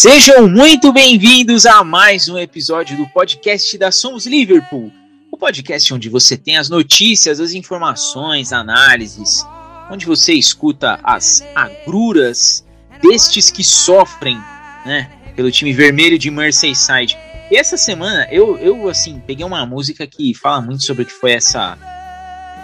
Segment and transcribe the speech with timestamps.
[0.00, 4.92] Sejam muito bem-vindos a mais um episódio do podcast da Somos Liverpool.
[5.28, 9.44] O podcast onde você tem as notícias, as informações, análises,
[9.90, 12.64] onde você escuta as agruras
[13.02, 14.38] destes que sofrem,
[14.86, 17.18] né, pelo time vermelho de Merseyside.
[17.50, 21.12] E essa semana eu, eu assim, peguei uma música que fala muito sobre o que
[21.12, 21.76] foi essa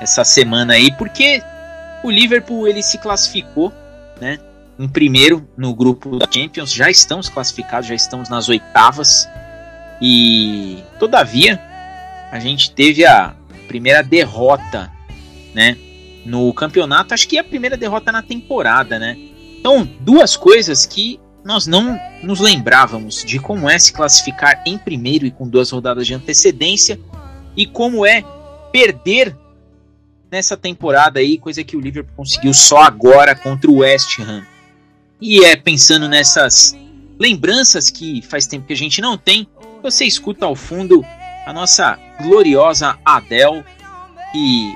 [0.00, 1.42] essa semana aí, porque
[2.04, 3.72] o Liverpool ele se classificou,
[4.20, 4.38] né,
[4.78, 9.28] em primeiro no grupo da Champions, já estamos classificados, já estamos nas oitavas.
[10.00, 11.60] E todavia,
[12.30, 13.34] a gente teve a
[13.68, 14.92] primeira derrota,
[15.54, 15.76] né,
[16.26, 19.16] no campeonato, acho que é a primeira derrota na temporada, né?
[19.58, 25.26] Então, duas coisas que nós não nos lembrávamos de como é se classificar em primeiro
[25.26, 26.98] e com duas rodadas de antecedência
[27.56, 28.24] e como é
[28.72, 29.36] perder
[30.30, 34.44] nessa temporada aí, coisa que o Liverpool conseguiu só agora contra o West Ham.
[35.20, 36.76] E é pensando nessas
[37.18, 39.46] lembranças que faz tempo que a gente não tem,
[39.82, 41.04] você escuta ao fundo
[41.46, 43.64] a nossa gloriosa Adele
[44.32, 44.74] que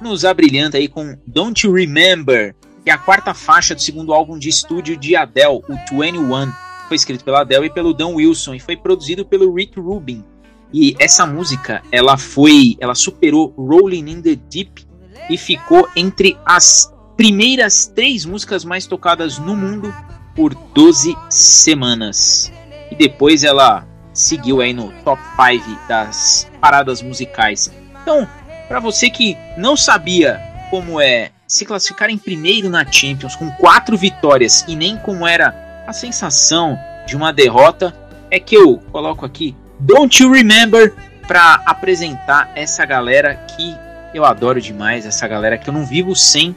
[0.00, 4.38] nos abrilhanta aí com Don't You Remember, que é a quarta faixa do segundo álbum
[4.38, 6.52] de estúdio de Adele, o 21.
[6.88, 10.24] Foi escrito pela Adele e pelo Dan Wilson e foi produzido pelo Rick Rubin.
[10.72, 14.86] E essa música, ela foi, ela superou Rolling in the Deep
[15.28, 19.94] e ficou entre as primeiras três músicas mais tocadas no mundo
[20.34, 22.50] por 12 semanas.
[22.90, 27.70] E depois ela seguiu aí no top 5 das paradas musicais.
[28.00, 28.26] Então,
[28.66, 30.40] para você que não sabia
[30.70, 35.84] como é se classificar em primeiro na Champions com quatro vitórias e nem como era
[35.86, 37.94] a sensação de uma derrota,
[38.30, 40.94] é que eu coloco aqui Don't You Remember
[41.28, 43.76] para apresentar essa galera que
[44.14, 46.56] eu adoro demais, essa galera que eu não vivo sem.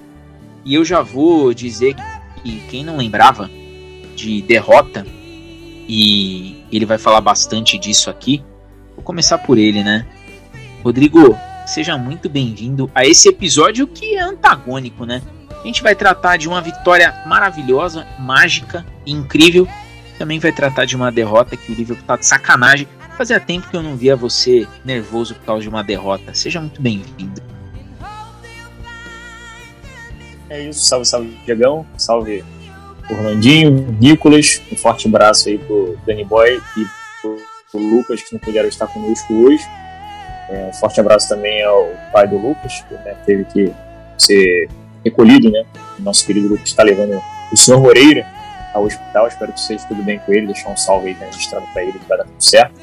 [0.65, 1.95] E eu já vou dizer
[2.41, 3.49] que quem não lembrava
[4.15, 5.05] de derrota,
[5.87, 8.43] e ele vai falar bastante disso aqui,
[8.95, 10.05] vou começar por ele, né?
[10.83, 15.21] Rodrigo, seja muito bem-vindo a esse episódio que é antagônico, né?
[15.49, 19.67] A gente vai tratar de uma vitória maravilhosa, mágica e incrível.
[20.17, 22.87] Também vai tratar de uma derrota que o Liverpool tá de sacanagem.
[23.17, 26.33] Fazia tempo que eu não via você nervoso por causa de uma derrota.
[26.33, 27.41] Seja muito bem-vindo.
[30.53, 32.45] É isso, salve, salve, Diegão, salve
[33.09, 36.85] Orlandinho, Nicolas, um forte abraço aí pro Danny Boy e
[37.71, 39.63] pro, Lucas que não puderam estar conosco hoje.
[40.47, 43.73] É, um forte abraço também ao pai do Lucas, que né, teve que
[44.15, 44.69] ser
[45.03, 45.65] recolhido, né?
[45.97, 47.19] Nosso querido Lucas está levando
[47.51, 48.23] o senhor Moreira
[48.75, 51.81] ao hospital, espero que seja tudo bem com ele, deixar um salve aí registrado para
[51.81, 52.79] ele que vai dar tudo certo.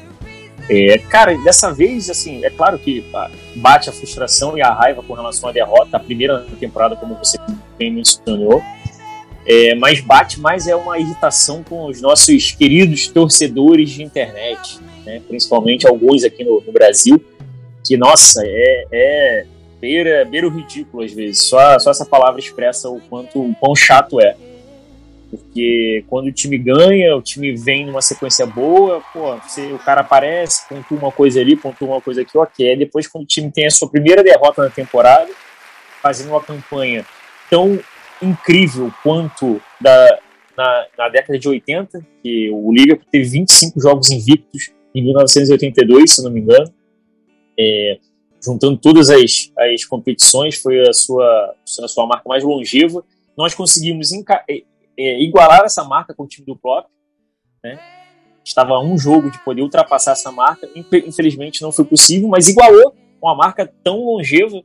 [0.69, 3.05] É, cara, dessa vez, assim, é claro que
[3.55, 7.37] bate a frustração e a raiva com relação à derrota, a primeira temporada, como você
[7.81, 8.61] bem mencionou,
[9.45, 15.19] é, mas bate mais é uma irritação com os nossos queridos torcedores de internet, né?
[15.27, 17.19] principalmente alguns aqui no, no Brasil,
[17.83, 19.45] que, nossa, é, é
[19.79, 21.41] beira, beira o ridículo às vezes.
[21.41, 24.35] Só, só essa palavra expressa o quanto o quão chato é.
[25.31, 30.01] Porque quando o time ganha, o time vem numa sequência boa, pô, você, o cara
[30.01, 32.75] aparece, pontua uma coisa ali, pontua uma coisa aqui, ok.
[32.75, 35.29] Depois, quando o time tem a sua primeira derrota na temporada,
[36.01, 37.05] fazendo uma campanha
[37.51, 37.77] tão
[38.21, 40.19] incrível quanto da,
[40.57, 46.23] na, na década de 80, que o Liverpool teve 25 jogos invictos em 1982, se
[46.23, 46.73] não me engano.
[47.59, 47.99] É,
[48.43, 53.03] juntando todas as, as competições, foi a sua, a sua marca mais longeva.
[53.37, 56.87] Nós conseguimos é, igualar essa marca com o time do Klopp,
[57.63, 57.77] né?
[58.43, 60.67] Estava um jogo de poder ultrapassar essa marca.
[60.75, 64.63] Infelizmente não foi possível, mas igualou uma marca tão longeva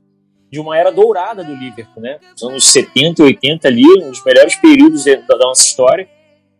[0.56, 2.18] de uma era dourada do Liverpool, né?
[2.34, 6.08] Os anos 70 e 80 ali, um dos melhores períodos da nossa história.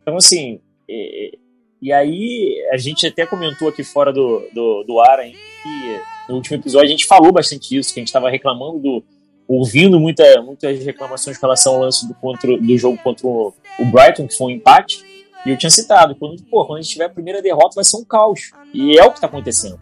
[0.03, 1.39] Então, assim, e,
[1.81, 6.37] e aí a gente até comentou aqui fora do, do, do ar hein, que no
[6.37, 9.05] último episódio a gente falou bastante disso, que a gente estava reclamando do,
[9.49, 13.85] ouvindo muita, muitas reclamações com relação ao lance do, contra, do jogo contra o, o,
[13.87, 15.03] Brighton, que foi um empate,
[15.47, 17.97] e eu tinha citado, quando, pô, quando a gente tiver a primeira derrota vai ser
[17.97, 18.51] um caos.
[18.75, 19.81] E é o que está acontecendo.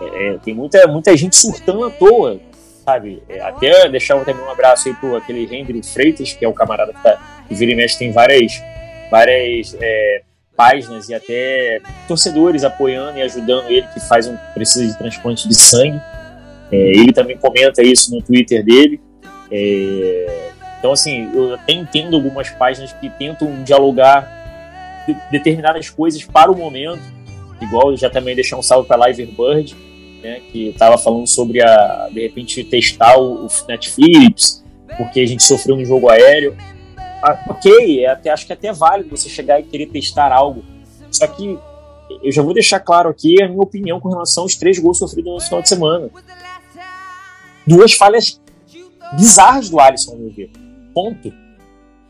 [0.00, 2.40] É, é, tem muita, muita gente surtando à toa,
[2.90, 3.22] sabe?
[3.28, 6.92] É, até deixar também um abraço aí pro aquele Henry Freitas, que é o camarada
[6.92, 8.60] que, tá, que vira e mexe, tem várias,
[9.10, 10.22] várias é,
[10.56, 15.54] páginas e até torcedores apoiando e ajudando ele que faz um precisa de transplante de
[15.54, 16.00] sangue.
[16.72, 19.00] É, ele também comenta isso no Twitter dele.
[19.50, 26.50] É, então, assim, eu até entendo algumas páginas que tentam dialogar de, determinadas coisas para
[26.50, 27.02] o momento,
[27.60, 29.76] igual já também deixar um salve para Live Bird,
[30.22, 34.64] né, que estava falando sobre a de repente testar o, o Netflix,
[34.96, 36.56] porque a gente sofreu no jogo aéreo.
[37.22, 40.64] Ah, ok, é até, acho que é até válido você chegar e querer testar algo.
[41.10, 41.58] Só que
[42.22, 45.32] eu já vou deixar claro aqui a minha opinião com relação aos três gols sofridos
[45.32, 46.10] no final de semana.
[47.66, 48.40] Duas falhas
[49.16, 50.50] bizarras do Alisson, meu ver.
[50.94, 51.32] Ponto.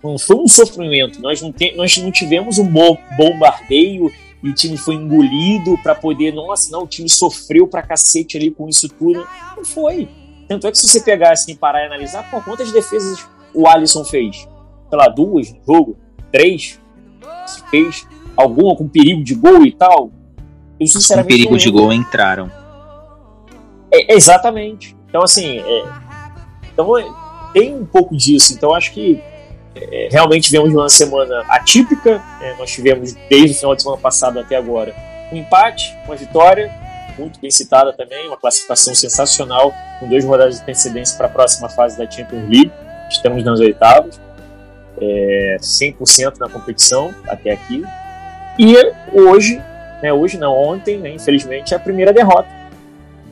[0.03, 1.21] Não foi um sofrimento.
[1.21, 4.11] Nós não, te, nós não tivemos um bombardeio
[4.43, 6.33] e o time foi engolido para poder.
[6.33, 9.27] Nossa, não, o time sofreu pra cacete ali com isso tudo.
[9.57, 10.09] Não foi.
[10.49, 14.05] Tanto é que se você pegar assim, parar e analisar, pô, quantas defesas o Alisson
[14.05, 14.37] fez?
[14.89, 15.97] Sei lá, duas no jogo?
[16.33, 16.81] Três?
[17.47, 20.11] Se fez alguma com perigo de gol e tal?
[20.79, 21.33] Eu sinceramente.
[21.33, 22.51] Com perigo de gol entraram.
[23.93, 24.97] É, exatamente.
[25.09, 25.85] Então, assim, é,
[26.73, 26.89] então,
[27.53, 28.55] tem um pouco disso.
[28.55, 29.21] Então, acho que
[29.75, 32.23] é, realmente viemos de uma semana atípica.
[32.41, 34.95] É, nós tivemos, desde o final de semana passado até agora,
[35.33, 36.73] um empate, uma vitória,
[37.19, 41.69] muito bem citada também, uma classificação sensacional, com duas rodadas de antecedência para a próxima
[41.69, 42.73] fase da Champions League.
[43.09, 44.21] Estamos nas oitavas,
[45.01, 47.85] é, 100% na competição até aqui.
[48.59, 48.75] E
[49.13, 49.63] hoje,
[50.03, 52.49] né, hoje não, ontem, né, infelizmente, é a primeira derrota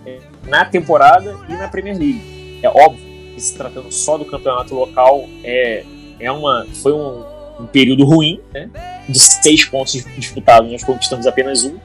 [0.06, 2.60] é, na temporada e na Premier League.
[2.62, 3.04] É óbvio
[3.34, 5.84] que se tratando só do campeonato local, é
[6.20, 7.24] é uma, foi um,
[7.60, 8.70] um período ruim, né?
[9.08, 11.78] De seis pontos disputados, nós conquistamos apenas um.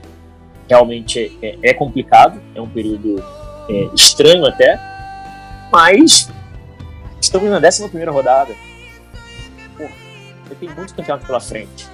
[0.70, 3.24] Realmente é, é, é complicado, é um período
[3.70, 4.80] é, estranho até,
[5.72, 6.30] mas
[7.22, 8.54] estamos na 11 primeira rodada.
[9.78, 9.86] Pô,
[10.60, 11.88] tem muito campeonato pela frente.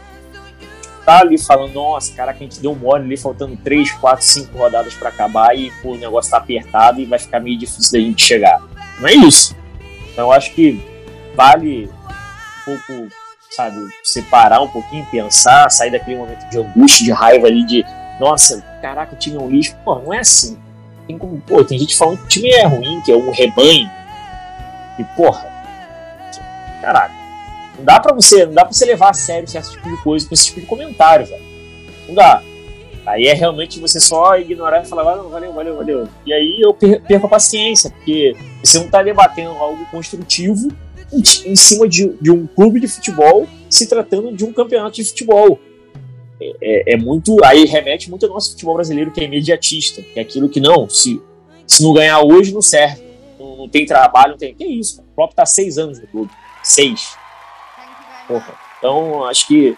[1.06, 4.58] Tá ali falando, nossa, cara, que a gente deu mole ali, faltando 3, 4, 5
[4.58, 8.00] rodadas para acabar e pô, o negócio tá apertado e vai ficar meio difícil da
[8.00, 8.62] gente chegar.
[9.00, 9.56] Não é isso.
[10.12, 10.80] Então eu acho que
[11.36, 11.90] vale
[12.78, 13.10] pouco,
[13.52, 17.86] sabe, separar um pouquinho, pensar, sair daquele momento de angústia, de raiva ali, de
[18.20, 19.76] nossa, caraca, o time é um lixo.
[19.84, 20.58] Pô, não é assim.
[21.08, 23.90] Tem como, pô, tem gente falando que o time é ruim, que é um rebanho.
[25.00, 25.48] E, porra,
[26.82, 27.14] caraca,
[27.78, 30.28] não dá pra você, não dá pra você levar a sério certo tipo de coisa
[30.28, 31.44] com esse tipo de comentário, velho.
[32.08, 32.44] Não dá.
[33.06, 36.10] Aí é realmente você só ignorar e falar, ah, não, valeu, valeu, valeu.
[36.26, 40.70] E aí eu perco a paciência, porque você não tá debatendo algo construtivo
[41.12, 45.60] em cima de, de um clube de futebol se tratando de um campeonato de futebol.
[46.42, 47.44] É, é, é, muito.
[47.44, 50.88] Aí remete muito ao nosso futebol brasileiro que é imediatista, que é aquilo que não,
[50.88, 51.22] se,
[51.68, 53.04] se não ganhar hoje, não serve.
[53.40, 54.54] Não, não tem trabalho, não tem.
[54.54, 55.08] Que isso, cara?
[55.12, 56.32] O próprio tá seis anos no clube.
[56.64, 57.18] Seis.
[58.28, 58.56] Porra.
[58.78, 59.76] Então, acho que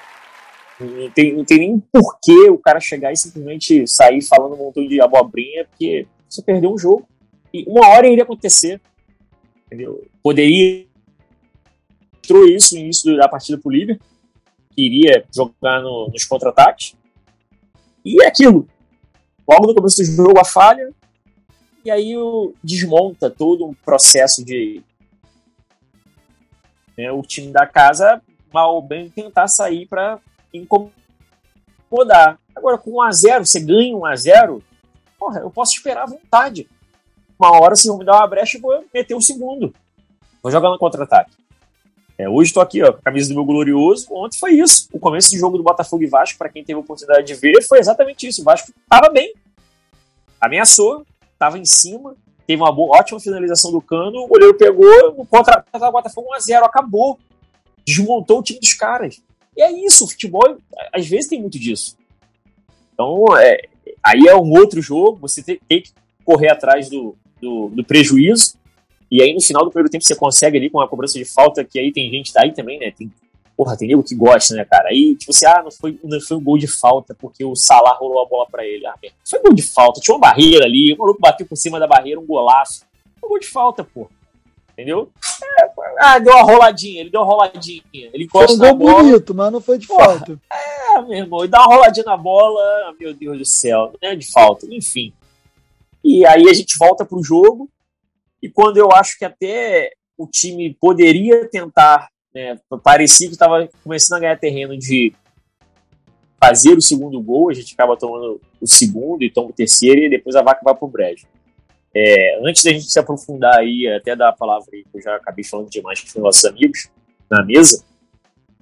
[0.80, 4.88] não tem, não tem nem porquê o cara chegar e simplesmente sair falando um montão
[4.88, 7.08] de abobrinha, porque você perdeu um jogo.
[7.54, 8.80] E uma hora iria acontecer.
[9.66, 10.06] Entendeu?
[10.22, 10.86] Poderia
[12.22, 14.06] mostrou isso no início da partida para o Liverpool,
[14.76, 16.96] que iria jogar no, nos contra-ataques.
[18.06, 18.68] E é aquilo.
[19.48, 20.92] Logo no começo do jogo, a falha,
[21.84, 24.82] e aí o, desmonta todo um processo de.
[26.98, 28.22] Né, o time da casa,
[28.54, 30.20] mal ou bem, tentar sair para
[30.54, 32.40] incomodar.
[32.56, 34.62] Agora, com 1x0, você ganha 1x0,
[35.18, 36.70] porra, eu posso esperar à vontade.
[37.40, 39.74] Uma hora, se vão me dar uma brecha, eu vou meter o segundo.
[40.44, 41.41] Vou jogar no contra-ataque.
[42.22, 44.06] É, hoje estou aqui, ó, com a camisa do meu glorioso.
[44.12, 44.88] Ontem foi isso.
[44.94, 47.64] O começo do jogo do Botafogo e Vasco, para quem teve a oportunidade de ver,
[47.64, 48.42] foi exatamente isso.
[48.42, 49.34] O Vasco estava bem,
[50.40, 55.26] ameaçou, estava em cima, teve uma boa, ótima finalização do Cano, o goleiro pegou, no
[55.26, 57.18] contra o Botafogo 1x0, acabou.
[57.84, 59.20] Desmontou o time dos caras.
[59.58, 60.58] E é isso, o futebol,
[60.94, 61.98] às vezes tem muito disso.
[62.94, 63.68] Então, é,
[64.04, 65.92] aí é um outro jogo, você tem, tem que
[66.24, 68.61] correr atrás do, do, do prejuízo,
[69.12, 71.66] e aí no final do primeiro tempo você consegue ali com a cobrança de falta,
[71.66, 72.92] que aí tem gente daí também, né?
[72.92, 73.12] Tem,
[73.58, 74.88] porra, tem nego que gosta, né, cara?
[74.88, 77.98] Aí, tipo assim, ah, não foi, não foi um gol de falta porque o Salah
[77.98, 78.86] rolou a bola para ele.
[78.88, 78.96] Ah,
[79.30, 81.86] foi um gol de falta, tinha uma barreira ali, o maluco bateu por cima da
[81.86, 82.86] barreira, um golaço.
[83.20, 84.10] Foi um gol de falta, pô.
[84.72, 85.10] Entendeu?
[85.60, 87.84] É, ah, deu uma roladinha, ele deu uma roladinha.
[87.94, 90.40] Ele foi um gol bonito, mas não foi de porra, falta.
[90.52, 94.16] É, meu irmão, e dá uma roladinha na bola, meu Deus do céu, não é
[94.16, 95.14] de falta, enfim.
[96.04, 97.70] E aí a gente volta pro jogo,
[98.42, 104.18] e quando eu acho que até o time poderia tentar, né, parecia que estava começando
[104.18, 105.14] a ganhar terreno de
[106.44, 110.10] fazer o segundo gol, a gente acaba tomando o segundo e toma o terceiro e
[110.10, 111.28] depois a vaca vai para o brejo.
[111.94, 115.16] É, antes da gente se aprofundar aí, até dar a palavra aí, que eu já
[115.16, 116.90] acabei falando demais com os nossos amigos
[117.30, 117.84] na mesa,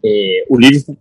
[0.03, 0.97] é, o Liverpool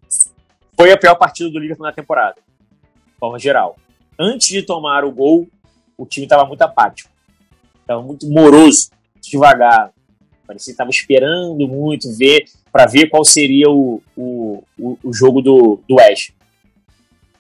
[0.76, 3.76] foi a pior partida do Liverpool na temporada, de forma geral.
[4.18, 5.48] Antes de tomar o gol,
[5.96, 7.10] o time estava muito apático.
[7.88, 8.90] Estava muito moroso,
[9.22, 9.90] devagar.
[10.46, 15.40] Parecia que estava esperando muito ver para ver qual seria o, o, o, o, jogo
[15.40, 16.32] do, do West.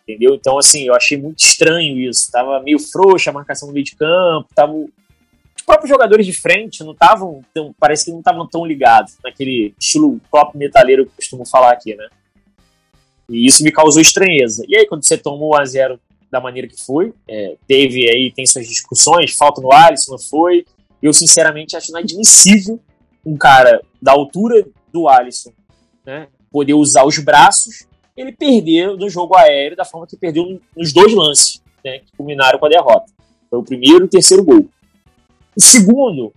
[0.02, 0.34] Entendeu?
[0.34, 2.32] Então, assim, eu achei muito estranho isso.
[2.32, 4.72] Tava meio frouxa a marcação no meio de campo, tava...
[4.72, 7.74] Os próprios jogadores de frente não estavam tão.
[7.78, 11.94] Parece que não estavam tão ligados naquele estilo top metaleiro que eu costumo falar aqui,
[11.94, 12.08] né?
[13.28, 14.64] E isso me causou estranheza.
[14.66, 15.98] E aí, quando você tomou 1x0
[16.30, 20.64] da maneira que foi, é, teve aí, tem suas discussões, falta no Alisson, não foi.
[21.02, 22.80] Eu, sinceramente, acho inadmissível
[23.24, 25.52] um cara da altura do Alisson,
[26.04, 27.88] né, poder usar os braços
[28.20, 32.58] ele perder no jogo aéreo da forma que perdeu nos dois lances, né, que culminaram
[32.58, 33.12] com a derrota.
[33.48, 34.68] Foi o primeiro e o terceiro gol.
[35.56, 36.32] O segundo,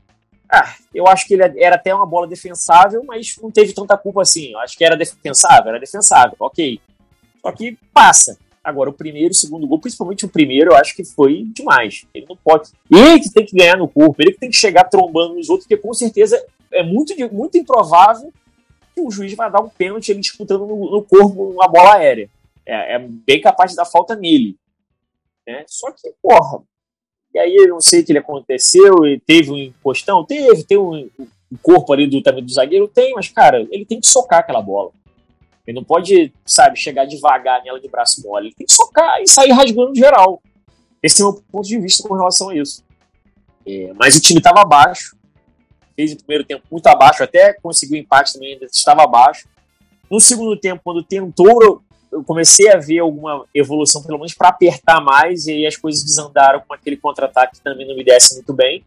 [0.50, 4.21] ah, eu acho que ele era até uma bola defensável, mas não teve tanta culpa
[4.21, 4.51] assim.
[4.51, 6.79] Eu acho que era defensável, era defensável, ok.
[7.41, 8.38] Só que passa.
[8.63, 12.06] Agora, o primeiro e o segundo gol, principalmente o primeiro, eu acho que foi demais.
[12.13, 12.70] Ele não pode.
[12.89, 15.68] Ele que tem que ganhar no corpo, ele que tem que chegar trombando nos outros,
[15.68, 18.32] porque com certeza é muito, muito improvável
[18.94, 22.30] que o juiz vai dar um pênalti ele disputando no, no corpo uma bola aérea.
[22.65, 24.56] É, é, bem capaz de dar falta nele.
[25.48, 25.63] Né?
[25.68, 26.62] Só que, porra,
[27.34, 30.77] e aí eu não sei o que ele aconteceu, e teve um encostão, teve, tem
[30.77, 34.39] um, um corpo ali do também do zagueiro, tem, mas, cara, ele tem que socar
[34.39, 34.91] aquela bola.
[35.65, 38.48] Ele não pode, sabe, chegar devagar nela de braço mole.
[38.48, 40.41] Ele tem que socar e sair rasgando geral.
[41.01, 42.84] Esse é o meu ponto de vista com relação a isso.
[43.65, 45.15] É, mas o time estava abaixo
[46.01, 49.48] fez o primeiro tempo muito abaixo, até conseguiu empate também, ainda estava abaixo.
[50.10, 55.00] No segundo tempo, quando tentou, eu comecei a ver alguma evolução, pelo menos para apertar
[55.01, 58.53] mais, e aí as coisas desandaram com aquele contra-ataque que também não me desce muito
[58.53, 58.84] bem,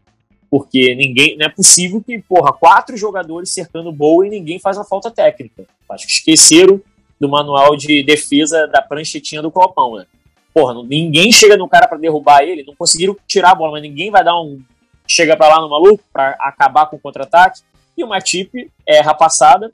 [0.49, 4.85] porque ninguém, não é possível que, porra, quatro jogadores cercando boa e ninguém faz uma
[4.85, 5.65] falta técnica.
[5.89, 6.81] Acho que esqueceram
[7.19, 10.05] do manual de defesa da pranchetinha do Copão, né?
[10.53, 14.09] Porra, ninguém chega no cara para derrubar ele, não conseguiram tirar a bola, mas ninguém
[14.09, 14.61] vai dar um
[15.07, 17.61] chega para lá no maluco para acabar com o contra-ataque.
[17.97, 19.71] E o Matip erra a passada,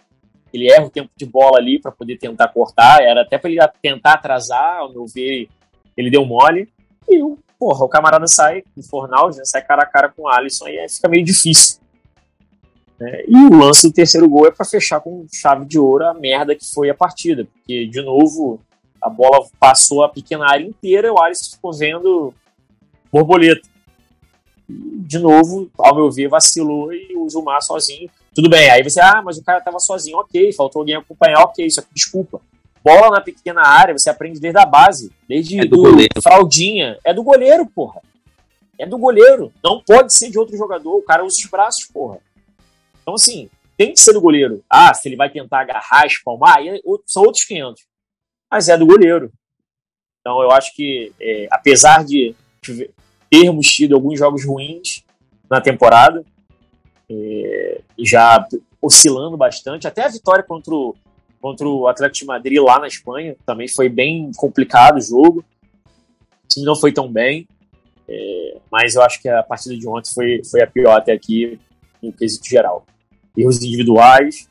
[0.54, 3.60] ele erra o tempo de bola ali para poder tentar cortar, era até para ele
[3.82, 5.48] tentar atrasar, ao meu ver,
[5.96, 6.70] ele deu mole.
[7.08, 10.28] E o, porra, o camarada sai, o Fornal, né, sai cara a cara com o
[10.28, 11.80] Alisson e aí fica meio difícil.
[13.00, 16.14] É, e o lance do terceiro gol é para fechar com chave de ouro a
[16.16, 18.60] merda que foi a partida, porque, de novo,
[19.00, 22.34] a bola passou a pequena área inteira e o Alisson ficou vendo
[23.12, 23.70] borboleta
[24.68, 28.10] de novo, ao meu ver, vacilou e o Zumar sozinho.
[28.34, 31.64] Tudo bem, aí você, ah, mas o cara tava sozinho, ok, faltou alguém acompanhar, ok,
[31.64, 32.42] isso desculpa.
[32.84, 36.22] Bola na pequena área, você aprende desde a base, desde é do, do goleiro.
[36.22, 36.98] fraldinha.
[37.04, 38.02] É do goleiro, porra.
[38.78, 39.54] É do goleiro.
[39.64, 40.98] Não pode ser de outro jogador.
[40.98, 42.20] O cara usa os braços, porra.
[43.02, 44.64] Então, assim, tem que ser do goleiro.
[44.70, 47.84] Ah, se ele vai tentar agarrar, espalmar, aí são outros 500.
[48.50, 49.32] Mas é do goleiro.
[50.20, 52.36] Então, eu acho que, é, apesar de
[53.30, 55.04] termos tido alguns jogos ruins
[55.50, 56.24] na temporada,
[57.10, 58.48] é, já
[58.82, 59.88] oscilando bastante.
[59.88, 60.96] Até a vitória contra o,
[61.42, 65.44] contra o Atlético de Madrid lá na Espanha também foi bem complicado o jogo.
[66.44, 67.48] O time não foi tão bem,
[68.08, 71.60] é, mas eu acho que a partida de ontem foi, foi a pior até aqui
[72.02, 72.86] no quesito geral.
[73.36, 74.48] Erros individuais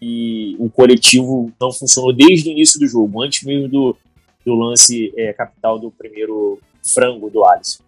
[0.00, 3.96] e o coletivo não funcionou desde o início do jogo, antes mesmo do,
[4.44, 7.82] do lance é, capital do primeiro frango do Alisson.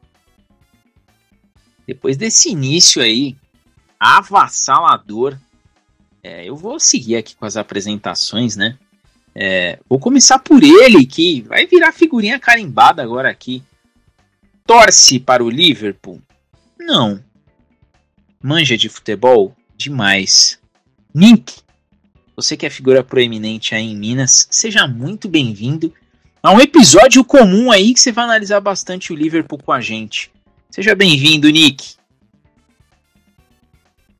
[1.86, 3.34] Depois desse início aí,
[3.98, 5.38] avassalador,
[6.28, 8.76] é, eu vou seguir aqui com as apresentações, né?
[9.34, 13.62] É, vou começar por ele, que vai virar figurinha carimbada agora aqui.
[14.66, 16.20] Torce para o Liverpool?
[16.78, 17.24] Não.
[18.42, 19.56] Manja de futebol?
[19.74, 20.58] Demais.
[21.14, 21.60] Nick,
[22.36, 25.94] você que é figura proeminente aí em Minas, seja muito bem-vindo
[26.42, 30.30] a um episódio comum aí que você vai analisar bastante o Liverpool com a gente.
[30.70, 31.97] Seja bem-vindo, Nick.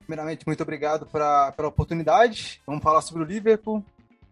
[0.08, 2.62] Primeiramente, muito obrigado pra, pela oportunidade.
[2.66, 3.84] Vamos falar sobre o Liverpool.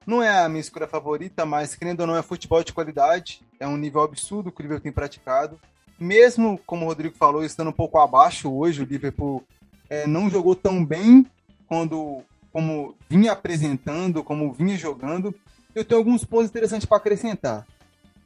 [0.07, 3.43] Não é a minha escolha favorita, mas querendo ou não, é futebol de qualidade.
[3.61, 5.61] É um nível absurdo que o Liverpool tem praticado.
[6.01, 9.45] Mesmo, como o Rodrigo falou, estando um pouco abaixo hoje, o Liverpool
[9.91, 11.27] é, não jogou tão bem
[11.69, 15.35] quando, como vinha apresentando, como vinha jogando.
[15.75, 17.67] Eu tenho alguns pontos interessantes para acrescentar.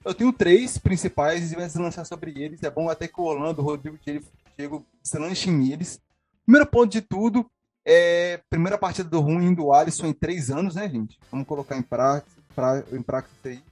[0.04, 2.62] Eu tenho três principais e vai se lançar sobre eles.
[2.62, 3.98] É bom até que o Orlando, o Rodrigo
[4.56, 6.00] Diego se lanchem eles.
[6.50, 7.46] Primeiro ponto de tudo
[7.86, 11.16] é primeira partida do ruim do Alisson em três anos, né, gente?
[11.30, 13.62] Vamos colocar em prática, pra, em prática aí.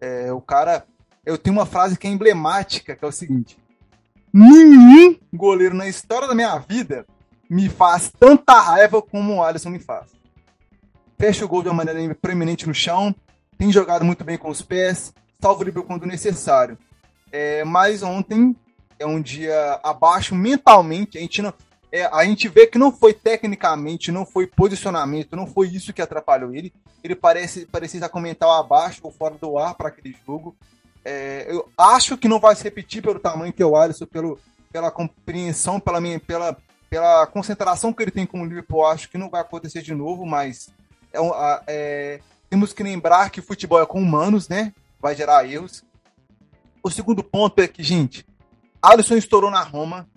[0.00, 0.86] É, o cara.
[1.26, 3.58] Eu tenho uma frase que é emblemática, que é o seguinte:
[4.32, 7.04] Nenhum goleiro na história da minha vida
[7.50, 10.12] me faz tanta raiva como o Alisson me faz.
[11.18, 13.12] Fecha o gol de uma maneira preeminente no chão,
[13.58, 16.78] tem jogado muito bem com os pés, salvo livre quando necessário.
[17.32, 18.54] É, mas ontem
[19.00, 21.18] é um dia abaixo mentalmente.
[21.18, 21.52] A gente, não,
[21.92, 26.00] é, a gente vê que não foi tecnicamente, não foi posicionamento, não foi isso que
[26.00, 26.72] atrapalhou ele.
[27.02, 30.56] Ele parece parecia comentar abaixo ou fora do ar para aquele jogo.
[31.04, 34.38] É, eu acho que não vai se repetir pelo tamanho que é o Alisson, pelo,
[34.72, 36.56] pela compreensão, pela, minha, pela,
[36.88, 38.86] pela concentração que ele tem com o Liverpool.
[38.86, 40.70] Acho que não vai acontecer de novo, mas
[41.12, 41.18] é,
[41.66, 44.72] é, temos que lembrar que futebol é com humanos, né?
[45.00, 45.82] Vai gerar erros.
[46.82, 48.24] O segundo ponto é que, gente,
[48.80, 50.08] Alisson estourou na Roma.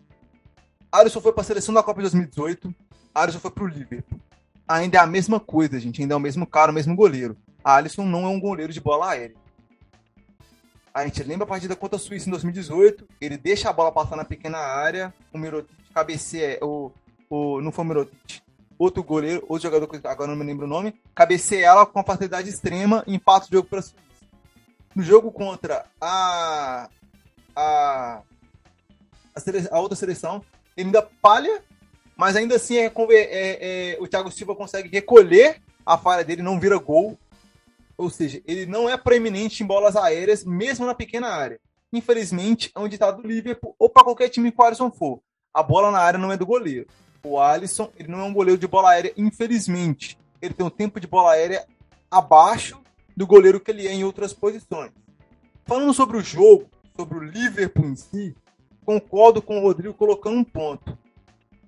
[0.93, 2.73] Alisson foi para a seleção da Copa de 2018.
[3.15, 4.19] Alisson foi para o Liverpool.
[4.67, 5.99] Ainda é a mesma coisa, gente.
[5.99, 7.35] Ainda é o mesmo cara, o mesmo goleiro.
[7.63, 9.35] Alisson não é um goleiro de bola aérea.
[10.93, 13.07] A gente lembra a partida contra a Suíça em 2018.
[13.19, 15.11] Ele deixa a bola passar na pequena área.
[15.33, 16.59] O Mirotic cabeceia.
[16.61, 16.91] O,
[17.27, 18.43] o, não foi o Mirotic.
[18.77, 20.93] Outro goleiro, outro jogador agora não me lembro o nome.
[21.15, 23.97] Cabeceia ela com uma facilidade extrema e empata o jogo para a Suíça.
[24.93, 26.87] No jogo contra a.
[27.55, 28.21] A,
[29.35, 30.43] a, sele, a outra seleção, ele
[30.81, 31.61] ainda palha,
[32.15, 36.59] mas ainda assim é, é, é, o Thiago Silva consegue recolher a falha dele, não
[36.59, 37.17] vira gol.
[37.97, 41.59] Ou seja, ele não é proeminente em bolas aéreas, mesmo na pequena área.
[41.91, 45.19] Infelizmente, é um ditado do Liverpool, ou para qualquer time que o Alisson for.
[45.53, 46.87] A bola na área não é do goleiro.
[47.23, 50.17] O Alisson, ele não é um goleiro de bola aérea, infelizmente.
[50.41, 51.65] Ele tem um tempo de bola aérea
[52.09, 52.81] abaixo
[53.15, 54.91] do goleiro que ele é em outras posições.
[55.65, 58.35] Falando sobre o jogo, sobre o Liverpool em si,
[58.83, 60.97] concordo com o Rodrigo colocando um ponto.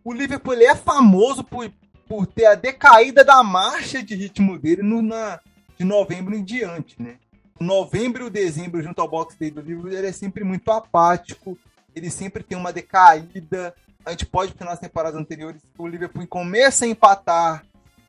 [0.04, 1.72] O Liverpool ele é famoso por,
[2.08, 5.40] por ter a decaída da marcha de ritmo dele no, na,
[5.78, 7.18] de novembro em diante, né?
[7.60, 11.58] Novembro e dezembro, junto ao box day do livro, ele é sempre muito apático,
[11.96, 13.74] ele sempre tem uma decaída.
[14.06, 17.66] A gente pode ver nas temporadas anteriores o Liverpool começa a empatar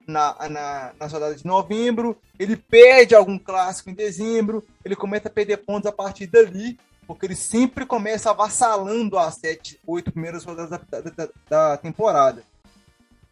[0.07, 5.31] na, na, na rodada de novembro, ele perde algum clássico em dezembro, ele começa a
[5.31, 10.71] perder pontos a partir dali, porque ele sempre começa avassalando as sete, oito primeiras rodadas
[10.71, 12.43] da, da, da temporada.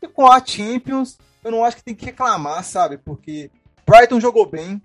[0.01, 2.99] E com a Champions, eu não acho que tem que reclamar, sabe?
[2.99, 3.51] Porque
[3.87, 4.81] Brighton jogou bem.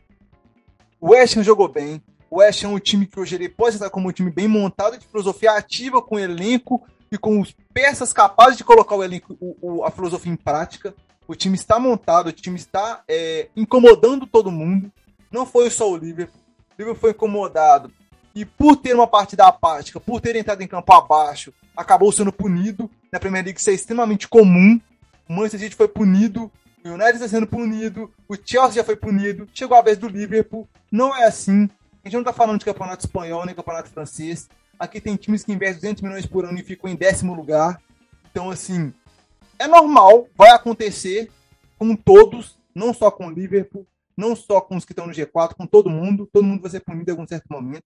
[1.00, 2.02] O West Ham jogou bem.
[2.30, 4.48] O West Ham é um time que hoje ele pode estar como um time bem
[4.48, 9.56] montado, de filosofia ativa, com elenco e com peças capazes de colocar o elenco, o,
[9.62, 10.94] o, a filosofia em prática.
[11.28, 14.92] O time está montado, o time está é, incomodando todo mundo.
[15.32, 16.42] Não foi só o Liverpool.
[16.42, 17.92] O Liverpool foi incomodado.
[18.39, 22.89] E por ter uma partida apática, por ter entrado em campo abaixo, acabou sendo punido.
[23.12, 24.80] Na Premier League isso é extremamente comum.
[25.28, 26.52] O Manchester City foi punido
[26.84, 30.67] o United está sendo punido, o Chelsea já foi punido, chegou a vez do Liverpool.
[30.91, 31.69] Não é assim.
[32.04, 34.49] A gente não está falando de campeonato espanhol nem campeonato francês.
[34.80, 37.82] Aqui tem times que investem 200 milhões por ano e ficam em décimo lugar.
[38.32, 38.93] Então, assim,
[39.58, 41.30] é normal, vai acontecer
[41.78, 45.56] com todos, não só com o Liverpool, não só com os que estão no G4,
[45.56, 46.30] com todo mundo.
[46.32, 47.84] Todo mundo vai ser punido em algum certo momento.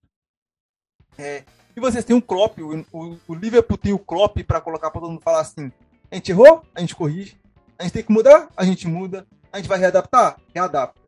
[1.17, 1.43] É,
[1.75, 5.01] e vocês têm um Klopp, o, o, o Liverpool tem o Klopp para colocar para
[5.01, 5.71] todo mundo falar assim:
[6.11, 7.37] a gente errou, a gente corrige.
[7.77, 8.49] A gente tem que mudar?
[8.55, 9.25] A gente muda.
[9.51, 10.37] A gente vai readaptar?
[10.53, 10.99] Readapta.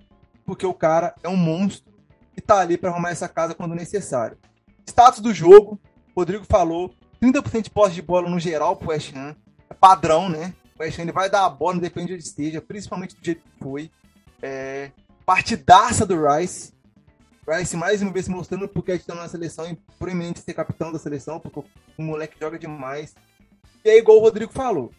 [0.45, 1.93] Porque o cara é um monstro
[2.35, 4.37] e tá ali para arrumar essa casa quando necessário.
[4.85, 5.79] Status do jogo,
[6.15, 9.35] Rodrigo falou, 30% de posse de bola no geral pro West Ham.
[9.69, 10.53] É padrão, né?
[10.77, 13.41] O West Ham ele vai dar a bola, depende de onde esteja, principalmente do jeito
[13.41, 13.91] que foi.
[14.41, 14.91] É,
[15.25, 16.73] partidaça do Rice.
[17.47, 20.91] Rice mais uma vez mostrando porque a gente tá na seleção e proeminente ser capitão
[20.91, 21.59] da seleção, porque
[21.97, 23.13] o moleque joga demais.
[23.83, 24.91] E aí, igual o Rodrigo falou,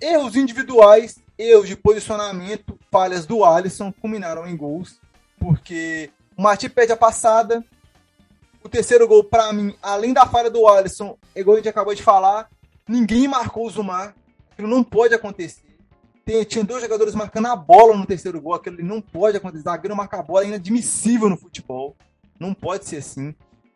[0.00, 5.00] Erros individuais, erros de posicionamento, falhas do Alisson culminaram em gols,
[5.38, 7.64] porque o Marti perde a passada.
[8.62, 11.94] O terceiro gol, para mim, além da falha do Alisson, é igual a gente acabou
[11.94, 12.50] de falar,
[12.88, 14.14] ninguém marcou o Zumar.
[14.50, 15.63] Aquilo não pode acontecer.
[16.46, 19.64] Tinha dois jogadores marcando a bola no terceiro gol, aquilo não pode acontecer.
[19.64, 21.96] Zagueiro marcar a bola é inadmissível no futebol.
[22.40, 23.34] Não pode ser assim.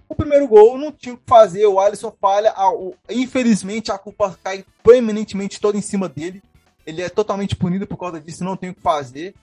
[0.08, 2.50] O primeiro gol não tinha o que fazer, o Alisson falha.
[2.52, 6.42] A, o, infelizmente, a culpa cai proeminentemente toda em cima dele.
[6.86, 9.34] Ele é totalmente punido por causa disso, não tem o que fazer.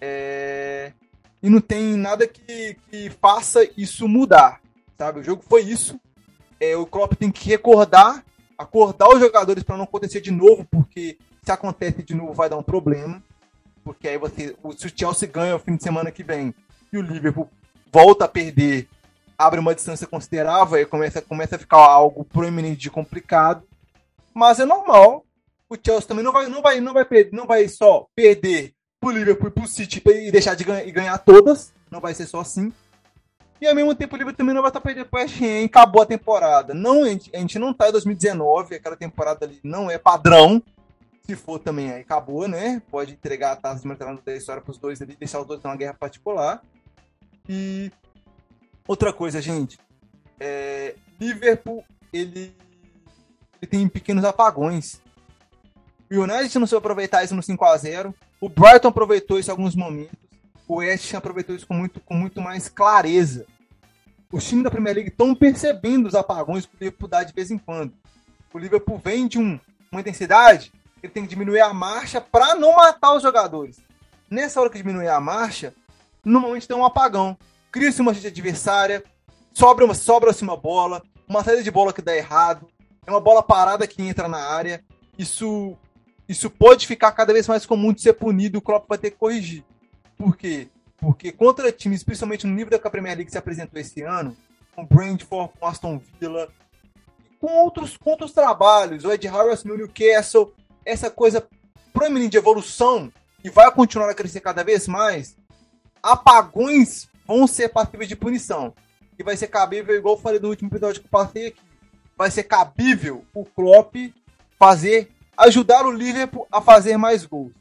[0.00, 0.92] É...
[1.42, 4.60] E não tem nada que, que faça isso mudar,
[4.96, 5.20] sabe?
[5.20, 5.98] O jogo foi isso.
[6.60, 8.24] É, o Klopp tem que recordar,
[8.56, 12.58] acordar os jogadores para não acontecer de novo, porque se acontece de novo vai dar
[12.58, 13.22] um problema.
[13.82, 16.54] Porque aí você, se o Chelsea ganha o fim de semana que vem
[16.92, 17.48] e o Liverpool
[17.90, 18.86] volta a perder
[19.38, 23.62] abre uma distância considerável e começa, começa a ficar algo proeminente de complicado.
[24.34, 25.24] Mas é normal.
[25.70, 29.10] O Chelsea também não vai, não vai, não vai, perder, não vai só perder pro
[29.10, 31.72] Liverpool e pro City e deixar de ganhar, e ganhar todas.
[31.90, 32.72] Não vai ser só assim.
[33.60, 35.64] E ao mesmo tempo o Liverpool também não vai estar perdendo pro Ham.
[35.64, 36.74] Acabou a temporada.
[36.74, 38.74] Não, a gente, a gente não tá em 2019.
[38.74, 40.62] Aquela temporada ali não é padrão.
[41.28, 42.80] Se for também, aí acabou, né?
[42.90, 45.76] Pode entregar a taça de martelando da história pros dois ali, deixar os dois numa
[45.76, 46.62] guerra particular.
[47.48, 47.92] E
[48.88, 49.78] Outra coisa, gente.
[50.40, 52.56] É, Liverpool, ele,
[53.60, 54.98] ele tem pequenos apagões.
[56.10, 59.52] O United não soube aproveitar isso no 5 a 0 O Brighton aproveitou isso em
[59.52, 60.16] alguns momentos.
[60.66, 63.44] O West aproveitou isso com muito, com muito mais clareza.
[64.32, 67.50] os times da Premier League estão percebendo os apagões que o Liverpool dá de vez
[67.50, 67.92] em quando.
[68.54, 69.60] O Liverpool vem de um,
[69.92, 73.78] uma intensidade, ele tem que diminuir a marcha para não matar os jogadores.
[74.30, 75.74] Nessa hora que diminuir a marcha,
[76.24, 77.36] normalmente tem um apagão.
[77.70, 79.04] Cria-se uma gente adversária,
[79.52, 82.68] sobra uma, sobra-se uma bola, uma saída de bola que dá errado,
[83.06, 84.82] é uma bola parada que entra na área.
[85.18, 85.76] Isso,
[86.28, 89.16] isso pode ficar cada vez mais comum de ser punido, o Klopp vai ter que
[89.16, 89.64] corrigir.
[90.16, 90.68] Por quê?
[90.98, 94.36] Porque contra times, principalmente no nível da que a Premier League se apresentou esse ano,
[94.74, 96.48] com Brentford, com Aston Villa,
[97.40, 100.52] com outros, com outros trabalhos, o Ed Harris no Newcastle,
[100.88, 101.46] essa coisa
[101.92, 103.12] proeminente de evolução
[103.44, 105.36] e vai continuar a crescer cada vez mais,
[106.02, 108.74] apagões vão ser passíveis de punição.
[109.18, 111.60] E vai ser cabível, igual eu falei no último episódio que eu passei aqui,
[112.16, 113.94] vai ser cabível o Klopp
[114.58, 117.52] fazer, ajudar o Liverpool a fazer mais gols,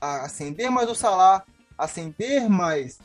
[0.00, 1.44] a acender mais o Salah,
[1.76, 2.98] acender mais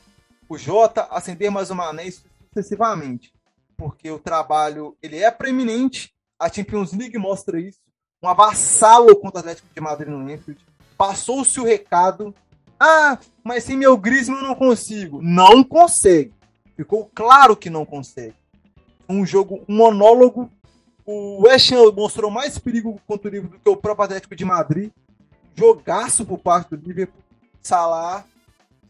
[0.47, 2.11] o Jota, acender mais o Mané
[2.47, 3.33] sucessivamente.
[3.75, 7.79] Porque o trabalho ele é preeminente, a Champions League mostra isso,
[8.25, 10.59] um avassalo contra o Atlético de Madrid no Anfield.
[10.97, 12.33] Passou-se o recado.
[12.79, 15.21] Ah, mas sem meu Griezmann eu não consigo.
[15.21, 16.33] Não consegue.
[16.75, 18.35] Ficou claro que não consegue.
[19.07, 20.49] Um jogo, um monólogo.
[21.05, 24.43] O West Ham mostrou mais perigo contra o Liverpool do que o próprio Atlético de
[24.43, 24.91] Madrid.
[25.55, 27.21] Jogaço por parte do Liverpool.
[27.61, 28.25] Salah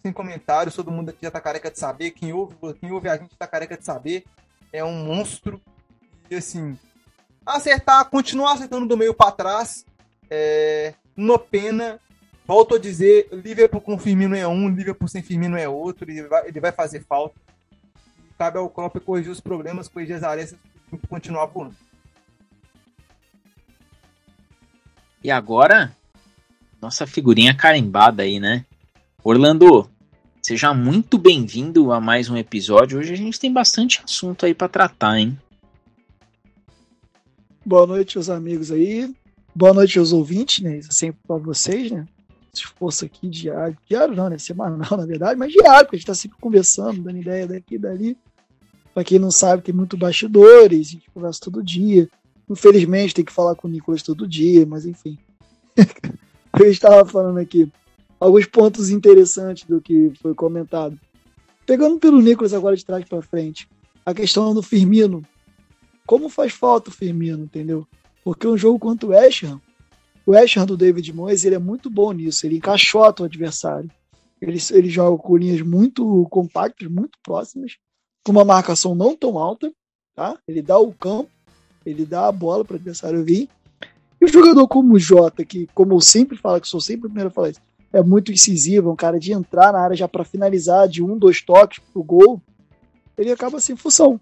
[0.05, 3.17] sem comentários, todo mundo aqui já tá careca de saber, quem ouve, quem ouve a
[3.17, 4.23] gente tá careca de saber,
[4.71, 5.59] é um monstro.
[6.29, 6.77] E assim,
[7.45, 9.85] acertar, continuar acertando do meio para trás,
[10.29, 11.99] é, no pena.
[12.47, 16.47] Volto a dizer, Liverpool com Firmino é um, Liverpool sem Firmino é outro, ele vai,
[16.47, 17.35] ele vai fazer falta.
[18.37, 20.59] Cabe ao Klopp corrigir os problemas, corrigir as arestas
[20.91, 21.75] e continuar voando.
[25.23, 25.95] E agora,
[26.79, 28.63] nossa figurinha carimbada aí, né?
[29.23, 29.89] Orlando,
[30.45, 32.99] Seja muito bem-vindo a mais um episódio.
[32.99, 35.35] Hoje a gente tem bastante assunto aí para tratar, hein?
[37.67, 39.11] Boa noite, os amigos aí.
[39.55, 40.77] Boa noite aos ouvintes, né?
[40.77, 42.05] É sempre para vocês, né?
[42.53, 43.75] Esforço aqui diário.
[43.89, 44.37] Diário não, né?
[44.37, 47.79] Semanal, na verdade, mas diário, porque a gente tá sempre conversando, dando ideia daqui e
[47.79, 48.15] dali.
[48.93, 52.07] Pra quem não sabe, tem muito bastidores, a gente conversa todo dia.
[52.47, 55.17] Infelizmente, tem que falar com o Nicolas todo dia, mas enfim.
[56.59, 57.67] Eu estava falando aqui
[58.19, 60.99] alguns pontos interessantes do que foi comentado.
[61.65, 63.67] Pegando pelo Nicolas agora de trás para frente,
[64.05, 65.25] a questão do Firmino.
[66.05, 67.87] Como faz falta o Firmino, entendeu?
[68.23, 69.59] Porque um jogo contra o West Ham,
[70.25, 73.89] o West Ham do David Moyes, ele é muito bom nisso, ele encaixota o adversário.
[74.41, 77.77] Ele, ele joga com linhas muito compactas, muito próximas,
[78.23, 79.71] com uma marcação não tão alta,
[80.15, 80.37] tá?
[80.47, 81.29] Ele dá o campo,
[81.85, 83.47] ele dá a bola para o adversário vir.
[84.19, 87.09] E o jogador como o Jota, que, como eu sempre falo, que sou sempre o
[87.09, 87.61] primeiro a falar isso,
[87.93, 91.17] é muito incisivo, é um cara de entrar na área já para finalizar de um,
[91.17, 92.41] dois toques pro gol,
[93.17, 94.19] ele acaba sem função.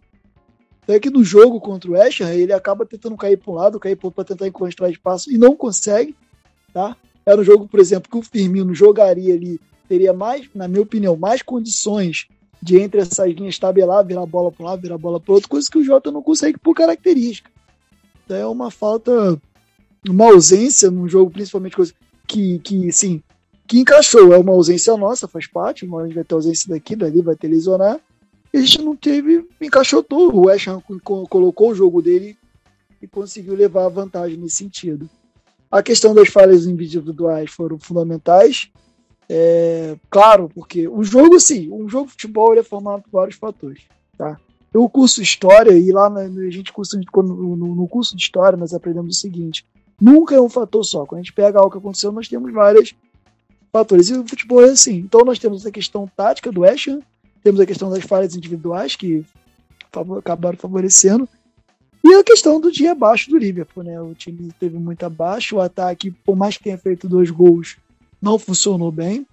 [0.83, 3.95] Até que no jogo contra o Ham, ele acaba tentando cair para um lado, cair
[3.95, 6.15] para para tentar encontrar espaço e não consegue,
[6.73, 6.95] tá?
[7.25, 11.15] Era um jogo, por exemplo, que o Firmino jogaria ali, teria mais, na minha opinião,
[11.15, 12.27] mais condições
[12.61, 15.33] de entre essas linhas tabelar, virar a bola para um lado, virar a bola para
[15.33, 17.49] outro, coisa que o Jota não consegue por característica.
[18.25, 19.39] Então é uma falta,
[20.07, 21.93] uma ausência num jogo, principalmente coisa
[22.27, 23.21] que, que sim,
[23.67, 24.33] que encaixou.
[24.33, 25.85] É uma ausência nossa, faz parte.
[25.85, 27.99] Uma gente vai ter ausência daqui, dali, vai ter lesionar.
[28.53, 30.37] A gente não teve, encaixou tudo.
[30.37, 30.81] O West Ham
[31.27, 32.37] colocou o jogo dele
[33.01, 35.09] e conseguiu levar a vantagem nesse sentido.
[35.71, 38.69] A questão das falhas individuais foram fundamentais.
[39.27, 43.81] É, claro, porque o jogo, sim, um jogo de futebol é formado por vários fatores.
[44.15, 44.37] Tá?
[44.73, 46.71] Eu curso História e lá na, a gente
[47.15, 49.65] no, no curso de História nós aprendemos o seguinte:
[49.99, 51.05] nunca é um fator só.
[51.05, 52.93] Quando a gente pega algo que aconteceu, nós temos várias
[53.71, 54.09] fatores.
[54.09, 54.97] E o futebol é assim.
[54.97, 57.01] Então nós temos a questão tática do West Ham,
[57.43, 59.25] temos a questão das falhas individuais que
[60.17, 61.27] acabaram favorecendo,
[62.03, 64.01] e a questão do dia abaixo do Liverpool, né?
[64.01, 67.77] O time teve muito abaixo, o ataque, por mais que tenha feito dois gols,
[68.21, 69.25] não funcionou bem.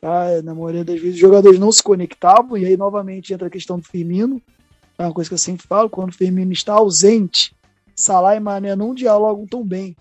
[0.00, 0.40] Tá?
[0.42, 3.78] Na maioria das vezes os jogadores não se conectavam, e aí novamente entra a questão
[3.78, 4.40] do Firmino.
[4.98, 7.54] É uma coisa que eu sempre falo, quando o Firmino está ausente,
[7.96, 9.96] Salah e Mané não dialogam tão bem.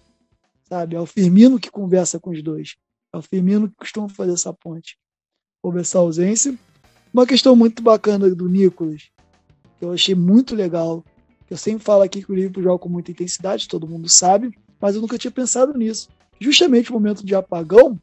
[0.69, 0.95] Sabe?
[0.95, 2.75] É o Firmino que conversa com os dois.
[3.13, 4.97] É o Firmino que costuma fazer essa ponte.
[5.79, 6.55] Essa ausência.
[7.15, 9.03] Uma questão muito bacana do Nicolas,
[9.79, 11.01] que eu achei muito legal,
[11.49, 14.95] eu sempre falo aqui que o Liverpool joga com muita intensidade, todo mundo sabe, mas
[14.95, 16.09] eu nunca tinha pensado nisso.
[16.41, 17.97] Justamente o momento de apagão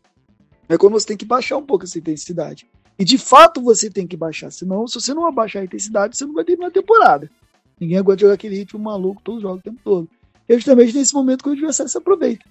[0.67, 2.67] é quando você tem que baixar um pouco essa intensidade.
[2.99, 6.25] E de fato você tem que baixar, senão, se você não abaixar a intensidade, você
[6.25, 7.31] não vai terminar a temporada.
[7.79, 10.09] Ninguém aguenta jogar aquele ritmo maluco, todos jogam o tempo todo.
[10.49, 12.47] E é justamente nesse momento que o adversário se aproveita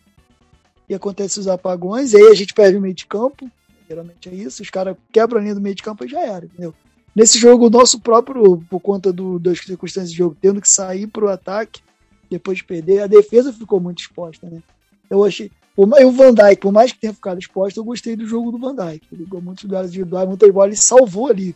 [0.88, 3.50] e acontece os apagões, e aí a gente perde o meio de campo,
[3.92, 6.46] geralmente é isso, os caras quebram a linha do meio de campo e já era,
[6.46, 6.74] entendeu?
[7.14, 11.08] Nesse jogo, o nosso próprio, por conta do, das circunstâncias de jogo, tendo que sair
[11.08, 11.82] para o ataque,
[12.30, 14.64] depois de perder, a defesa ficou muito exposta, né?
[15.10, 15.52] Eu achei.
[15.76, 18.58] O, o Van Dijk, por mais que tenha ficado exposto, eu gostei do jogo do
[18.58, 19.06] Van Dijk.
[19.12, 21.54] Ele ganhou muitos duelos individuais, muitas bolas, ele salvou ali.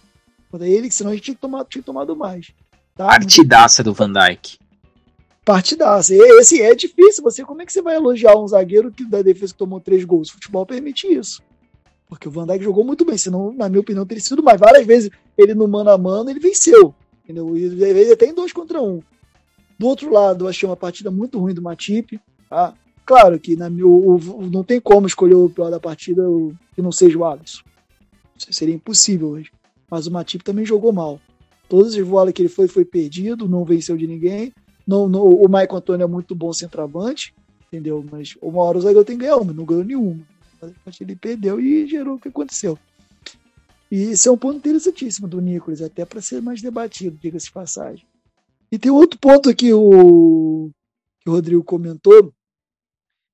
[0.59, 2.51] Ele, senão a gente tinha tomado, tinha tomado mais.
[2.95, 3.07] Tá?
[3.07, 4.57] Partidaça do Van Dijk.
[5.45, 6.13] Partidaça.
[6.13, 7.23] E, assim, é difícil.
[7.23, 10.03] Você, como é que você vai elogiar um zagueiro que da defesa que tomou três
[10.03, 10.29] gols?
[10.29, 11.41] O futebol permite isso.
[12.07, 14.59] Porque o Van Dijk jogou muito bem, senão, na minha opinião, teria sido mais.
[14.59, 16.93] Várias vezes ele no mano a mano, ele venceu.
[17.23, 17.57] Entendeu?
[17.57, 19.01] E até em dois contra um.
[19.77, 22.19] Do outro lado, eu achei uma partida muito ruim do Matip.
[22.49, 22.73] Tá?
[23.05, 26.81] Claro que na, o, o, não tem como escolher o pior da partida o, que
[26.81, 27.63] não seja o Alisson.
[28.37, 29.51] Isso seria impossível hoje.
[29.89, 31.19] Mas o Matip também jogou mal.
[31.67, 34.53] Todas as bolas que ele foi, foi perdido, não venceu de ninguém.
[34.87, 37.33] Não, não, o Maicon Antônio é muito bom centroavante,
[37.67, 38.05] entendeu?
[38.11, 40.19] Mas uma hora o zagueiro tem que ganhar uma, não ganhou nenhuma.
[40.99, 42.77] Ele perdeu e gerou o que aconteceu.
[43.91, 47.51] E esse é um ponto interessantíssimo do Nicolas, até para ser mais debatido, diga-se de
[47.51, 48.05] passagem.
[48.71, 50.69] E tem outro ponto aqui o,
[51.21, 52.33] que o Rodrigo comentou,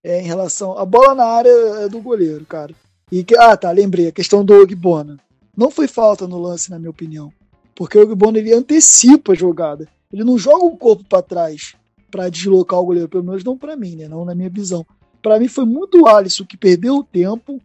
[0.03, 0.77] é em relação.
[0.77, 2.75] A bola na área do goleiro, cara.
[3.11, 5.19] E que, ah, tá, lembrei, a questão do Ogbona.
[5.55, 7.31] Não foi falta no lance, na minha opinião.
[7.75, 9.87] Porque o Ogbona ele antecipa a jogada.
[10.11, 11.75] Ele não joga o corpo para trás
[12.09, 14.07] para deslocar o goleiro, pelo menos não para mim, né?
[14.07, 14.85] Não na minha visão.
[15.21, 17.61] Para mim foi muito o Alisson que perdeu o tempo.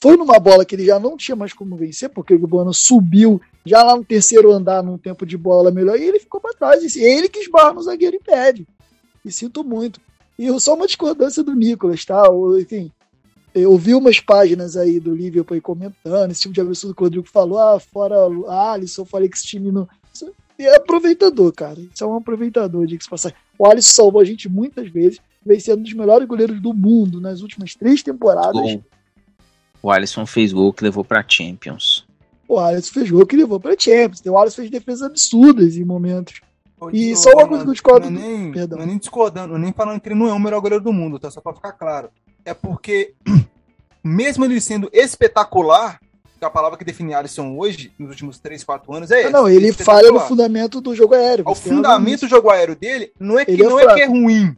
[0.00, 3.40] Foi numa bola que ele já não tinha mais como vencer, porque o Ogbona subiu
[3.64, 6.96] já lá no terceiro andar num tempo de bola melhor e ele ficou para trás.
[6.96, 8.66] E ele que esbarra no zagueiro e pede.
[9.24, 10.00] E sinto muito.
[10.38, 12.24] E só uma discordância do Nicolas, tá?
[12.60, 12.90] Enfim,
[13.54, 17.04] eu vi umas páginas aí do Liverpool aí comentando, esse tipo de absurdo que o
[17.04, 18.16] Rodrigo falou, ah, fora
[18.72, 19.86] Alisson, eu falei que esse time não.
[20.58, 21.78] é aproveitador, cara.
[21.78, 23.34] Isso é um aproveitador, de que se passar.
[23.58, 27.20] O Alisson salvou a gente muitas vezes, vem sendo um dos melhores goleiros do mundo
[27.20, 28.52] nas últimas três temporadas.
[28.52, 28.84] Gol.
[29.82, 32.06] O Alisson fez gol que levou pra Champions.
[32.46, 34.22] O Alisson fez gol que levou pra Champions.
[34.24, 36.40] O Alisson fez defesas absurdas em momentos.
[36.92, 38.10] E só uma coisa que eu discordo.
[38.10, 38.78] Não é, nem, Perdão.
[38.78, 41.18] não é nem discordando, nem falando que ele não é o melhor goleiro do mundo,
[41.18, 41.30] tá?
[41.30, 42.10] Só pra ficar claro.
[42.44, 43.14] É porque,
[44.02, 46.00] mesmo ele sendo espetacular,
[46.38, 49.30] que é a palavra que define Alisson hoje, nos últimos 3, 4 anos, é esse.
[49.30, 51.44] Não, ele falha no fundamento do jogo aéreo.
[51.46, 54.56] O fundamento do jogo aéreo dele não é que, é não é, que é ruim.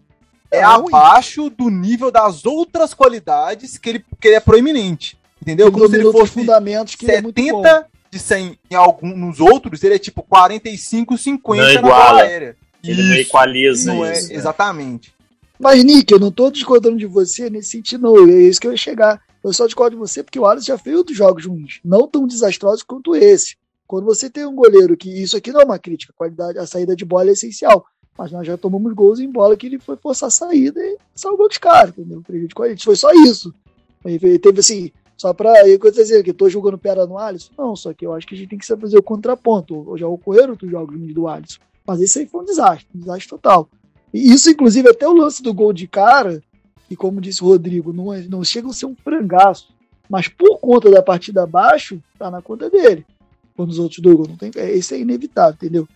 [0.55, 5.19] É, é abaixo do nível das outras qualidades que ele, que ele é proeminente.
[5.41, 5.71] Entendeu?
[5.71, 9.95] Como se ele fosse fundamentos que 70 é de 100 em algum, nos outros, ele
[9.95, 12.57] é tipo 45, 50 não é na bola aérea.
[12.83, 14.33] Ele isso, equaliza não isso.
[14.33, 15.15] É, exatamente.
[15.59, 18.29] Mas, Nick, eu não tô discordando de você nesse sentido, não.
[18.29, 19.21] É isso que eu ia chegar.
[19.43, 22.27] Eu só discordo de você porque o Alisson já fez outros jogos ruins, não tão
[22.27, 23.57] desastrosos quanto esse.
[23.87, 25.11] Quando você tem um goleiro que.
[25.11, 27.85] Isso aqui não é uma crítica, a qualidade, a saída de bola é essencial.
[28.17, 31.47] Mas nós já tomamos gols em bola que ele foi forçar a saída e salvou
[31.49, 32.23] os caras, entendeu?
[32.23, 32.85] Prejudicou a gente.
[32.85, 33.53] Foi só isso.
[34.05, 37.53] Ele teve assim, só para eu dizer que estou jogando pedra no Alisson?
[37.57, 39.97] Não, só que eu acho que a gente tem que fazer o contraponto.
[39.97, 41.61] Já ocorreram outros jogos do Alisson.
[41.87, 43.69] Mas esse aí foi um desastre, um desastre total.
[44.13, 46.43] E isso, inclusive, até o lance do gol de cara,
[46.89, 49.75] que como disse o Rodrigo, não, é, não chega a ser um frangaço.
[50.09, 53.05] Mas por conta da partida abaixo, tá na conta dele.
[53.57, 54.51] Quando os outros dois gols não tem.
[54.55, 55.89] Esse é inevitável, entendeu?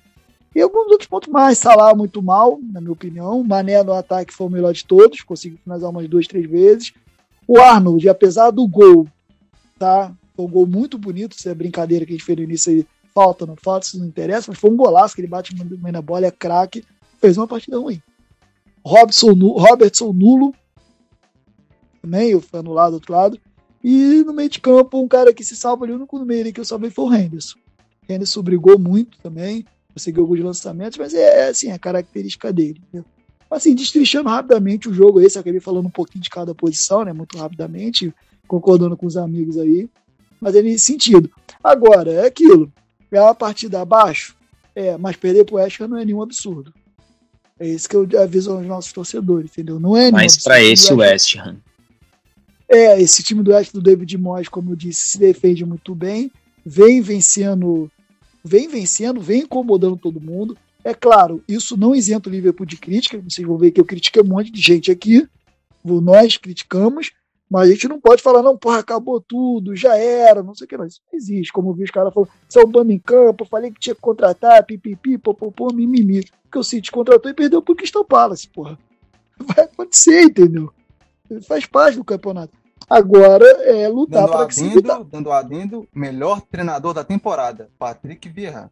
[0.59, 1.57] E alguns outros pontos mais.
[1.57, 3.45] Salah muito mal, na minha opinião.
[3.45, 6.93] Mané no ataque foi o melhor de todos, conseguiu finalizar umas duas, três vezes.
[7.47, 9.07] O Arnold, apesar do gol,
[9.79, 10.13] tá?
[10.35, 12.85] Foi um gol muito bonito, se é brincadeira que a gente fez no início aí,
[13.15, 16.03] falta, não falta, isso não interessa, mas foi um golaço que ele bate bem na
[16.03, 16.85] bola, é craque,
[17.21, 18.03] fez uma partida ruim.
[18.85, 20.53] Robson, Robertson nulo,
[22.03, 23.41] também, foi anulado do outro lado.
[23.83, 26.59] E no meio de campo, um cara que se salva ali, no meio ali que
[26.59, 27.59] eu salvei foi o Henderson.
[28.09, 29.65] O Henderson brigou muito também,
[29.99, 32.81] conseguiu alguns lançamentos, mas é assim, a característica dele.
[32.89, 33.05] Entendeu?
[33.51, 37.13] Assim, destrinchando rapidamente o jogo esse, eu acabei falando um pouquinho de cada posição, né?
[37.13, 38.15] Muito rapidamente,
[38.47, 39.89] concordando com os amigos aí.
[40.41, 41.31] Mas é nesse sentido.
[41.63, 42.73] Agora, é aquilo.
[43.11, 44.37] É uma partida abaixo?
[44.75, 46.73] É, mas perder pro West Ham não é nenhum absurdo.
[47.59, 49.81] É isso que eu aviso aos nossos torcedores, entendeu?
[49.81, 51.57] Não é Mas para esse West Ham.
[52.69, 56.31] É, esse time do West do David Moyes, como eu disse, se defende muito bem,
[56.65, 57.91] vem vencendo,
[58.45, 60.57] vem vencendo, vem incomodando todo mundo.
[60.85, 63.21] É claro, isso não isenta o Liverpool de crítica.
[63.21, 65.29] Vocês vão ver que eu critiquei um monte de gente aqui.
[65.85, 67.13] Nós criticamos,
[67.51, 70.69] mas a gente não pode falar, não, porra, acabou tudo, já era, não sei o
[70.69, 70.87] que, não.
[70.87, 71.53] Isso não existe.
[71.53, 74.65] Como eu vi os caras falando, um bando em campo, falei que tinha que contratar,
[74.65, 76.25] pipipi, popopô, mimimi.
[76.43, 78.79] Porque o City contratou e perdeu pro Crystal Palace, porra.
[79.39, 80.73] Vai acontecer, entendeu?
[81.47, 82.57] Faz parte do campeonato.
[82.89, 84.83] Agora é lutar para que se.
[85.11, 88.71] Dando adendo, melhor treinador da temporada, Patrick Vieira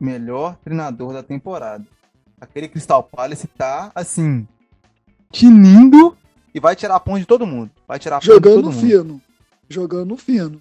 [0.00, 1.86] melhor treinador da temporada.
[2.40, 4.48] Aquele Crystal Palace tá, assim,
[5.30, 6.16] tinindo
[6.54, 7.70] e vai tirar a ponte de todo mundo.
[7.86, 9.04] Vai tirar a Jogando fino.
[9.04, 9.22] Mundo.
[9.68, 10.60] Jogando fino.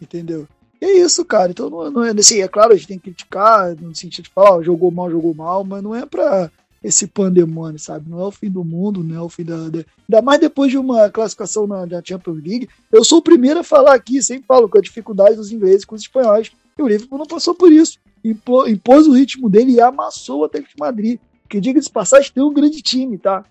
[0.00, 0.48] Entendeu?
[0.80, 1.50] É isso, cara.
[1.50, 4.30] Então, não, não é assim, é claro, a gente tem que criticar, no sentido de
[4.30, 6.50] falar, ó, jogou mal, jogou mal, mas não é pra
[6.84, 8.10] esse pandemônio, sabe?
[8.10, 9.56] Não é o fim do mundo, não é o fim da.
[9.70, 9.78] da...
[10.06, 12.68] Ainda mais depois de uma classificação na, na Champions League.
[12.92, 15.94] Eu sou o primeiro a falar aqui, sempre falo com a dificuldade dos ingleses com
[15.94, 16.52] os espanhóis.
[16.78, 17.98] E o Liverpool não passou por isso.
[18.22, 21.18] Impô, impôs o ritmo dele e amassou o Atlético de Madrid.
[21.48, 23.44] Que diga de passagem, tem um grande time, tá?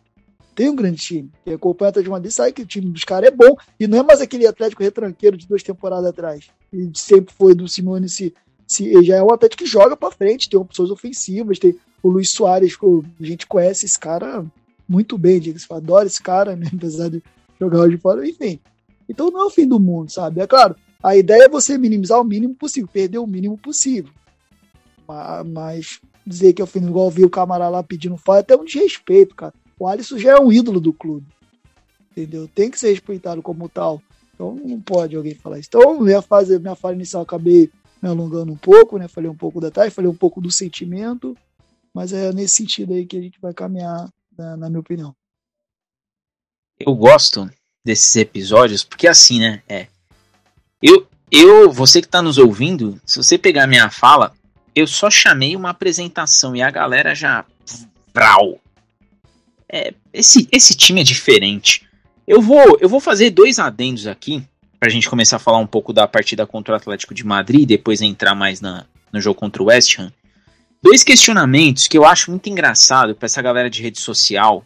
[0.53, 1.31] Tem um grande time.
[1.43, 3.55] E acompanha o Atlético de Madrid, sabe que o time dos caras é bom.
[3.79, 6.45] E não é mais aquele Atlético retranqueiro de duas temporadas atrás.
[6.71, 8.33] E sempre foi do Simone se,
[8.67, 12.31] se já é um Atlético que joga para frente, tem opções ofensivas, tem o Luiz
[12.31, 14.45] Soares, que a gente conhece esse cara
[14.87, 16.67] muito bem, diga-se, adora esse cara, né?
[16.75, 17.23] apesar de
[17.59, 18.59] jogar de fora, enfim.
[19.07, 20.41] Então não é o fim do mundo, sabe?
[20.41, 24.11] É claro, a ideia é você minimizar o mínimo possível, perder o mínimo possível.
[25.45, 28.55] Mas dizer que é o fim do igual vi o camarada lá pedindo falta, é
[28.55, 29.53] até um desrespeito, cara.
[29.77, 31.25] O Alisson já é um ídolo do clube.
[32.11, 32.47] Entendeu?
[32.47, 34.01] Tem que ser respeitado como tal.
[34.33, 35.69] Então não pode alguém falar isso.
[35.69, 37.69] Então, minha fase, minha fala inicial, acabei
[38.03, 39.07] me alongando um pouco, né?
[39.07, 41.37] Falei um pouco da detalhe, falei um pouco do sentimento.
[41.93, 45.15] Mas é nesse sentido aí que a gente vai caminhar, na, na minha opinião.
[46.77, 47.49] Eu gosto
[47.85, 49.63] desses episódios porque assim, né?
[49.69, 49.87] É.
[50.81, 54.35] Eu, eu, você que está nos ouvindo, se você pegar minha fala,
[54.75, 57.45] eu só chamei uma apresentação e a galera já.
[58.13, 58.59] Brau.
[59.69, 61.87] É, esse, esse time é diferente.
[62.27, 64.45] Eu vou, eu vou fazer dois adendos aqui
[64.83, 67.61] para a gente começar a falar um pouco da partida contra o Atlético de Madrid
[67.61, 70.11] e depois entrar mais na, no jogo contra o West Ham.
[70.81, 74.61] Dois questionamentos que eu acho muito engraçado para essa galera de rede social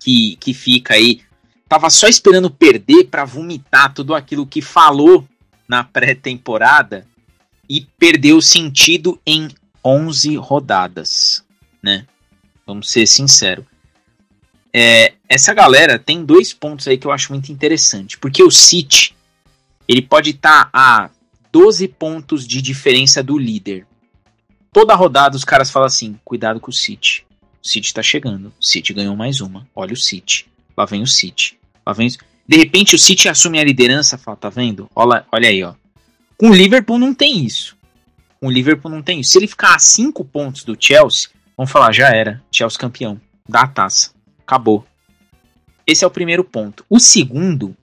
[0.00, 1.20] que, que fica aí.
[1.68, 5.28] Tava só esperando perder para vomitar tudo aquilo que falou
[5.68, 7.06] na pré-temporada
[7.68, 9.50] e perdeu sentido em
[9.84, 11.44] 11 rodadas,
[11.82, 12.06] né?
[12.66, 13.66] Vamos ser sinceros.
[14.74, 19.14] É, essa galera tem dois pontos aí que eu acho muito interessante, porque o City
[19.86, 21.10] ele pode estar tá a
[21.50, 23.86] 12 pontos de diferença do líder,
[24.72, 27.26] Toda rodada os caras falam assim: cuidado com o City.
[27.62, 28.52] O City tá chegando.
[28.58, 29.68] O City ganhou mais uma.
[29.74, 30.46] Olha o City.
[30.76, 31.58] Lá vem o City.
[31.86, 32.08] Lá vem.
[32.48, 34.90] De repente o City assume a liderança, fala, tá vendo?
[34.96, 35.74] Olha, olha aí, ó.
[36.38, 37.76] Com o Liverpool não tem isso.
[38.40, 39.32] Com o Liverpool não tem isso.
[39.32, 42.42] Se ele ficar a 5 pontos do Chelsea, vamos falar, já era.
[42.50, 43.20] Chelsea campeão.
[43.46, 44.10] Dá a taça.
[44.46, 44.84] Acabou.
[45.86, 46.84] Esse é o primeiro ponto.
[46.88, 47.76] O segundo,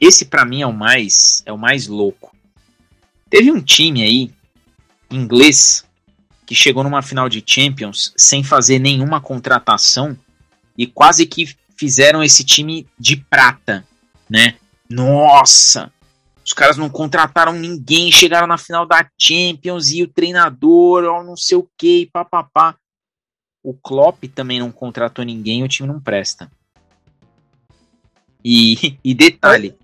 [0.00, 2.34] esse para mim é o mais é o mais louco.
[3.28, 4.32] Teve um time aí
[5.10, 5.84] inglês
[6.46, 10.16] que chegou numa final de Champions sem fazer nenhuma contratação
[10.76, 13.86] e quase que fizeram esse time de prata,
[14.28, 14.56] né?
[14.88, 15.92] Nossa!
[16.44, 21.36] Os caras não contrataram ninguém, chegaram na final da Champions e o treinador, ó, não
[21.36, 22.76] sei o que, papapá.
[23.64, 26.52] O Klopp também não contratou ninguém, o time não presta.
[28.44, 29.74] E, e detalhe,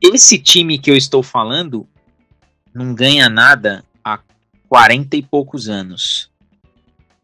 [0.00, 1.88] esse time que eu estou falando
[2.74, 3.84] não ganha nada
[4.68, 6.32] 40 e poucos anos.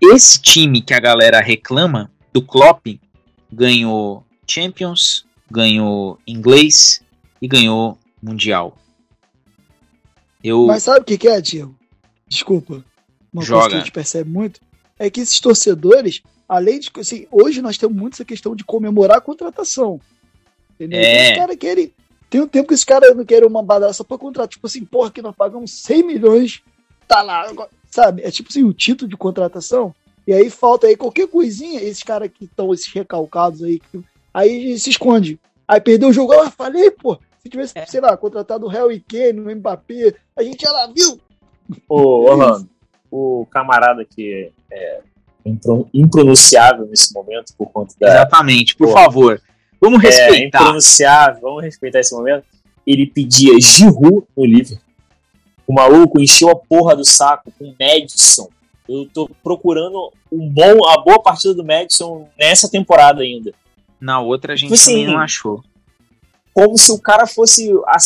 [0.01, 2.87] Esse time que a galera reclama do Klopp
[3.53, 7.03] ganhou Champions, ganhou inglês
[7.43, 8.79] e ganhou Mundial.
[10.45, 10.67] Eu...
[10.67, 11.77] Mas sabe o que, que é, Diego?
[12.29, 12.85] Desculpa.
[13.33, 13.63] Uma Joga.
[13.63, 14.61] coisa que a gente percebe muito
[14.99, 16.91] é que esses torcedores, além de.
[16.99, 20.01] Assim, hoje nós temos muito essa questão de comemorar a contratação.
[20.75, 21.01] Entendeu?
[21.01, 21.33] É.
[21.33, 21.93] Os caras querem.
[22.31, 24.49] Tem um tempo que os caras não querem uma badaça para contratar.
[24.49, 26.63] Tipo assim, porra, que nós pagamos 100 milhões
[27.09, 27.51] tá lá,
[27.91, 28.23] sabe?
[28.23, 29.95] É tipo assim, o título de contratação.
[30.27, 34.79] E aí falta aí qualquer coisinha, esses caras que estão, esses recalcados aí, que, aí
[34.79, 35.41] se esconde.
[35.67, 37.87] Aí perdeu o jogo, eu falei, pô, se tivesse, é.
[37.87, 41.19] sei lá, contratado o Harry Kane, no Mbappé, a gente já lá viu.
[41.89, 42.69] Ô, Orlando,
[43.11, 45.01] o camarada que é
[45.95, 48.09] impronunciável nesse momento por conta da.
[48.09, 49.41] Exatamente, por favor.
[49.81, 50.59] Vamos é, respeitar.
[50.59, 52.45] É, impronunciável, vamos respeitar esse momento.
[52.87, 54.79] Ele pedia Giroud no livro.
[55.67, 58.49] O maluco encheu a porra do saco com o Madison.
[58.89, 63.53] Eu tô procurando um bom, a boa partida do Madison nessa temporada ainda.
[64.01, 65.63] Na outra a gente tipo assim, não achou.
[66.55, 67.99] Como se o cara fosse a,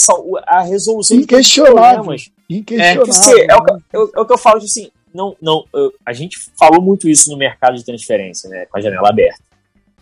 [0.58, 2.04] a resolução Inquestionável.
[2.04, 3.04] dos Inquestionável.
[3.36, 5.64] É, é, o, é, é, o que eu falo, assim, não, não,
[6.04, 9.42] a gente falou muito isso no mercado de transferência, né, com a janela aberta.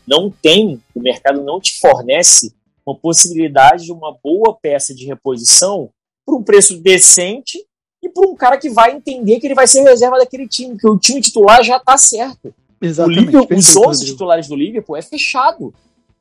[0.06, 2.54] Não tem, o mercado não te fornece
[2.84, 5.90] uma possibilidade de uma boa peça de reposição
[6.24, 7.64] por um preço decente
[8.02, 10.88] e por um cara que vai entender que ele vai ser reserva daquele time, que
[10.88, 12.54] o time titular já está certo.
[12.80, 13.18] Exatamente.
[13.18, 15.74] O Liverpool, os 11 titulares do Liverpool é fechado.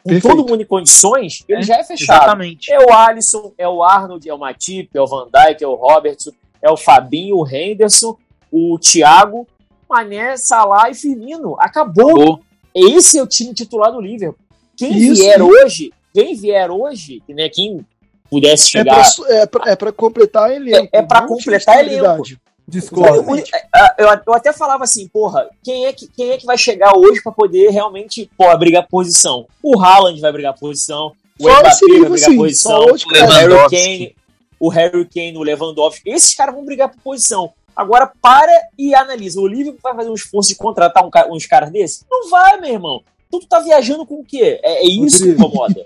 [0.03, 0.35] Com Perfeito.
[0.35, 2.23] todo mundo em condições, ele é, já é fechado.
[2.23, 2.71] Exatamente.
[2.71, 5.75] É o Alisson, é o Arnold, é o Matip, é o Van Dijk, é o
[5.75, 6.31] Robertson,
[6.61, 8.17] é o Fabinho, o Henderson,
[8.51, 9.47] o Thiago,
[9.89, 11.55] Mané, Salah e Firmino.
[11.59, 12.09] Acabou.
[12.11, 12.41] Acabou.
[12.73, 14.37] Esse é o time titular do Liverpool.
[14.77, 17.85] Quem Isso, vier hoje, quem vier hoje, né, quem
[18.29, 19.03] pudesse É chegar.
[19.27, 20.89] é, pra, é pra completar elenco.
[20.93, 22.39] É- é pra não completar titularidade.
[22.67, 23.35] Discordo.
[23.35, 26.95] É, eu, eu até falava assim, porra, quem é, que, quem é que vai chegar
[26.95, 29.47] hoje pra poder realmente pô, brigar posição?
[29.63, 33.25] O Haaland vai brigar posição, o Mbappé vai brigar assim, posição, o.
[33.25, 33.69] Harry.
[33.71, 34.15] Kane,
[34.59, 37.51] o Harry Kane, o Lewandowski, esses caras vão brigar por posição.
[37.79, 39.39] Agora para e analisa.
[39.39, 42.05] O Liverpool vai fazer um esforço de contratar um uns caras desses?
[42.11, 43.01] Não vai, meu irmão.
[43.27, 44.59] Então tu tá viajando com o quê?
[44.61, 45.85] É, é isso que incomoda.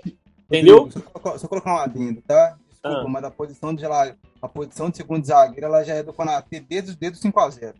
[0.50, 0.78] Entendeu?
[0.84, 2.56] Rodrigo, Só, colocar- só colocar um adendo, tá?
[2.70, 3.08] Desculpa, Ah.
[3.08, 6.60] mas a posição de lá, a posição de segundo zagueiro, ela já é do Konaté
[6.68, 7.74] desde, desde o 5x0.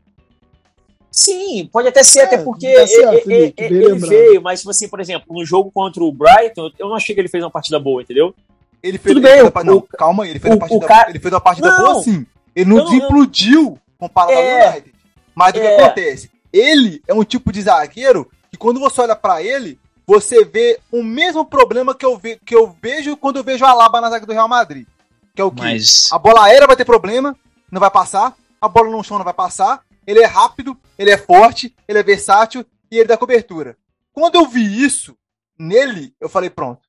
[1.10, 4.08] Sim, pode até ser, É, até porque certo, ele, ele lembrado.
[4.08, 7.20] veio, mas tipo assim, por exemplo, no jogo contra o Brighton, eu não achei que
[7.20, 8.34] ele fez uma partida boa, entendeu?
[8.82, 10.86] Ele fez, Tudo ele bem, fez a não, calma aí, ele fez o- a partida,
[10.86, 11.78] cara- ele fez uma partida Não.
[11.92, 12.26] boa sim.
[12.54, 13.78] Ele não não- desimplodiu
[14.08, 14.62] comparado É.
[14.66, 14.94] ao United.
[15.34, 15.82] Mas o que É.
[15.84, 16.30] acontece?
[16.52, 21.02] Ele é um tipo de zagueiro que quando você olha pra ele, você vê o
[21.02, 24.26] mesmo problema que eu, ve- que eu vejo quando eu vejo a Alaba na zaga
[24.26, 24.86] do Real Madrid.
[25.34, 25.62] Que é o quê?
[25.62, 27.34] Mas A bola aérea vai ter problema,
[27.70, 28.34] não vai passar.
[28.60, 29.80] A bola no chão não vai passar.
[30.06, 33.76] Ele é rápido, ele é forte, ele é versátil e ele dá cobertura.
[34.12, 35.16] Quando eu vi isso
[35.58, 36.82] nele, eu falei, pronto.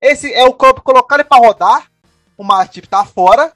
[0.00, 1.88] Esse é o corpo colocar ele pra rodar.
[2.36, 3.52] O Matip tá fora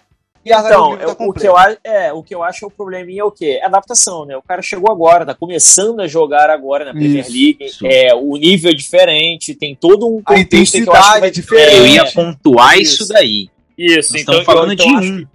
[0.48, 3.22] então, é, tá o, que eu, acho- é, o que eu acho é o probleminha
[3.22, 3.58] é o quê?
[3.60, 4.36] É adaptação, né?
[4.36, 7.56] O cara chegou agora, tá começando a jogar agora na Premier Isso, League.
[7.64, 7.86] isso.
[7.86, 11.20] É, o nível é diferente, tem todo um A contexto que eu acho que intensidade
[11.20, 11.76] vai é diferente.
[11.76, 13.12] eu É, ia pontuar isso, Isso.
[13.12, 13.50] daí.
[13.76, 15.16] Isso, Nós então estamos falando eu, então de um.
[15.18, 15.26] que-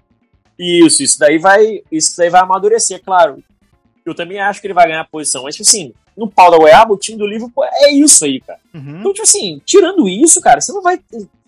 [0.85, 3.43] Isso, isso daí vai, isso daí vai amadurecer, claro.
[4.05, 6.57] Eu também acho que ele vai ganhar a posição, mas tipo assim, no pau da
[6.57, 8.59] goiaba, o time do Liverpool é isso aí, cara.
[8.73, 8.99] Uhum.
[8.99, 10.99] Então, tipo assim, tirando isso, cara, você não vai,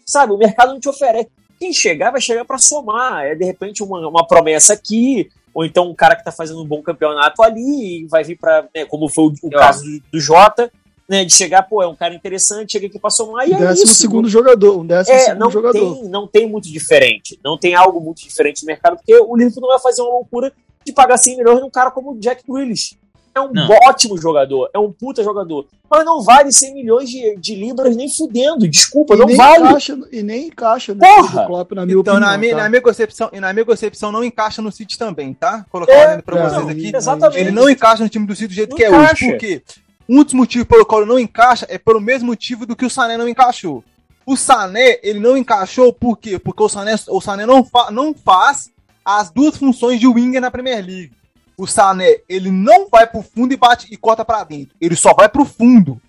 [0.05, 1.29] sabe, o mercado não te oferece.
[1.59, 5.89] Quem chegar vai chegar pra somar, é de repente uma, uma promessa aqui, ou então
[5.89, 9.07] um cara que tá fazendo um bom campeonato ali e vai vir pra, né, como
[9.07, 10.71] foi o, o caso do, do Jota,
[11.07, 13.85] né, de chegar, pô, é um cara interessante, chega aqui pra somar e é décimo
[13.85, 13.93] isso.
[13.95, 14.79] segundo jogador.
[14.79, 15.73] Um décimo É, segundo não jogador.
[15.95, 17.39] tem, não tem muito diferente.
[17.43, 20.51] Não tem algo muito diferente no mercado, porque o Liverpool não vai fazer uma loucura
[20.85, 22.97] de pagar 100 milhões num cara como o Jack Grealish.
[23.35, 23.67] É um Não.
[23.87, 25.65] ótimo jogador, é um puta jogador.
[25.89, 28.67] Mas não vale 100 milhões de, de libras nem fudendo.
[28.67, 29.63] Desculpa, E não vale.
[29.65, 31.45] encaixa, e nem encaixa no Porra!
[31.47, 32.31] Klopp, na minha Então, opinião.
[32.31, 32.63] na, minha, tá?
[32.63, 35.65] na, minha concepção, e na minha concepção, não encaixa no City também, tá?
[35.71, 36.95] Colocar É, pra não, vocês aqui.
[36.95, 37.39] exatamente.
[37.39, 39.11] Ele não encaixa no time do City do jeito Não que é encaixa.
[39.25, 39.31] hoje.
[39.31, 39.63] Por quê?
[40.07, 42.89] Um dos motivos pelo qual ele não encaixa é pelo mesmo motivo do que o
[42.89, 43.83] Sané não encaixou.
[44.27, 46.37] O Sané, ele não encaixou por quê?
[46.37, 48.69] Porque o Sané, o Sané não, fa- não faz
[49.03, 51.11] as duas funções de winger na Premier League.
[51.57, 54.75] O Sané, ele não vai pro fundo e bate e corta pra dentro.
[54.81, 56.01] Ele só vai pro fundo.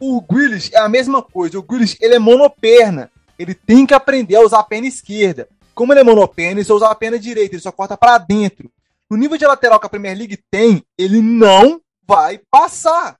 [0.00, 1.58] O Grealish é a mesma coisa.
[1.58, 3.10] O Grealish, ele é monoperna.
[3.38, 5.48] Ele tem que aprender a usar a perna esquerda.
[5.74, 7.54] Como ele é monoperna, ele só usa a perna direita.
[7.54, 8.70] Ele só corta pra dentro.
[9.10, 13.16] No nível de lateral que a Premier League tem, ele não vai passar.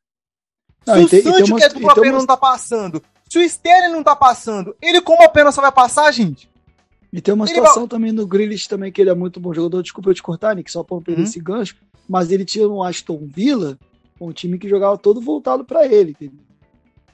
[0.86, 3.02] Não, Se o tem- Sancho, umas- que é dupla e tem perna, não tá passando.
[3.28, 6.48] Se o Sterling não tá passando, ele com uma perna só vai passar, gente?
[7.12, 9.82] E tem uma situação também no Grealish também, que ele é muito bom jogador.
[9.82, 11.26] Desculpa eu te cortar, Nick, só pra perder Uhum.
[11.28, 11.76] esse gancho.
[12.08, 13.78] Mas ele tinha no Aston Villa
[14.20, 16.38] um time que jogava todo voltado pra ele, entendeu?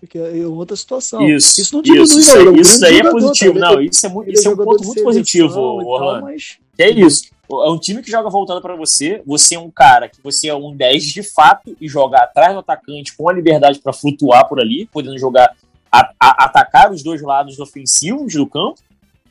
[0.01, 1.23] Porque é outra situação.
[1.29, 3.55] Isso, Isso não isso, diminui, isso, ele é um aí- isso daí é jogador, positivo.
[3.55, 3.61] tá?
[3.61, 6.23] Não, isso é, isso é um jogador ponto muito positivo, Orlando.
[6.25, 7.25] mas é isso.
[7.51, 9.23] É um time que joga voltado pra você.
[9.27, 12.59] Você é um cara que você é um 10 de fato e joga atrás do
[12.61, 15.55] atacante com a liberdade pra flutuar por ali, podendo jogar,
[15.93, 18.79] a- a- atacar os dois lados ofensivos do campo,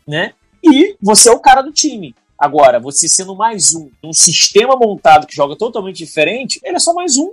[0.07, 0.34] né?
[0.64, 2.16] E você é o cara do time.
[2.38, 6.93] Agora, você sendo mais um, um sistema montado que joga totalmente diferente, ele é só
[6.93, 7.32] mais um.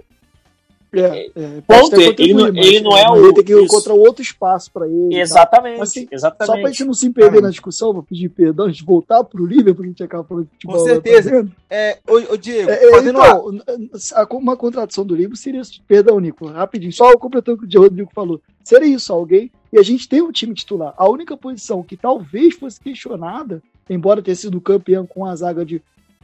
[0.93, 3.53] É, é, Ponto, pode até ele mas, ele não é mas o- Ele tem que
[3.53, 3.63] isso.
[3.63, 5.21] encontrar outro espaço pra ele.
[5.21, 5.81] Exatamente.
[5.81, 6.69] Assim, Só pra exatamente.
[6.79, 7.43] gente não se perder Exatamente.
[7.45, 10.51] na discussão, vou pedir perdão, a gente voltar pro Liverpool, a gente acaba falando de
[10.51, 10.77] futebol.
[10.77, 11.45] Com lá, certeza.
[11.45, 11.49] tá?
[11.71, 15.61] É, ô, ô Diego, É, é, fazendo uma- então, a- uma contradição do livro seria
[15.61, 15.81] isso.
[15.87, 18.41] Perdão, Nico, rapidinho, só completando o que o Rodrigo falou.
[18.65, 19.49] Seria isso, alguém.
[19.73, 20.95] E a gente tem um time titular.
[20.97, 25.81] A única posição que talvez fosse questionada, embora tenha sido campeão com a zaga de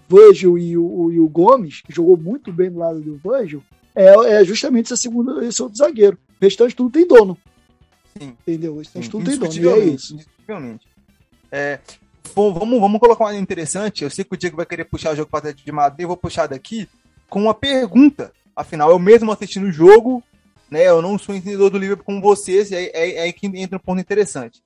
[0.09, 3.63] Virgil e o, e o Gomes, que jogou muito bem do lado do Virgil,
[3.95, 6.19] é, é justamente essa segunda, esse outro zagueiro.
[6.41, 7.39] O restante tudo tem dono.
[8.19, 8.37] Sim.
[8.41, 8.75] Entendeu?
[8.75, 9.55] O restante Sim, tudo tem dono.
[9.55, 10.15] E é isso.
[10.15, 10.87] indiscutivelmente.
[11.51, 11.81] É,
[12.35, 14.05] bom, vamos, vamos colocar uma interessante.
[14.05, 16.03] Eu sei que o Diego vai querer puxar o jogo para de Madrid.
[16.03, 16.89] Eu vou puxar daqui
[17.29, 18.33] com uma pergunta.
[18.55, 20.23] Afinal, eu mesmo assistindo o jogo,
[20.71, 20.89] né?
[20.89, 23.77] Eu não sou entendedor do Liverpool como vocês, e aí, é, é aí que entra
[23.77, 24.63] um ponto interessante.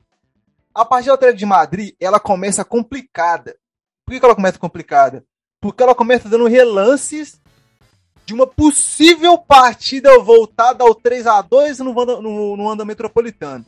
[0.74, 3.57] A partida do Atlético de Madrid, ela começa complicada.
[4.05, 5.24] Por que, que ela começa complicada?
[5.61, 7.40] Porque ela começa dando relances
[8.24, 13.66] de uma possível partida voltada ao 3 a 2 no, no, no Wanda Metropolitano.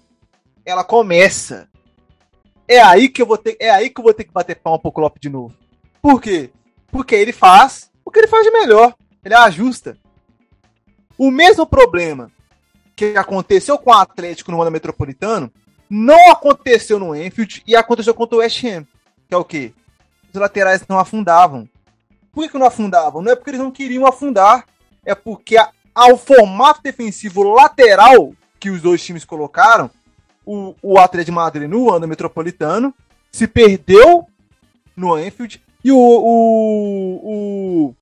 [0.64, 1.68] Ela começa.
[2.68, 4.78] É aí que eu vou ter, é aí que eu vou ter que bater palma
[4.78, 5.55] pro Klopp de novo.
[6.01, 6.51] Por quê?
[6.93, 8.95] Porque ele faz o que ele faz de melhor.
[9.24, 9.97] Ele ajusta.
[11.17, 12.31] O mesmo problema
[12.95, 15.51] que aconteceu com o Atlético no Wanda Metropolitano
[15.89, 18.87] não aconteceu no Enfield e aconteceu contra o West Ham.
[19.29, 19.73] Que é o quê?
[20.33, 21.69] Os laterais não afundavam.
[22.33, 23.21] Por que, não afundavam?
[23.21, 24.65] Não é porque eles não queriam afundar,
[25.05, 29.91] é porque a, ao formato defensivo lateral que os dois times colocaram,
[30.47, 32.95] o, o Atlético de Madrid no ano metropolitano
[33.31, 34.27] se perdeu
[34.97, 37.95] no Enfield e o, o, o,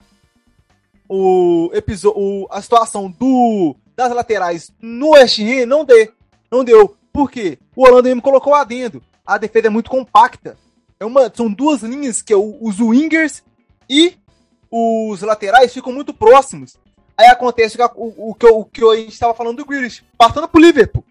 [1.13, 6.13] o episódio, a situação do, das laterais no West Ham não deu.
[6.49, 6.97] Não deu.
[7.13, 7.59] Por quê?
[7.75, 9.03] O Holanda mesmo colocou adendo.
[9.27, 10.57] A defesa é muito compacta.
[11.01, 13.43] É uma, são duas linhas que é o, os wingers
[13.89, 14.15] e
[14.71, 16.79] os laterais ficam muito próximos.
[17.19, 20.61] Aí acontece o, o, que, o que a gente estava falando do Grealish, passando pro
[20.61, 21.05] Liverpool.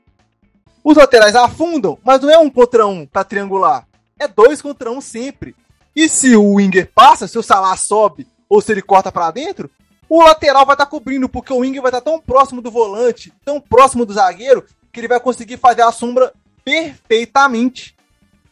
[0.82, 3.86] Os laterais afundam, mas não é um contra um pra triangular.
[4.18, 5.54] É dois contra um sempre.
[5.94, 9.70] E se o winger passa, se o Salah sobe ou se ele corta para dentro,
[10.10, 12.72] o lateral vai estar tá cobrindo, porque o winger vai estar tá tão próximo do
[12.72, 16.34] volante, tão próximo do zagueiro, que ele vai conseguir fazer a sombra
[16.66, 17.96] perfeitamente.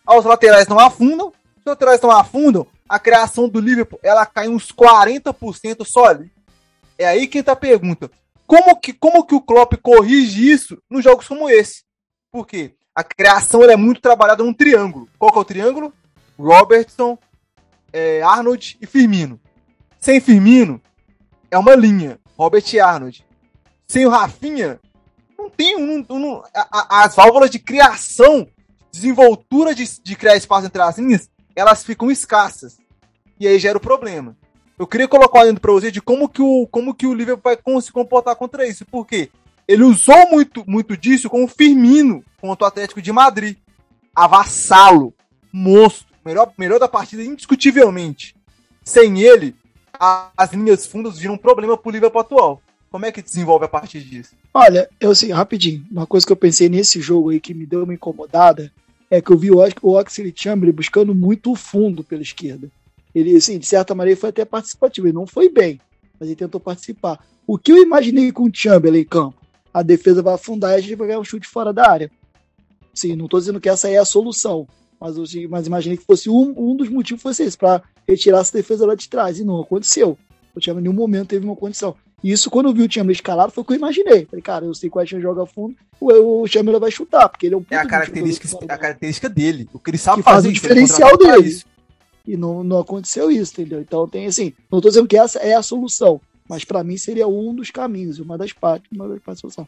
[0.08, 1.34] Os laterais não afundam.
[1.60, 6.32] Os laterais não afundam, a criação do Liverpool ela cai uns 40% só ali.
[6.98, 8.10] É aí que entra a pergunta.
[8.46, 11.84] Como que, como que o Klopp corrige isso nos jogos como esse?
[12.32, 12.74] Por quê?
[12.96, 15.10] A criação é muito trabalhada num triângulo.
[15.20, 15.94] Qual que é o triângulo?
[16.40, 17.18] Robertson,
[17.92, 19.40] é, Arnold e Firmino.
[20.00, 20.82] Sem Firmino,
[21.50, 22.20] é uma linha.
[22.38, 23.26] Robert Arnold.
[23.88, 24.80] Sem o Rafinha,
[25.38, 28.48] não tem um, um, a, a, as válvulas de criação,
[28.92, 32.78] desenvoltura de, de criar espaço entre as linhas, elas ficam escassas.
[33.40, 34.36] E aí gera o problema.
[34.78, 37.82] Eu queria colocar dentro para você de como que o como que o Liverpool vai
[37.82, 38.86] se comportar contra isso.
[38.86, 39.32] Porque
[39.68, 43.58] ele usou muito, muito disso com o Firmino contra o Atlético de Madrid.
[44.16, 45.14] Avassalo.
[45.52, 46.08] Monstro.
[46.24, 48.36] Melhor, melhor da partida, indiscutivelmente.
[48.84, 49.56] Sem ele,
[50.00, 52.62] as linhas fundas viram um problema pro Liverpool atual.
[52.90, 54.36] Como é que desenvolve a partir disso?
[54.54, 57.84] Olha, eu assim, rapidinho, uma coisa que eu pensei nesse jogo aí que me deu
[57.84, 58.72] uma incomodada
[59.10, 62.70] é que eu vi o, o Oxley Chamberlain buscando muito o fundo pela esquerda.
[63.14, 65.08] Ele, assim, de certa maneira, foi até participativo.
[65.08, 65.80] Ele não foi bem,
[66.20, 67.20] mas ele tentou participar.
[67.46, 69.38] O que eu imaginei com o Chamberlain em campo?
[69.74, 72.12] A defesa vai afundar e a gente vai ganhar um chute fora da área.
[72.94, 74.68] Sim, não estou dizendo que essa é a solução,
[75.00, 78.56] mas, eu, mas imaginei que fosse um, um dos motivos fosse esse, para retirar essa
[78.56, 79.40] defesa lá de trás.
[79.40, 80.18] E não aconteceu.
[80.56, 81.96] O Chamberlain em nenhum momento teve uma condição.
[82.24, 84.26] E isso, quando eu vi o Chamberlain escalado, foi o que eu imaginei.
[84.26, 87.46] Falei, cara, eu sei que o West joga fundo, o, o Chamberlain vai chutar, porque
[87.46, 89.70] ele é um É a característica, a característica dele.
[89.72, 90.48] O que ele sabe que fazer.
[90.48, 91.62] Faz o diferencial dele.
[92.26, 93.80] E não, não aconteceu isso, entendeu?
[93.80, 97.28] Então tem assim, não estou dizendo que essa é a solução, mas para mim seria
[97.28, 99.68] um dos caminhos, uma das partes, uma das partes da solução.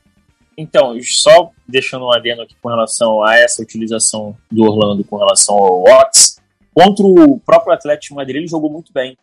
[0.58, 5.56] Então, só deixando um adendo aqui com relação a essa utilização do Orlando com relação
[5.56, 6.39] ao Ox,
[6.74, 9.18] contra o próprio Atlético de Madrid, ele jogou muito bem,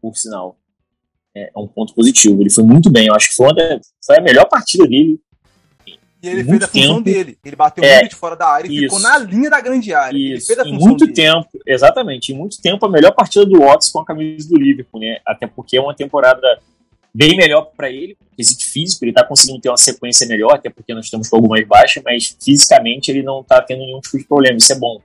[0.00, 0.56] por sinal.
[1.34, 2.42] É, um ponto positivo.
[2.42, 3.06] Ele foi muito bem.
[3.06, 5.20] Eu acho que foi, uma, foi a melhor partida dele.
[6.22, 7.02] E ele fez a função tempo.
[7.02, 7.38] dele.
[7.44, 9.94] Ele bateu é, muito de fora da área e isso, ficou na linha da grande
[9.94, 10.18] área.
[10.18, 10.52] Isso.
[10.52, 11.14] em muito dele.
[11.14, 15.00] tempo, exatamente, em muito tempo, a melhor partida do Ox com a camisa do Liverpool,
[15.00, 15.18] né?
[15.24, 16.60] Até porque é uma temporada
[17.12, 20.94] bem melhor para ele, quesito físico, ele está conseguindo ter uma sequência melhor, até porque
[20.94, 24.56] nós estamos com algumas baixas, mas fisicamente ele não está tendo nenhum tipo de problema,
[24.58, 25.00] isso é bom.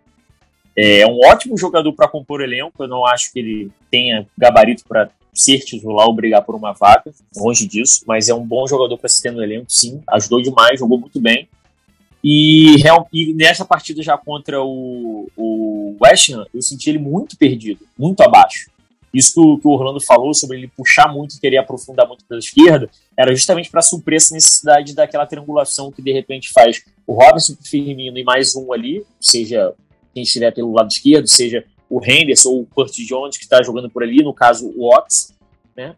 [0.77, 5.09] É um ótimo jogador para compor elenco, eu não acho que ele tenha gabarito para
[5.33, 9.09] ser titular ou brigar por uma vaga, longe disso, mas é um bom jogador para
[9.09, 11.47] se ter no elenco, sim, ajudou demais, jogou muito bem.
[12.23, 12.77] E,
[13.13, 18.21] e nessa partida já contra o, o West Ham, eu senti ele muito perdido, muito
[18.21, 18.69] abaixo.
[19.13, 22.89] Isso que o Orlando falou sobre ele puxar muito e querer aprofundar muito pela esquerda,
[23.15, 27.65] era justamente para suprir essa necessidade daquela triangulação que de repente faz o Robinson, o
[27.65, 29.73] Firmino e mais um ali, seja
[30.15, 33.89] quem estiver pelo lado esquerdo, seja o Henderson ou o Curtis Jones que está jogando
[33.89, 35.35] por ali, no caso o Ox,
[35.75, 35.93] né?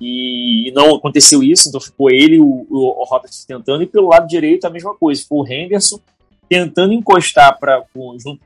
[0.00, 4.64] E, não aconteceu isso, então ficou ele o, o, o tentando, e pelo lado direito
[4.64, 6.00] a mesma coisa, ficou o Henderson
[6.48, 7.84] tentando encostar para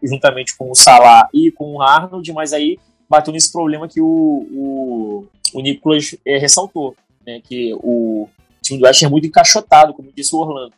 [0.02, 4.06] juntamente com o Salah e com o Arnold, mas aí bateu nesse problema que o,
[4.06, 8.28] o, o Nicolas é, ressaltou, né, que o
[8.60, 10.72] time do West é muito encaixotado, como disse o Orlando.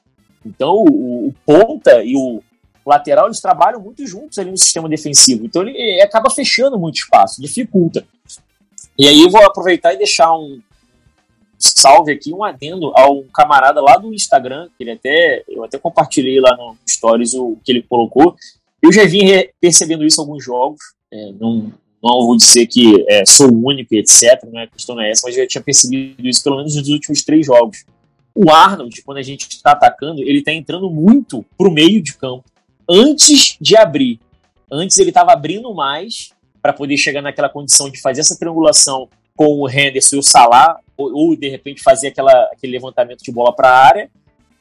[0.45, 2.42] Então, o, o, ponta e o
[2.87, 5.45] lateral, eles trabalham muito juntos ali no sistema defensivo.
[5.47, 8.05] Então, ele, acaba fechando muito espaço, dificulta.
[8.99, 10.61] E aí eu vou aproveitar e deixar um
[11.59, 16.41] salve aqui, um adendo ao camarada lá do Instagram, que ele até, eu até compartilhei
[16.41, 18.37] lá no Stories o que ele colocou.
[18.82, 19.28] Eu já vim
[19.61, 20.80] percebendo isso em alguns jogos,
[21.11, 21.72] é, não,
[22.03, 24.45] não vou dizer que é, sou o único, etc.
[24.53, 26.89] Não é questão não é essa, mas eu já tinha percebido isso pelo menos nos
[26.89, 27.85] últimos três jogos.
[28.35, 32.45] O Arnold, quando a gente está atacando, ele está entrando muito pro meio de campo
[32.89, 34.20] antes de abrir.
[34.70, 39.61] Antes ele estava abrindo mais para poder chegar naquela condição de fazer essa triangulação com
[39.61, 43.55] o Henderson e o Salah, ou, ou de repente fazer aquela, aquele levantamento de bola
[43.55, 44.11] para a área,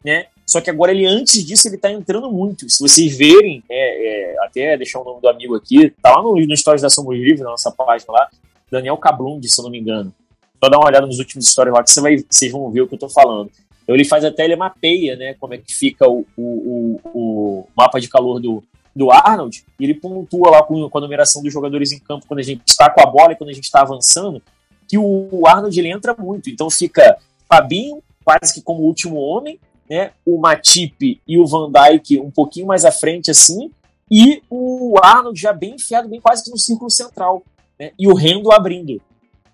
[0.03, 0.26] né?
[0.45, 2.69] Só que agora ele, antes disso, ele tá entrando muito.
[2.69, 6.36] Se vocês verem, é, é, até deixar o nome do amigo aqui, tá lá no,
[6.36, 8.30] no Stories da Somos Livres, na nossa página lá,
[8.69, 10.13] Daniel Cablund, se eu não me engano.
[10.61, 12.88] Só dá uma olhada nos últimos stories lá que você vai, vocês vão ver o
[12.88, 13.51] que eu tô falando.
[13.93, 17.67] Então ele faz até, ele mapeia, né, como é que fica o, o, o, o
[17.77, 18.63] mapa de calor do,
[18.95, 22.39] do Arnold, e ele pontua lá com, com a numeração dos jogadores em campo quando
[22.39, 24.41] a gente está com a bola e quando a gente está avançando,
[24.87, 26.49] que o Arnold ele entra muito.
[26.49, 27.17] Então fica
[27.47, 30.11] Fabinho, quase que como último homem, né?
[30.25, 33.69] O Matip e o Van Dijk um pouquinho mais à frente, assim,
[34.09, 37.43] e o Arnold já bem enfiado, bem quase que no círculo central,
[37.79, 37.91] né?
[37.99, 38.99] E o Rendo abrindo.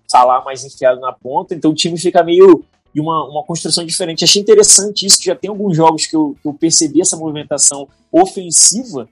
[0.06, 2.64] Salah mais enfiado na ponta, então o time fica meio
[2.94, 4.24] de uma, uma construção diferente.
[4.24, 9.08] Achei interessante isso, já tem alguns jogos que eu, que eu percebi essa movimentação ofensiva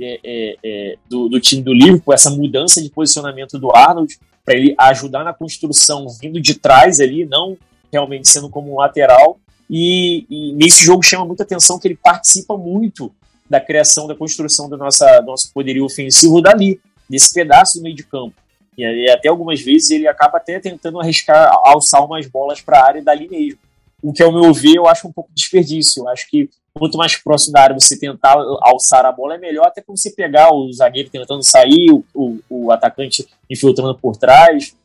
[0.00, 4.54] é, é, é, do, do, time do Liverpool, essa mudança de posicionamento do Arnold, para
[4.54, 7.56] ele ajudar na construção vindo de trás ali, não
[7.90, 9.38] realmente sendo como um lateral.
[9.68, 13.12] E, e, nesse jogo chama muita atenção que ele participa muito
[13.48, 17.96] da criação, da construção do, nossa, do nosso poderio ofensivo dali, desse pedaço do meio
[17.96, 18.34] de campo.
[18.76, 22.86] E, e até algumas vezes ele acaba até tentando arriscar alçar umas bolas para a
[22.86, 23.58] área dali mesmo.
[24.02, 26.02] O que, ao meu ver, eu acho um pouco desperdício.
[26.02, 26.48] Eu acho que
[26.78, 30.10] quanto mais próximo da área você tentar alçar a bola, é melhor até para você
[30.10, 34.76] pegar o zagueiro tentando sair, o, o, o, atacante infiltrando por trás.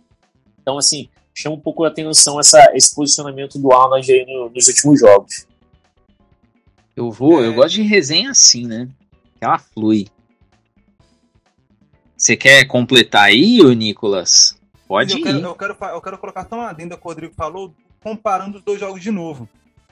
[0.62, 4.68] Então, assim, chama um pouco a atenção essa, esse posicionamento do Arnold aí no, nos
[4.68, 5.46] últimos jogos.
[6.96, 8.88] Eu vou, eu gosto de resenha assim, né?
[9.40, 10.08] Ela flui.
[12.22, 14.56] Você quer completar aí, ô Nicolas?
[14.88, 15.24] Pode eu ir.
[15.24, 18.80] Quero, eu, quero, eu quero colocar tão adenda que o Rodrigo falou, comparando os dois
[18.80, 19.50] jogos de novo.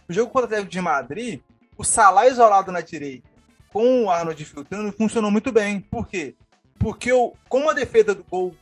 [0.07, 1.39] O jogo contra o Atlético de Madrid,
[1.75, 3.27] o Salah isolado na direita
[3.73, 5.81] com o Arnold filtrando funcionou muito bem.
[5.81, 6.35] Por quê?
[6.77, 8.55] Porque eu, como a defesa do gol,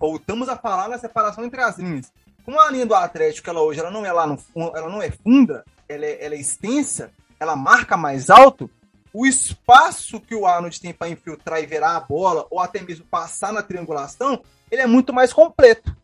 [0.00, 2.10] voltamos a falar na separação entre as linhas.
[2.46, 4.38] Como a linha do Atlético, ela hoje ela não é lá no
[4.74, 8.70] ela não é funda, ela é, ela é extensa, ela marca mais alto,
[9.12, 13.04] o espaço que o Arnold tem para infiltrar e virar a bola, ou até mesmo
[13.04, 15.94] passar na triangulação, ele é muito mais completo.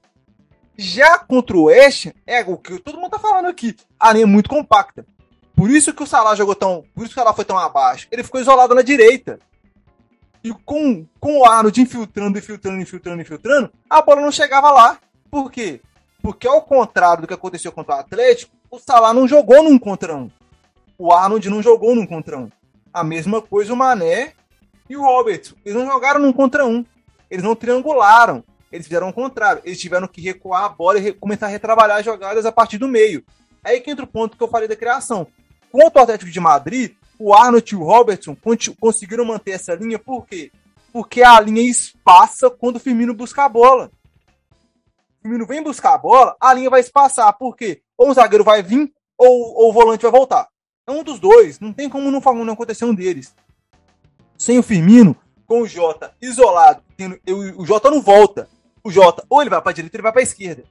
[0.77, 4.27] Já contra o West, é o que todo mundo tá falando aqui, a linha é
[4.27, 5.05] muito compacta.
[5.57, 6.85] Por isso que o Salah jogou tão.
[6.95, 8.07] Por isso que o foi tão abaixo.
[8.13, 9.41] Ele ficou isolado na direita.
[10.45, 15.01] E com, com o Arnold infiltrando, infiltrando, infiltrando, infiltrando, a bola não chegava lá.
[15.29, 15.81] Por quê?
[16.23, 20.15] Porque ao contrário do que aconteceu contra o Atlético, o Salah não jogou num contra
[20.15, 20.31] um.
[20.97, 22.49] O Arnold não jogou num contra um.
[22.99, 24.33] A mesma coisa o Mané
[24.91, 25.55] e o Roberts.
[25.65, 26.85] Eles não jogaram num contra um.
[27.31, 28.43] Eles não triangularam.
[28.73, 29.63] Eles fizeram o contrário.
[29.65, 32.89] Eles tiveram que recuar a bola e começar a retrabalhar as jogadas a partir do
[32.89, 33.25] meio.
[33.63, 35.29] Aí que entra o ponto que eu falei da criação.
[35.71, 38.37] Contra o Atlético de Madrid, o Arnold e o Robertson
[38.81, 40.51] conseguiram manter essa linha, por quê?
[40.93, 43.93] Porque a linha espaça quando o Firmino busca a bola.
[45.19, 47.81] O Firmino vem buscar a bola, a linha vai espaçar, por quê?
[47.97, 50.49] Ou o zagueiro vai vir, ou, ou o volante vai voltar.
[50.89, 53.35] É um dos dois, não tem como não, não acontecer um deles.
[54.39, 55.15] Sem o Firmino,
[55.47, 57.21] com o Jota isolado, tendo,
[57.59, 58.49] o Jota não volta.
[58.83, 60.65] O Jota ou ele vai para direita ou ele vai para esquerda.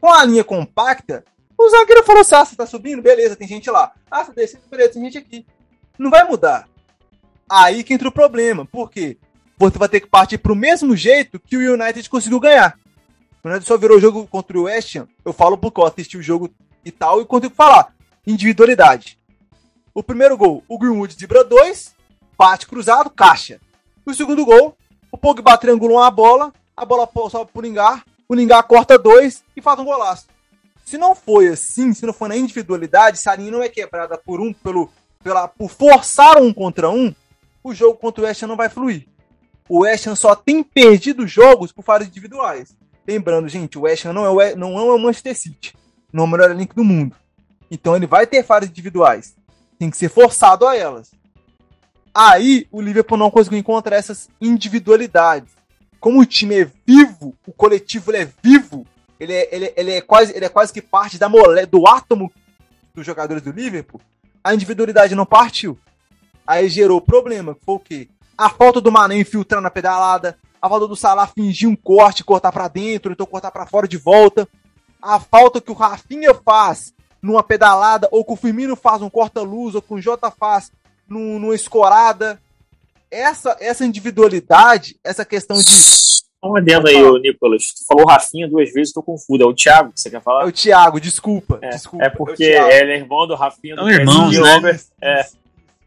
[0.00, 1.22] Com a linha compacta,
[1.58, 3.02] o zagueiro falou assim: ah, você tá subindo?
[3.02, 3.92] Beleza, tem gente lá.
[4.10, 4.62] Ah, você descendo?
[4.70, 5.44] Beleza, tem gente aqui.
[5.98, 6.66] Não vai mudar.
[7.46, 8.64] Aí que entra o problema.
[8.64, 9.18] Por quê?
[9.58, 12.78] Você vai ter que partir pro mesmo jeito que o United conseguiu ganhar.
[13.44, 15.06] O United só virou o jogo contra o West Ham.
[15.22, 16.48] Eu falo porque eu assisti o jogo
[16.82, 17.94] e tal e consigo falar.
[18.26, 19.20] Individualidade.
[19.94, 21.94] O primeiro gol, o Greenwood zebra 2,
[22.38, 23.60] bate cruzado, caixa.
[24.06, 24.76] O segundo gol,
[25.10, 29.60] o Pogba triangula uma bola, a bola sobe pro Lingard, o Lingard corta dois e
[29.60, 30.26] faz um golaço.
[30.84, 34.16] Se não foi assim, se não for na individualidade, se a linha não é quebrada
[34.16, 34.90] por um, pelo,
[35.22, 37.14] pela, por forçar um contra um,
[37.62, 39.06] o jogo contra o West Ham não vai fluir.
[39.68, 42.74] O West Ham só tem perdido jogos por falhas individuais.
[43.06, 45.74] Lembrando, gente, o West Ham não é o, não é o Manchester City,
[46.12, 47.14] não é o melhor elenco do mundo.
[47.70, 49.36] Então ele vai ter falhas individuais.
[49.78, 51.12] Tem que ser forçado a elas.
[52.14, 55.52] Aí o Liverpool não conseguiu encontrar essas individualidades.
[55.98, 58.86] Como o time é vivo, o coletivo é vivo,
[59.18, 62.30] ele é, ele, ele é, quase, ele é quase que parte da mole, do átomo
[62.92, 64.00] dos jogadores do Liverpool,
[64.42, 65.78] a individualidade não partiu.
[66.46, 68.08] Aí gerou problema, que foi o quê?
[68.36, 72.52] A falta do Mané infiltrando na pedalada, a falta do Salah fingir um corte, cortar
[72.52, 74.48] para dentro, então cortar para fora de volta,
[75.00, 76.92] a falta que o Rafinha faz
[77.22, 80.72] numa pedalada, ou que o Firmino faz um corta-luz, ou que o Jota faz
[81.08, 82.40] num, numa escorada.
[83.10, 85.92] Essa, essa individualidade, essa questão de
[86.44, 87.68] um adendo aí, o Nicolas.
[87.68, 89.42] Tu falou Rafinha duas vezes, tô confuso.
[89.42, 90.42] É o Thiago que você quer falar?
[90.42, 91.60] É o Thiago, desculpa.
[91.62, 94.80] É, desculpa, é porque é ele é irmão do Rafinha do São irmãos, né?
[95.00, 95.26] É.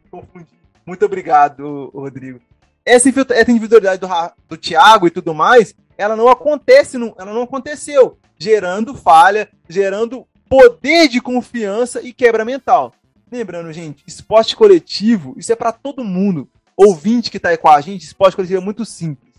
[0.10, 0.48] Confundi.
[0.86, 2.40] Muito obrigado, Rodrigo.
[2.86, 4.08] Essa, essa individualidade do,
[4.48, 10.26] do Thiago e tudo mais, ela não acontece, não, ela não aconteceu, gerando falha, gerando
[10.56, 12.94] poder de confiança e quebra mental.
[13.30, 16.48] Lembrando, gente, esporte coletivo, isso é para todo mundo.
[16.78, 19.34] Ouvinte que tá aí com a gente, esporte coletivo é muito simples.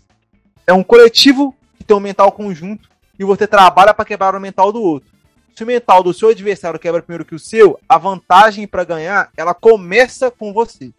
[0.67, 2.87] É um coletivo que tem um mental conjunto
[3.17, 5.09] e você trabalha para quebrar o mental do outro.
[5.55, 9.31] Se o mental do seu adversário quebra primeiro que o seu, a vantagem para ganhar,
[9.35, 10.91] ela começa com você.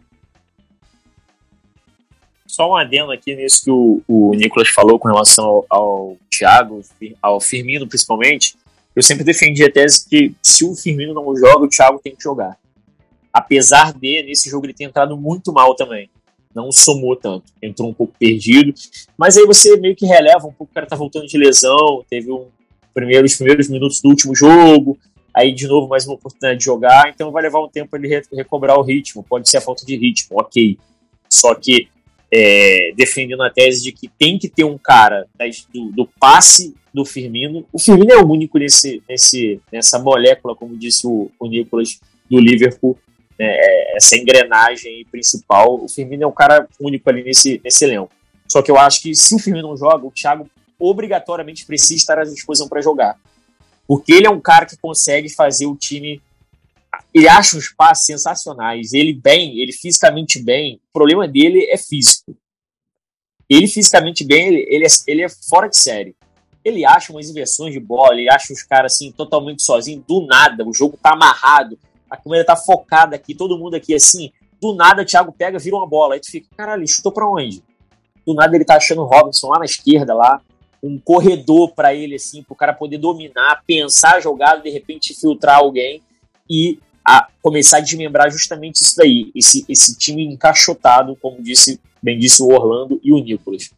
[2.45, 6.81] Só um adendo aqui nisso que o, o Nicolas falou com relação ao, ao Thiago,
[7.21, 8.57] ao Firmino principalmente.
[8.99, 12.21] Eu sempre defendi a tese que se o Firmino não joga, o Thiago tem que
[12.21, 12.57] jogar.
[13.31, 16.09] Apesar de, nesse jogo, ele ter entrado muito mal também.
[16.53, 17.45] Não somou tanto.
[17.63, 18.73] Entrou um pouco perdido.
[19.17, 20.65] Mas aí você meio que releva um pouco.
[20.65, 22.03] O cara tá voltando de lesão.
[22.09, 22.47] Teve um
[22.93, 24.99] primeiro, os primeiros minutos do último jogo.
[25.33, 27.07] Aí, de novo, mais uma oportunidade de jogar.
[27.07, 29.23] Então vai levar um tempo ele recobrar o ritmo.
[29.23, 30.77] Pode ser a falta de ritmo, ok.
[31.29, 31.87] Só que
[32.31, 35.27] é, defendendo a tese de que tem que ter um cara
[35.73, 37.65] do, do, passe do Firmino.
[37.73, 41.99] O Firmino é o único nesse, nesse, nessa molécula, como disse o, o Nicolas,
[42.29, 42.97] do Liverpool,
[43.37, 45.83] né, é, essa engrenagem principal.
[45.83, 48.11] O Firmino é um cara único ali nesse, nesse elenco.
[48.47, 50.49] Só que eu acho que se o Firmino não joga, o Thiago
[50.79, 53.17] obrigatoriamente precisa estar à disposição para jogar.
[53.87, 56.21] Porque ele é um cara que consegue fazer o time
[57.19, 58.93] ele acha uns passes sensacionais.
[58.93, 60.75] Ele bem, ele fisicamente bem.
[60.89, 62.35] O problema dele é físico.
[63.49, 66.15] Ele fisicamente bem, ele, ele, é, ele é fora de série.
[66.63, 70.65] Ele acha umas inversões de bola, ele acha os caras assim totalmente sozinho, do nada.
[70.65, 71.77] O jogo tá amarrado,
[72.09, 74.31] a câmera tá focada aqui, todo mundo aqui assim.
[74.61, 76.13] Do nada, o Thiago pega, vira uma bola.
[76.13, 77.63] Aí tu fica, caralho, chutou pra onde?
[78.25, 80.41] Do nada ele tá achando o Robinson lá na esquerda, lá,
[80.83, 85.57] um corredor para ele, assim, pro cara poder dominar, pensar a jogada, de repente filtrar
[85.57, 86.01] alguém.
[86.49, 92.17] E a começar a desmembrar justamente isso daí, esse, esse time encaixotado, como disse, bem
[92.17, 93.71] disse o Orlando e o Nicolas.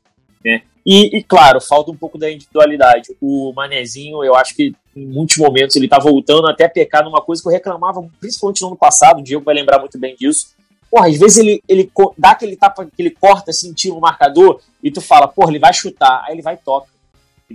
[0.44, 0.64] Né?
[0.86, 3.16] E, e, claro, falta um pouco da individualidade.
[3.22, 7.22] O Manezinho, eu acho que em muitos momentos ele tá voltando até a pecar numa
[7.22, 10.54] coisa que eu reclamava, principalmente no ano passado, o Diego vai lembrar muito bem disso.
[10.90, 14.92] Porra, às vezes ele, ele dá aquele tapa, que ele corta assim, o marcador, e
[14.92, 16.91] tu fala, porra, ele vai chutar, aí ele vai e toca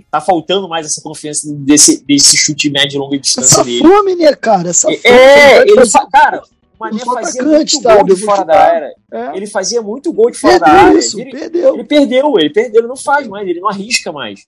[0.09, 3.79] tá faltando mais essa confiança desse, desse chute médio e longa distância essa dele.
[3.79, 4.69] fome, né, cara?
[4.69, 4.99] Essa fome.
[5.03, 6.07] É, ele fa...
[6.11, 8.93] cara, o Mané fazia muito gol de fora da área.
[9.11, 9.37] É.
[9.37, 10.99] Ele fazia muito gol de fora perdeu da área.
[10.99, 11.73] Isso, ele, perdeu.
[11.73, 14.45] ele perdeu, ele perdeu, ele não faz mais, ele não arrisca mais.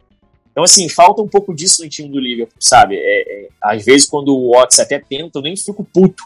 [0.51, 2.95] Então, assim, falta um pouco disso no time do Liverpool, sabe?
[2.97, 6.23] É, é, às vezes, quando o Watts até tenta, eu nem fico puto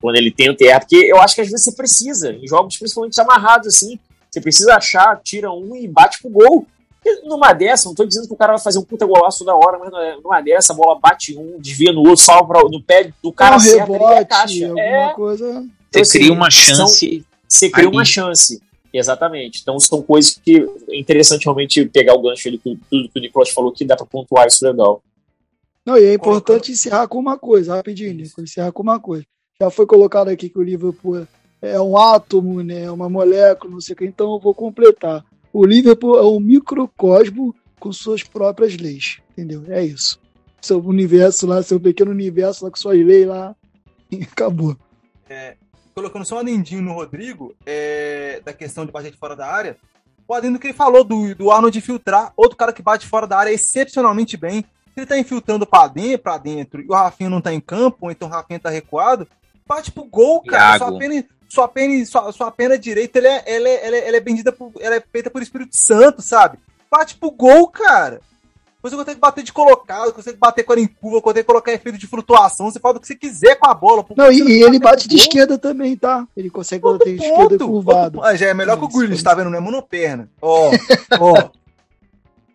[0.00, 3.20] quando ele tenta errar, porque eu acho que às vezes você precisa, em jogos principalmente
[3.20, 3.98] amarrados, assim,
[4.30, 6.66] você precisa achar, tira um e bate pro gol.
[7.24, 9.78] Numa dessa, não tô dizendo que o cara vai fazer um puta golaço da hora,
[9.78, 13.32] mas é, numa dessa, a bola bate um, desvia no outro, salva no pé do
[13.32, 14.66] cara um certo rebote, ali a caixa.
[14.66, 15.48] alguma É, coisa.
[15.48, 17.24] então, Você assim, cria uma são- chance.
[17.48, 17.96] você cria ali.
[17.96, 18.62] uma chance.
[18.92, 19.60] Exatamente.
[19.62, 23.22] Então são coisas que é interessante realmente pegar o gancho ali, que tudo que o
[23.22, 25.00] Nicolas falou que dá pra pontuar isso legal.
[25.86, 29.24] Não, e é importante encerrar com uma coisa, rapidinho, Nico, encerrar com uma coisa.
[29.60, 31.26] Já foi colocado aqui que o Liverpool
[31.62, 35.24] é um átomo, né, é uma molécula, não sei o que, então eu vou completar.
[35.52, 39.64] O Liverpool é um microcosmo com suas próprias leis, entendeu?
[39.68, 40.20] É isso.
[40.60, 43.56] Seu universo lá, seu pequeno universo lá com suas leis lá,
[44.10, 44.76] e acabou.
[45.94, 49.76] colocando só um adendinho no Rodrigo, é, da questão de bater de fora da área,
[50.30, 53.36] o adendo que ele falou do, do Arnold filtrar, outro cara que bate fora da
[53.36, 54.64] área excepcionalmente bem.
[54.94, 57.98] Se ele tá infiltrando pra dentro, pra dentro e o Rafinha não tá em campo,
[58.02, 59.26] ou então o Rafinha tá recuado,
[59.66, 60.76] bate pro gol, cara.
[60.76, 60.84] Iago.
[60.84, 64.16] Sua pena, sua pena, sua, sua pena direita ela é, ela, é, ela, é, ela
[64.16, 66.58] é bendita por, ela é feita por Espírito Santo, sabe?
[66.90, 68.20] Bate pro gol, cara.
[68.82, 72.06] Você consegue bater de colocado, consegue bater com ela em curva, consegue colocar efeito de
[72.06, 74.02] flutuação, você faz o que você quiser com a bola.
[74.02, 74.14] pô.
[74.16, 75.24] Não, e, e ele bate de gol.
[75.24, 76.26] esquerda também, tá?
[76.34, 78.22] Ele consegue Outro bater de esquerda ponto, curvado.
[78.22, 79.22] ah, já é melhor que o isso.
[79.22, 79.50] tá vendo?
[79.50, 80.30] Não é monoperna.
[80.40, 80.70] Ó,
[81.20, 81.50] ó.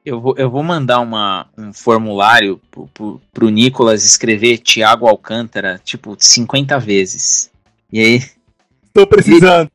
[0.03, 5.79] Eu vou, eu vou mandar uma, um formulário pro, pro, pro Nicolas escrever Thiago Alcântara,
[5.83, 7.51] tipo, 50 vezes.
[7.91, 8.23] E aí,
[8.95, 9.69] Tô precisando.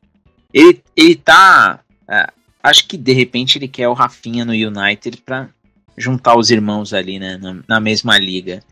[0.51, 1.79] ele, ele tá.
[2.09, 2.27] é,
[2.63, 5.47] acho que de repente ele quer o Rafinha no United pra
[5.95, 7.37] juntar os irmãos ali, né?
[7.37, 8.63] Na, na mesma liga.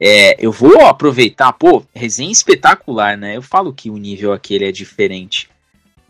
[0.00, 3.36] É, eu vou aproveitar, pô, resenha espetacular, né?
[3.36, 5.48] Eu falo que o nível aquele é diferente.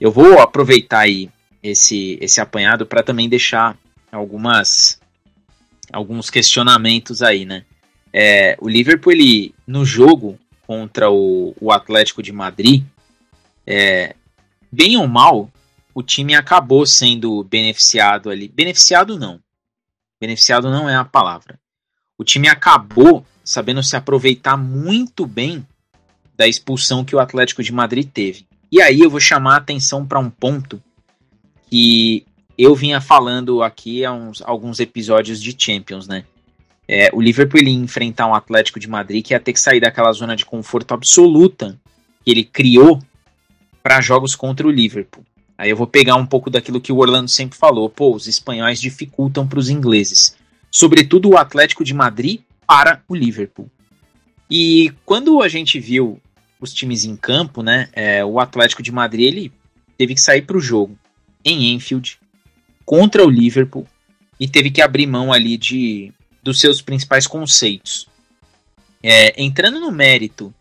[0.01, 1.29] Eu vou aproveitar aí
[1.63, 3.77] esse, esse apanhado para também deixar
[4.11, 4.99] algumas
[5.93, 7.65] alguns questionamentos aí, né?
[8.11, 12.83] É, o Liverpool, ele, no jogo contra o, o Atlético de Madrid,
[13.67, 14.15] é,
[14.71, 15.51] bem ou mal,
[15.95, 18.49] o time acabou sendo beneficiado ali.
[18.49, 19.41] Beneficiado não.
[20.21, 21.59] Beneficiado não é a palavra.
[22.19, 25.67] O time acabou sabendo se aproveitar muito bem
[26.37, 28.47] da expulsão que o Atlético de Madrid teve.
[28.73, 30.83] E aí eu vou chamar a atenção para um ponto
[31.71, 36.25] que eu vinha falando aqui há uns, alguns episódios de Champions, né?
[36.87, 40.13] É, o Liverpool ia enfrentar um Atlético de Madrid que ia ter que sair daquela
[40.13, 41.79] zona de conforto absoluta
[42.25, 43.01] que ele criou
[43.85, 45.23] para jogos contra o Liverpool.
[45.59, 47.91] Aí eu vou pegar um pouco daquilo que o Orlando sempre falou.
[47.91, 50.35] Pô, os espanhóis dificultam para os ingleses.
[50.71, 53.71] Sobretudo o Atlético de Madrid para o Liverpool.
[54.51, 56.19] E quando a gente viu
[56.59, 57.91] os times em campo, né?
[57.93, 59.53] É, o Atlético de Madrid ele
[59.99, 60.99] teve que sair para o jogo
[61.45, 62.19] em Enfield
[62.87, 63.87] contra o Liverpool
[64.41, 66.11] e teve que abrir mão ali de
[66.43, 68.09] dos seus principais conceitos.
[69.03, 70.53] É, entrando no mérito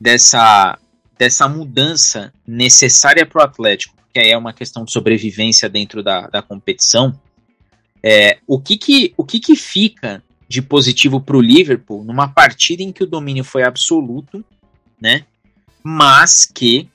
[0.00, 0.78] dessa,
[1.22, 6.26] dessa mudança necessária para o Atlético, que aí é uma questão de sobrevivência dentro da,
[6.26, 7.16] da competição,
[8.02, 12.82] é, o, que, que, o que, que fica de positivo para o Liverpool numa partida
[12.82, 14.44] em que o domínio foi absoluto,
[15.00, 15.24] né?
[15.80, 16.88] Mas que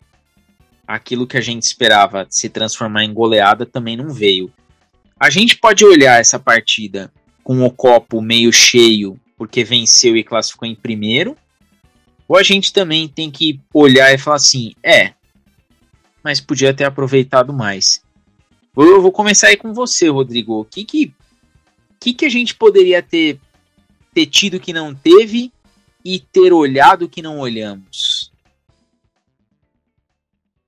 [0.86, 4.52] aquilo que a gente esperava se transformar em goleada também não veio.
[5.18, 7.14] A gente pode olhar essa partida
[7.46, 11.38] com o copo meio cheio porque venceu e classificou em primeiro,
[12.28, 15.14] ou a gente também tem que olhar e falar assim, é,
[16.24, 18.04] mas podia ter aproveitado mais.
[18.76, 20.60] Eu vou começar aí com você, Rodrigo.
[20.60, 21.16] O que que,
[22.00, 23.40] que, que a gente poderia ter,
[24.14, 25.52] ter tido que não teve
[26.04, 28.32] e ter olhado que não olhamos?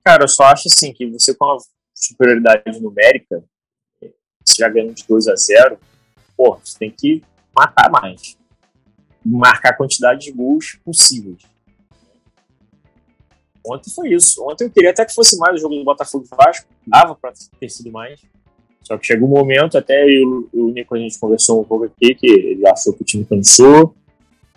[0.04, 1.58] Cara, eu só acho assim que você com a
[1.94, 3.44] superioridade numérica,
[4.02, 5.78] você já ganhou de 2 a 0
[6.36, 7.22] pô, você tem que
[7.54, 8.39] matar mais.
[9.26, 11.44] Marcar a quantidade de gols possíveis.
[13.66, 14.44] Ontem foi isso.
[14.48, 16.68] Ontem eu queria até que fosse mais o jogo do Botafogo e Vasco.
[16.88, 18.20] Dava para ter sido mais.
[18.82, 22.16] Só que chegou um momento, até eu, o Nico a gente conversou um pouco aqui,
[22.16, 23.94] que ele achou que o time cansou.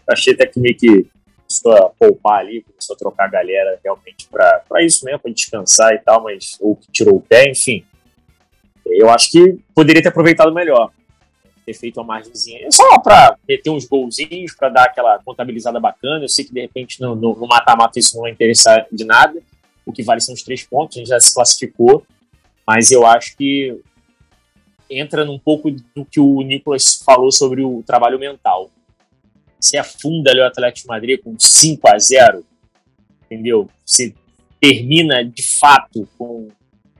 [0.08, 1.06] Achei até que meio que
[1.36, 5.92] começou a poupar ali, começou a trocar a galera realmente para isso mesmo, para descansar
[5.92, 7.84] e tal, mas ou que tirou o pé, enfim.
[8.86, 10.90] Eu acho que poderia ter aproveitado melhor
[11.64, 16.24] ter feito uma margemzinha, só para meter uns golzinhos, para dar aquela contabilizada bacana.
[16.24, 19.40] Eu sei que de repente no mata-mata isso não vai interessar de nada.
[19.84, 22.04] O que vale são os três pontos, a gente já se classificou,
[22.66, 23.80] mas eu acho que
[24.88, 28.70] entra num pouco do que o Nicolas falou sobre o trabalho mental.
[29.58, 32.44] Você afunda ali o Atlético de Madrid com 5 a 0
[33.24, 33.68] entendeu?
[33.84, 34.14] Você
[34.60, 36.48] termina de fato com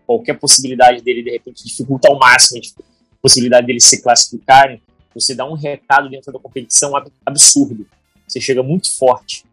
[0.06, 2.60] qualquer possibilidade dele de repente dificultar ao máximo
[3.23, 4.83] possibilidade deles se classificarem,
[5.14, 6.93] você dá um recado dentro da competição
[7.25, 7.87] absurdo.
[8.27, 9.45] Você chega muito forte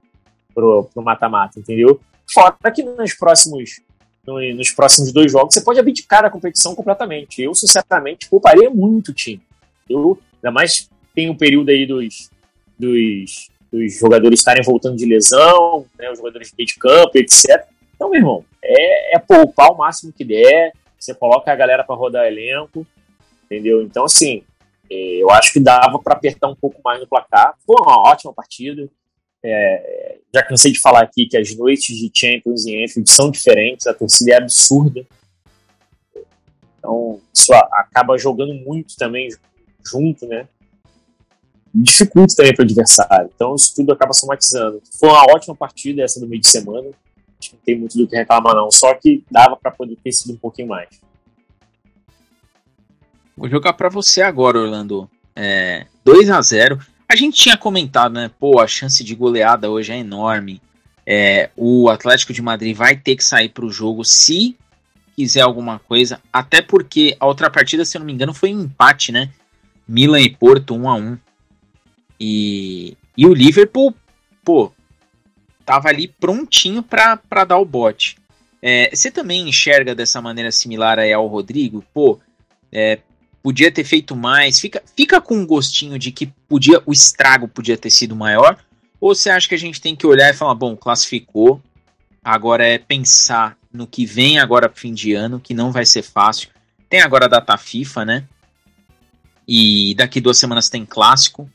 [0.53, 1.99] pro, pro mata-mata, entendeu?
[2.31, 3.81] Fora que nos próximos,
[4.25, 7.41] nos próximos dois jogos você pode abdicar da competição completamente.
[7.41, 9.41] Eu, sinceramente, pouparia muito o time.
[9.89, 12.29] Eu, ainda mais tem um período aí dos,
[12.77, 17.65] dos, dos jogadores estarem voltando de lesão, né, os jogadores de meio de campo, etc.
[17.95, 21.95] Então, meu irmão, é, é poupar o máximo que der, você coloca a galera para
[21.95, 22.85] rodar elenco,
[23.49, 23.81] entendeu?
[23.81, 24.43] Então, assim,
[24.89, 27.55] é, eu acho que dava para apertar um pouco mais no placar.
[27.65, 28.89] Foi uma ótima partida.
[29.43, 33.87] É, já cansei de falar aqui que as noites de Champions e Anfield são diferentes,
[33.87, 35.05] a torcida é absurda.
[36.77, 39.29] Então, isso acaba jogando muito também
[39.83, 40.47] junto, né?
[41.73, 43.29] Dificulta também para o adversário.
[43.33, 44.81] Então, isso tudo acaba somatizando.
[44.99, 46.89] Foi uma ótima partida essa do meio de semana.
[47.39, 48.71] Acho que não tem muito do que reclamar, não.
[48.71, 50.89] Só que dava para poder ter sido um pouquinho mais.
[53.39, 55.09] Vou jogar para você agora, Orlando.
[55.33, 56.77] É, 2 a 0
[57.07, 58.29] A gente tinha comentado, né?
[58.37, 60.61] Pô, a chance de goleada hoje é enorme.
[61.05, 64.57] É, o Atlético de Madrid vai ter que sair para o jogo se
[65.15, 66.19] quiser alguma coisa.
[66.33, 69.29] Até porque a outra partida, se eu não me engano, foi um empate, né?
[69.87, 71.17] Milan e Porto 1 a 1
[72.19, 73.95] E, e o Liverpool,
[74.43, 74.69] pô,
[75.65, 78.17] tava ali prontinho para dar o bote.
[78.61, 81.81] É, você também enxerga dessa maneira similar aí ao Rodrigo?
[81.93, 82.19] Pô,
[82.69, 82.99] é,
[83.41, 84.59] podia ter feito mais?
[84.59, 88.57] Fica, fica com um gostinho de que podia o estrago podia ter sido maior?
[88.99, 91.61] Ou você acha que a gente tem que olhar e falar, bom, classificou,
[92.23, 96.49] agora é pensar no que vem agora fim de ano, que não vai ser fácil.
[96.89, 98.23] Tem agora a data FIFA, né?
[99.47, 101.49] E daqui duas semanas tem clássico.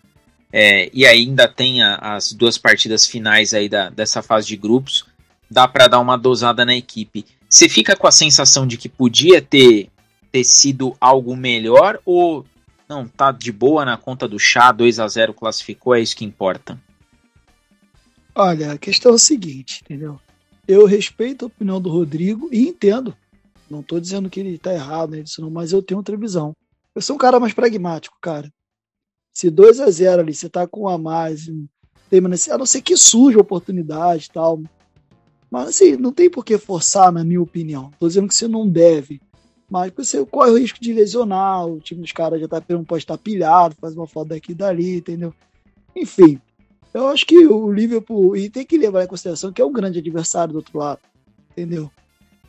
[0.53, 5.05] É, e ainda tem a, as duas partidas finais aí da, dessa fase de grupos.
[5.51, 7.26] Dá para dar uma dosada na equipe.
[7.49, 9.89] Você fica com a sensação de que podia ter
[10.35, 12.45] ter sido algo melhor ou
[12.89, 16.24] não, tá de boa na conta do chá, 2 a 0 classificou, é isso que
[16.24, 16.76] importa?
[18.35, 20.18] Olha, a questão é o seguinte, entendeu?
[20.66, 23.16] Eu respeito a opinião do Rodrigo e entendo.
[23.70, 26.53] Não estou dizendo que ele está errado nisso, não, mas eu tenho outra visão.
[26.97, 28.53] Eu sou um cara mais pragmático, cara.
[29.32, 31.47] Se 2 a 0 ali, você tá com a mais,
[32.11, 32.20] tem,
[32.51, 34.61] a não ser que surja oportunidade e tal.
[35.49, 37.93] Mas assim, não tem por que forçar, na minha opinião.
[38.01, 39.20] Tô dizendo que você não deve.
[39.75, 43.18] Mas você corre o risco de lesionar, o time dos caras já tá, pode estar
[43.18, 45.35] pilhado, faz uma foto daqui e dali, entendeu?
[45.97, 46.41] Enfim,
[46.93, 49.99] Eu acho que o Liverpool, e tem que levar em consideração que é um grande
[49.99, 51.01] adversário do outro lado,
[51.51, 51.91] entendeu?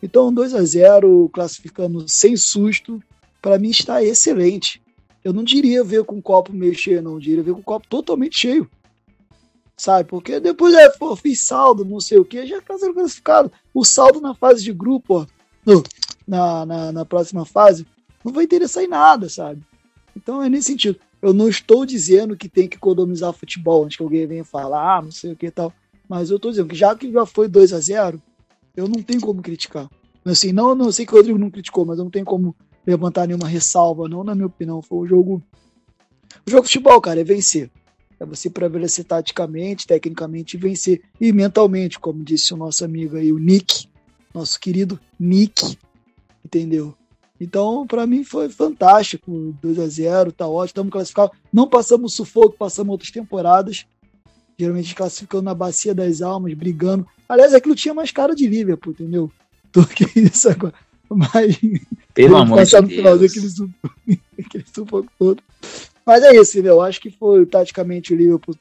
[0.04, 3.02] Então, 2 a 0 classificando sem susto,
[3.42, 4.80] para mim está excelente.
[5.24, 7.88] Eu não diria ver com o copo meio cheio, não, diria ver com o copo
[7.88, 8.70] totalmente cheio.
[9.76, 10.08] Sabe?
[10.08, 13.52] Porque depois é, pô, fiz saldo, não sei o que, já está sendo classificado.
[13.74, 15.26] O saldo na fase de grupo, ó,
[15.66, 15.82] no,
[16.28, 17.86] na, na, na próxima fase,
[18.24, 19.62] não vai interessar em nada, sabe?
[20.16, 21.00] Então é nesse sentido.
[21.22, 25.02] Eu não estou dizendo que tem que economizar futebol antes que alguém venha falar, ah,
[25.02, 25.74] não sei o que e tal.
[26.08, 28.22] Mas eu estou dizendo que já que já foi 2 a 0
[28.76, 29.90] eu não tenho como criticar.
[30.24, 32.56] Assim, não, não sei que o Rodrigo não criticou, mas eu não tenho como
[32.86, 34.82] levantar nenhuma ressalva, não, na minha opinião.
[34.82, 35.44] Foi um jogo.
[36.46, 37.70] O jogo de futebol, cara, é vencer.
[38.20, 41.02] É você prevalecer taticamente, tecnicamente e vencer.
[41.20, 43.88] E mentalmente, como disse o nosso amigo aí, o Nick,
[44.34, 45.78] nosso querido Nick,
[46.46, 46.96] entendeu?
[47.42, 49.54] Então, para mim foi fantástico.
[49.62, 51.38] 2 a 0 tá ótimo, estamos classificados.
[51.52, 53.86] Não passamos sufoco, passamos outras temporadas.
[54.58, 57.06] Geralmente classificando na Bacia das Almas, brigando.
[57.28, 59.30] Aliás, aquilo tinha mais cara de Liverpool, entendeu?
[59.74, 60.74] Do que isso agora.
[61.10, 61.60] Mas.
[62.14, 63.74] Pelo amor de no Final, aquele, sufoco,
[64.40, 65.44] aquele sufoco todo.
[66.06, 66.82] Mas é isso, entendeu?
[66.82, 68.56] Acho que foi taticamente o Liverpool.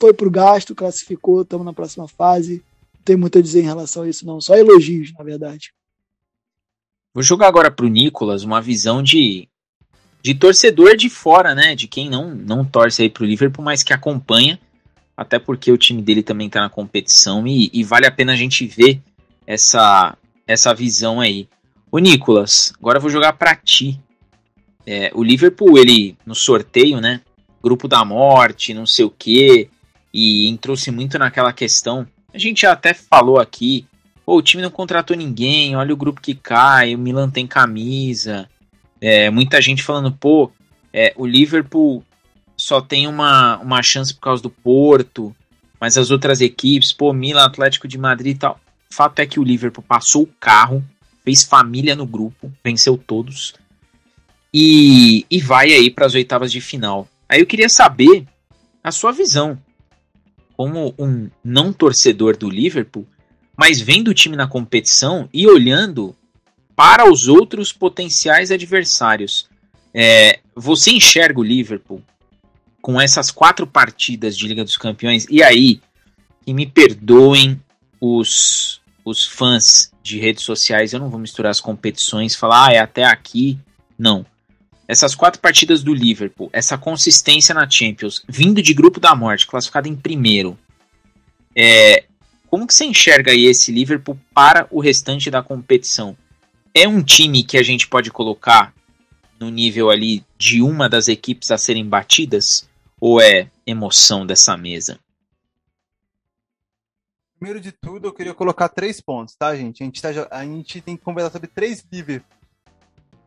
[0.00, 2.62] Foi pro gasto, classificou, estamos na próxima fase.
[2.94, 4.40] Não tem muito a dizer em relação a isso, não.
[4.40, 5.72] Só elogios, na verdade.
[7.18, 9.48] Vou jogar agora pro Nicolas uma visão de,
[10.22, 11.74] de torcedor de fora, né?
[11.74, 14.56] De quem não, não torce aí pro Liverpool, mas que acompanha.
[15.16, 18.36] Até porque o time dele também tá na competição e, e vale a pena a
[18.36, 19.00] gente ver
[19.44, 20.16] essa,
[20.46, 21.48] essa visão aí.
[21.90, 23.98] O Nicolas, agora eu vou jogar para ti.
[24.86, 27.20] É, o Liverpool, ele no sorteio, né?
[27.60, 29.68] Grupo da morte, não sei o que,
[30.14, 32.06] e entrou-se muito naquela questão.
[32.32, 33.88] A gente já até falou aqui
[34.28, 38.46] Pô, o time não contratou ninguém, olha o grupo que cai, o Milan tem camisa.
[39.00, 40.52] É, muita gente falando, pô,
[40.92, 42.04] é, o Liverpool
[42.54, 45.34] só tem uma, uma chance por causa do Porto,
[45.80, 48.60] mas as outras equipes, pô, Milan, Atlético de Madrid e tal.
[48.90, 50.84] Fato é que o Liverpool passou o carro,
[51.24, 53.54] fez família no grupo, venceu todos
[54.52, 57.08] e, e vai aí para as oitavas de final.
[57.26, 58.26] Aí eu queria saber
[58.84, 59.58] a sua visão
[60.54, 63.06] como um não torcedor do Liverpool
[63.58, 66.14] mas vendo o time na competição e olhando
[66.76, 69.48] para os outros potenciais adversários.
[69.92, 72.00] É, você enxerga o Liverpool
[72.80, 75.80] com essas quatro partidas de Liga dos Campeões, e aí,
[76.46, 77.60] que me perdoem
[78.00, 82.78] os, os fãs de redes sociais, eu não vou misturar as competições, falar, ah, é
[82.78, 83.58] até aqui.
[83.98, 84.24] Não.
[84.86, 89.88] Essas quatro partidas do Liverpool, essa consistência na Champions, vindo de grupo da morte, classificado
[89.88, 90.56] em primeiro,
[91.56, 92.04] é,
[92.50, 96.16] como que você enxerga aí esse Liverpool para o restante da competição?
[96.74, 98.74] É um time que a gente pode colocar
[99.38, 102.68] no nível ali de uma das equipes a serem batidas?
[103.00, 104.98] Ou é emoção dessa mesa?
[107.38, 109.82] Primeiro de tudo, eu queria colocar três pontos, tá, gente?
[109.82, 112.36] A gente, tá, a gente tem que conversar sobre três Liverpool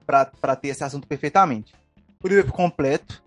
[0.06, 1.74] para ter esse assunto perfeitamente.
[2.22, 3.24] O Liverpool completo,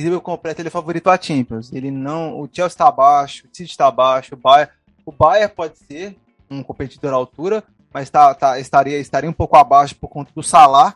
[0.00, 1.72] nível completo, ele é favorito a Champions.
[1.72, 4.72] Ele não, o Chelsea está abaixo, o City está abaixo, o Bayern,
[5.04, 6.16] o Bayern pode ser
[6.50, 10.42] um competidor à altura, mas tá, tá, estaria, estaria um pouco abaixo por conta do
[10.42, 10.94] Salah.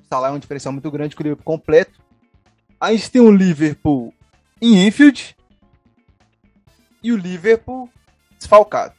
[0.00, 2.00] O Salah é um diferencial muito grande com o Liverpool completo.
[2.80, 4.14] A gente tem o Liverpool
[4.60, 5.36] em Enfield
[7.02, 7.88] e o Liverpool
[8.38, 8.94] desfalcado.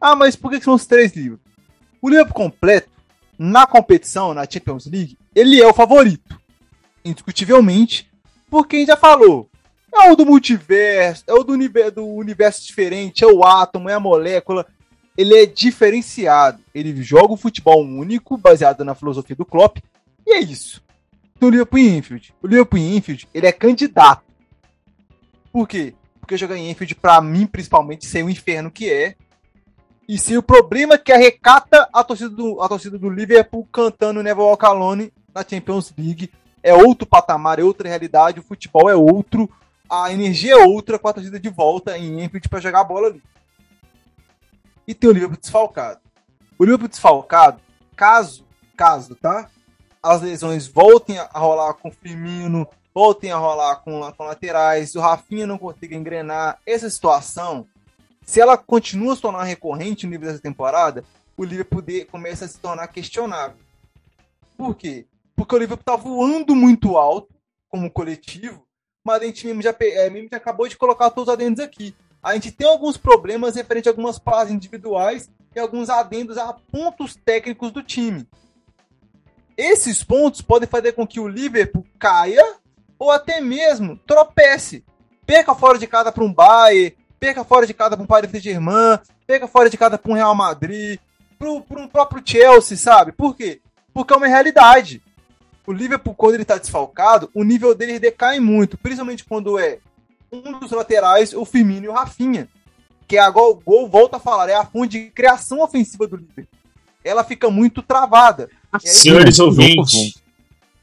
[0.00, 1.40] Ah, mas por que são os três livros?
[2.00, 2.90] O Liverpool completo,
[3.38, 6.40] na competição, na Champions League, ele é o favorito.
[7.04, 8.10] Indiscutivelmente,
[8.52, 9.48] porque a gente já falou.
[9.94, 13.94] É o do multiverso, é o do, universo, do universo diferente, é o átomo, é
[13.94, 14.66] a molécula.
[15.16, 16.62] Ele é diferenciado.
[16.74, 19.78] Ele joga o futebol único, baseado na filosofia do Klopp.
[20.26, 20.82] E é isso.
[21.40, 22.34] O Liverpool em Enfield.
[22.42, 24.22] O Liverpool em Enfield, ele é candidato.
[25.50, 25.94] Por quê?
[26.20, 29.14] Porque jogar em Enfield, pra mim, principalmente, sem o inferno que é.
[30.06, 34.44] E sem o problema que arrecata a torcida do, a torcida do Liverpool cantando Never
[34.44, 34.62] Walk
[35.34, 36.30] na Champions League
[36.62, 39.50] é outro patamar, é outra realidade, o futebol é outro,
[39.90, 43.08] a energia é outra com a torcida de volta em Anfield para jogar a bola
[43.08, 43.22] ali.
[44.86, 46.00] E tem o Liverpool desfalcado.
[46.58, 47.60] O Liverpool desfalcado,
[47.96, 48.44] caso,
[48.76, 49.50] caso, tá?
[50.02, 55.00] As lesões voltem a rolar com o Firmino, voltem a rolar com, com laterais, o
[55.00, 57.66] Rafinha não consiga engrenar, essa situação,
[58.24, 61.04] se ela continua se tornar recorrente no nível dessa temporada,
[61.36, 63.56] o Liverpool começa a se tornar questionável.
[64.56, 65.06] Por quê?
[65.36, 67.34] Porque o Liverpool tá voando muito alto
[67.68, 68.66] como coletivo,
[69.04, 71.94] mas a gente mesmo já, é, mesmo já acabou de colocar todos os adendos aqui.
[72.22, 77.16] A gente tem alguns problemas referente a algumas fases individuais e alguns adendos a pontos
[77.16, 78.28] técnicos do time.
[79.56, 82.56] Esses pontos podem fazer com que o Liverpool caia
[82.98, 84.84] ou até mesmo tropece.
[85.26, 88.98] perca fora de casa para um Bayern, perca fora de casa para um Paris Saint-Germain,
[89.26, 90.98] perca fora de casa para um Real Madrid,
[91.38, 93.12] para um próprio Chelsea, sabe?
[93.12, 93.60] Por quê?
[93.92, 95.02] Porque é uma realidade.
[95.66, 99.78] O Liverpool, quando ele tá desfalcado, o nível dele decai muito, principalmente quando é
[100.32, 102.48] um dos laterais, o Firmino e o Rafinha.
[103.06, 106.16] Que é agora o gol, volta a falar, é a fonte de criação ofensiva do
[106.16, 106.46] Liverpool.
[107.04, 108.48] Ela fica muito travada.
[108.72, 110.14] Aí, Senhores ouvintes,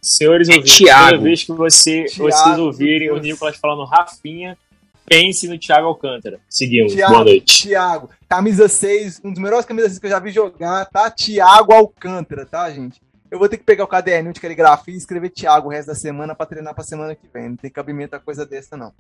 [0.02, 1.10] senhores é ouvintes, Thiago.
[1.12, 3.20] toda vez que você, Thiago, vocês ouvirem Deus.
[3.20, 4.58] o Nicolas falando Rafinha,
[5.06, 6.40] pense no Thiago Alcântara.
[6.48, 7.64] Seguimos, Thiago, boa noite.
[7.68, 11.10] Thiago, camisa 6, um dos melhores camisas que eu já vi jogar, tá?
[11.10, 13.02] Thiago Alcântara, tá, gente?
[13.32, 15.96] Eu vou ter que pegar o caderninho de caligrafia e escrever Thiago o resto da
[15.96, 17.50] semana para treinar pra semana que vem.
[17.50, 18.92] Não tem cabimento a coisa dessa, não.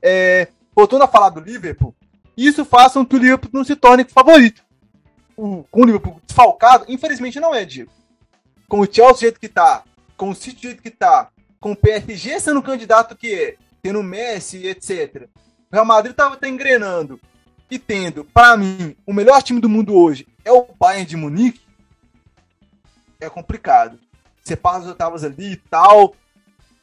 [0.00, 1.94] É, voltando a falar do Liverpool,
[2.36, 4.62] isso faz com que o Liverpool não se torne favorito.
[5.36, 7.90] O, com o Liverpool desfalcado, infelizmente não é, Diego.
[8.68, 9.82] Com o Chelsea do jeito que tá,
[10.16, 11.28] com o City do jeito que tá,
[11.60, 15.28] com o PSG sendo o candidato que é, tendo Messi, etc.
[15.70, 17.18] O Real Madrid tá, tá engrenando
[17.70, 21.63] e tendo, para mim, o melhor time do mundo hoje é o Bayern de Munique,
[23.26, 23.98] é complicado.
[24.42, 26.14] Você passa as oitavas ali e tal.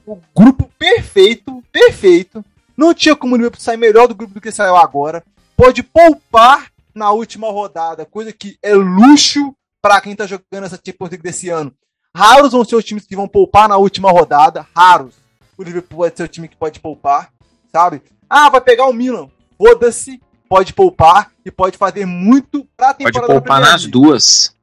[0.06, 2.44] O grupo perfeito, perfeito.
[2.76, 5.24] Não tinha como o Liverpool sair melhor do grupo do que saiu agora.
[5.56, 11.10] Pode poupar na última rodada, coisa que é luxo para quem tá jogando essa Champions
[11.10, 11.74] League desse ano.
[12.16, 15.16] Raros vão ser os times que vão poupar na última rodada, raros.
[15.58, 17.32] O Liverpool pode ser o time que pode poupar,
[17.72, 18.02] sabe?
[18.30, 19.30] Ah, vai pegar o Milan.
[19.58, 24.56] Foda-se, pode poupar e pode fazer muito pra temporada Pode poupar nas duas.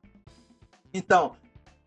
[0.93, 1.33] Então,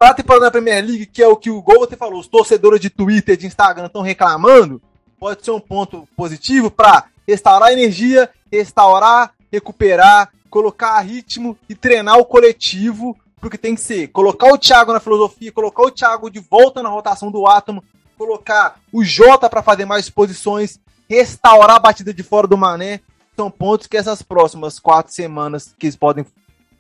[0.01, 2.25] para a temporada da Premier League, que é o que o Gol você falou, os
[2.25, 4.81] torcedores de Twitter, de Instagram estão reclamando,
[5.19, 12.17] pode ser um ponto positivo para restaurar a energia, restaurar, recuperar, colocar ritmo e treinar
[12.17, 16.39] o coletivo, porque tem que ser colocar o Thiago na filosofia, colocar o Thiago de
[16.39, 17.83] volta na rotação do átomo,
[18.17, 23.01] colocar o Jota para fazer mais posições, restaurar a batida de fora do Mané.
[23.35, 26.25] São pontos que essas próximas quatro semanas que eles podem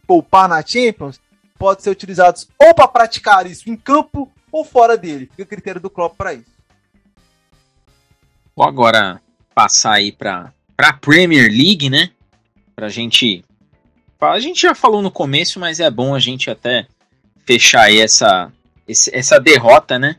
[0.07, 1.19] poupar na Champions
[1.61, 5.29] podem ser utilizados ou para praticar isso em campo ou fora dele.
[5.29, 6.49] Fica a critério do Klopp para isso.
[8.55, 9.21] Vou agora
[9.53, 12.09] passar aí para a Premier League, né?
[12.75, 13.45] Para a gente.
[14.19, 16.87] A gente já falou no começo, mas é bom a gente até
[17.45, 18.51] fechar aí essa,
[18.87, 20.15] essa derrota, né?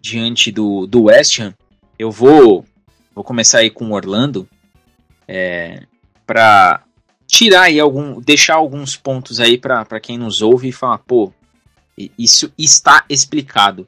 [0.00, 1.54] Diante do, do West Ham.
[1.98, 2.64] Eu vou,
[3.12, 4.48] vou começar aí com o Orlando.
[5.26, 5.82] É,
[6.24, 6.85] para
[7.26, 11.32] tirar aí algum, deixar alguns pontos aí para quem nos ouve e falar, pô,
[12.18, 13.86] isso está explicado.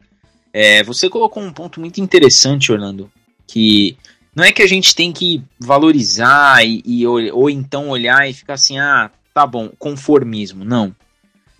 [0.53, 3.11] É, você colocou um ponto muito interessante, Orlando,
[3.47, 3.97] que
[4.35, 8.35] não é que a gente tem que valorizar e, e ou, ou, então olhar e
[8.35, 10.65] ficar assim, ah, tá bom, conformismo.
[10.65, 10.95] Não.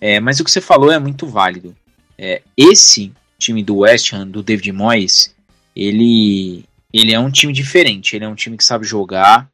[0.01, 1.75] É, mas o que você falou é muito válido.
[2.17, 5.33] É, esse time do West Ham, do David Moyes,
[5.75, 8.15] ele, ele é um time diferente.
[8.15, 9.49] Ele é um time que sabe jogar,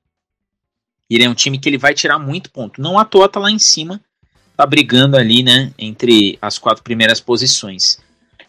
[1.09, 2.81] ele é um time que ele vai tirar muito ponto.
[2.81, 4.01] Não à toa tá lá em cima,
[4.57, 7.99] tá brigando ali, né, entre as quatro primeiras posições.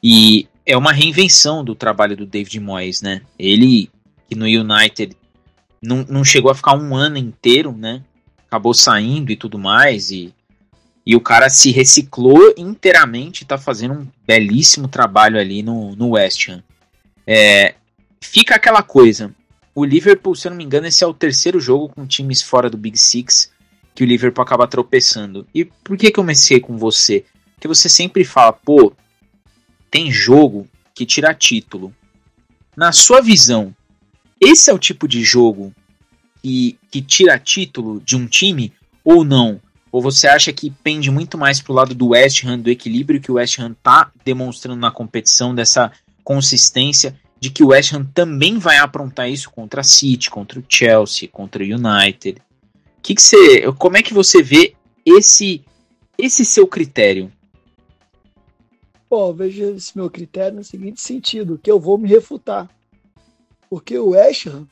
[0.02, 3.22] E é uma reinvenção do trabalho do David Moyes, né?
[3.38, 3.90] Ele
[4.28, 5.16] que no United
[5.80, 8.02] não, não chegou a ficar um ano inteiro, né?
[8.46, 10.34] Acabou saindo e tudo mais e
[11.08, 16.48] e o cara se reciclou inteiramente tá fazendo um belíssimo trabalho ali no, no West
[16.48, 16.64] Ham.
[17.24, 17.74] É,
[18.20, 19.32] fica aquela coisa,
[19.76, 22.70] o Liverpool, se eu não me engano, esse é o terceiro jogo com times fora
[22.70, 23.52] do Big Six
[23.94, 25.46] que o Liverpool acaba tropeçando.
[25.54, 27.26] E por que, que eu comecei com você?
[27.54, 28.94] Porque você sempre fala, pô,
[29.90, 31.94] tem jogo que tira título.
[32.74, 33.76] Na sua visão,
[34.40, 35.74] esse é o tipo de jogo
[36.42, 38.72] que, que tira título de um time
[39.04, 39.60] ou não?
[39.92, 43.30] Ou você acha que pende muito mais pro lado do West Ham, do equilíbrio que
[43.30, 45.92] o West Ham tá demonstrando na competição, dessa
[46.24, 47.14] consistência
[47.46, 51.28] de que o West Ham também vai aprontar isso contra a City, contra o Chelsea,
[51.28, 52.42] contra o United.
[53.00, 54.74] Que que você, como é que você vê
[55.04, 55.64] esse
[56.18, 57.30] esse seu critério?
[59.08, 62.68] Bom, veja esse meu critério no seguinte sentido, que eu vou me refutar.
[63.70, 64.66] Porque o West Ham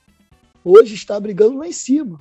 [0.65, 2.21] hoje está brigando lá em cima.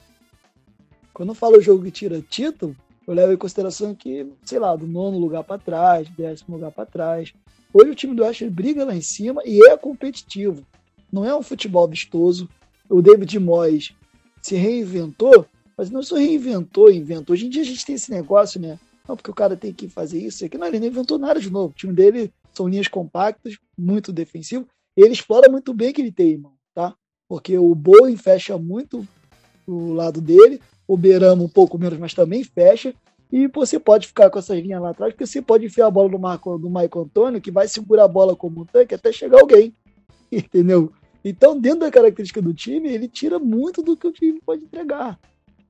[1.13, 2.75] Quando eu falo jogo que tira título,
[3.07, 6.85] eu levo em consideração que, sei lá, do nono lugar para trás, décimo lugar para
[6.85, 7.33] trás.
[7.73, 10.63] Hoje o time do West briga lá em cima e é competitivo.
[11.11, 12.47] Não é um futebol vistoso.
[12.87, 13.95] O David Moyes
[14.43, 17.33] se reinventou, mas não só reinventou, inventou.
[17.33, 18.77] Hoje em dia a gente tem esse negócio, né?
[19.07, 20.61] Não, porque o cara tem que fazer isso aquilo.
[20.61, 21.69] Não, ele não inventou nada de novo.
[21.69, 24.67] O time dele são linhas compactas, muito defensivo.
[24.95, 26.95] Ele explora muito bem que ele tem, irmão, tá?
[27.27, 29.07] Porque o Bowen fecha muito
[29.65, 32.93] o lado dele, o Beramo um pouco menos, mas também fecha.
[33.33, 36.07] E você pode ficar com essas linhas lá atrás, porque você pode enfiar a bola
[36.07, 39.39] no Marco, do Michael Antônio, que vai segurar a bola como um tanque até chegar
[39.39, 39.73] alguém.
[40.31, 40.93] Entendeu?
[41.25, 45.19] Então, dentro da característica do time, ele tira muito do que o time pode entregar.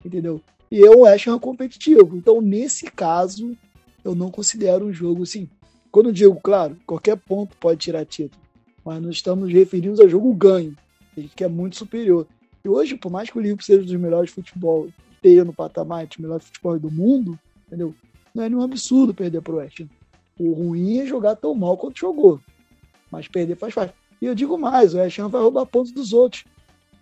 [0.04, 0.42] Entendeu?
[0.70, 0.90] E é
[1.32, 2.18] um competitivo.
[2.18, 3.56] Então, nesse caso,
[4.04, 5.48] eu não considero um jogo assim.
[5.90, 8.44] Quando digo, claro, qualquer ponto pode tirar título.
[8.84, 10.76] Mas nós estamos referindo a jogo ganho,
[11.34, 12.28] que é muito superior.
[12.66, 16.06] E hoje, por mais que o Liverpool seja um dos melhores futebol, esteja no patamar
[16.06, 17.40] dos melhores futebol do mundo,
[17.74, 17.96] entendeu?
[18.34, 19.82] Não é nenhum absurdo perder para o West.
[20.40, 22.40] O ruim é jogar tão mal quanto jogou.
[23.12, 23.94] Mas perder faz parte.
[24.22, 26.46] E eu digo mais, o West vai roubar pontos dos outros.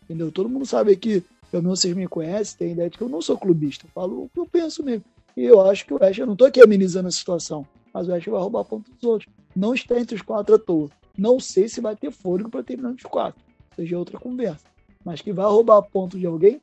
[0.03, 0.31] Entendeu?
[0.31, 3.22] Todo mundo sabe que, pelo menos vocês me conhecem, tem ideia de que eu não
[3.22, 3.85] sou clubista.
[3.85, 5.03] Eu falo o que eu penso mesmo.
[5.35, 8.11] E eu acho que o West Ham, não estou aqui amenizando a situação, mas o
[8.11, 9.31] West vai roubar pontos dos outros.
[9.56, 10.89] Não está entre os quatro à toa.
[11.18, 13.41] Não sei se vai ter fôlego para terminar os quatro.
[13.76, 14.65] Seja outra conversa.
[15.03, 16.61] Mas que vai roubar pontos de alguém,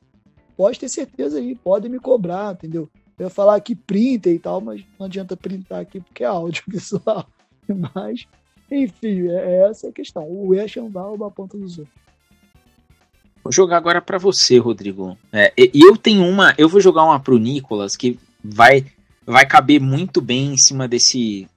[0.55, 1.55] pode ter certeza aí.
[1.55, 2.89] Pode me cobrar, entendeu?
[3.19, 6.63] Eu ia falar aqui printer e tal, mas não adianta printar aqui porque é áudio
[6.67, 7.27] visual.
[7.93, 8.25] Mas
[8.71, 10.23] enfim, é, é essa a questão.
[10.23, 11.95] O West Ham vai roubar a ponta dos outros.
[13.43, 15.17] Vou jogar agora para você, Rodrigo.
[15.31, 18.85] É, e eu tenho uma, eu vou jogar uma pro Nicolas que vai
[19.25, 21.47] vai caber muito bem em cima desse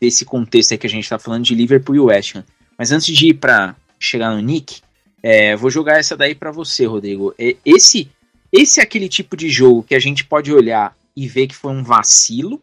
[0.00, 2.44] desse contexto aí que a gente tá falando de Liverpool e West Ham.
[2.76, 4.80] Mas antes de ir para chegar no Nick,
[5.22, 7.34] é, vou jogar essa daí para você, Rodrigo.
[7.64, 8.10] Esse
[8.52, 11.72] esse é aquele tipo de jogo que a gente pode olhar e ver que foi
[11.72, 12.60] um vacilo,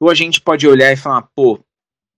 [0.00, 1.60] ou a gente pode olhar e falar, pô,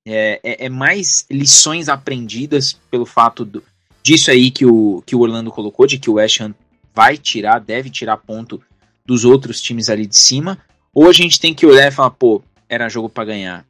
[0.07, 3.63] é, é, é, mais lições aprendidas pelo fato do,
[4.03, 6.55] disso aí que o, que o Orlando colocou, de que o West Ham
[6.95, 8.63] vai tirar, deve tirar ponto
[9.05, 10.59] dos outros times ali de cima,
[10.93, 13.67] ou a gente tem que olhar e falar, pô, era jogo para ganhar?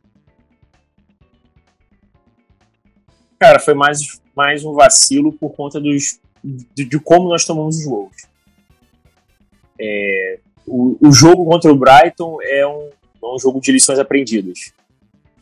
[3.38, 7.86] Cara, foi mais, mais um vacilo por conta dos, de, de como nós tomamos os
[7.86, 8.33] gols.
[9.80, 12.88] É, o, o jogo contra o Brighton é um,
[13.22, 14.72] é um jogo de lições aprendidas.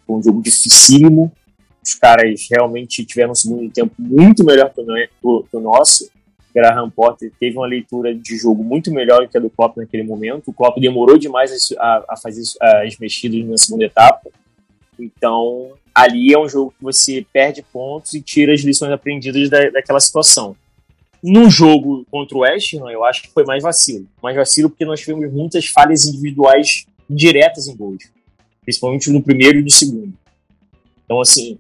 [0.07, 1.33] Foi um jogo dificílimo.
[1.85, 4.81] Os caras realmente tiveram um segundo tempo muito melhor que
[5.23, 6.11] o, que o nosso.
[6.55, 10.03] Graham Potter teve uma leitura de jogo muito melhor do que a do Klopp naquele
[10.03, 10.49] momento.
[10.49, 14.31] O Klopp demorou demais a, a fazer as mexidas na segunda etapa.
[14.99, 19.71] Então, ali é um jogo que você perde pontos e tira as lições aprendidas da,
[19.71, 20.55] daquela situação.
[21.23, 24.07] No jogo contra o West Ham, eu acho que foi mais vacilo.
[24.23, 28.11] Mais vacilo porque nós tivemos muitas falhas individuais diretas em gols
[28.63, 30.13] principalmente no primeiro e no segundo.
[31.05, 31.59] Então, assim,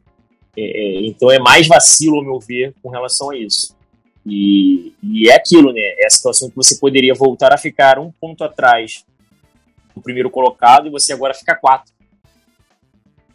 [0.56, 3.76] é, é, então é mais vacilo, ao meu ver, com relação a isso.
[4.24, 5.80] E, e, é aquilo, né?
[5.98, 9.05] É a situação que você poderia voltar a ficar um ponto atrás
[9.94, 11.93] do primeiro colocado e você agora fica quatro.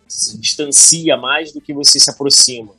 [0.08, 2.74] Se distancia mais do que você se aproxima.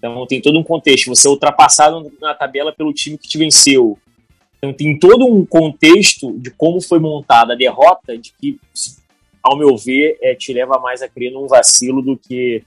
[0.00, 1.14] Então tem todo um contexto.
[1.14, 3.98] Você é ultrapassado na tabela pelo time que te venceu.
[4.56, 8.58] Então tem todo um contexto de como foi montada a derrota, de que
[9.42, 12.62] ao meu ver, é, te leva mais a crer num vacilo do que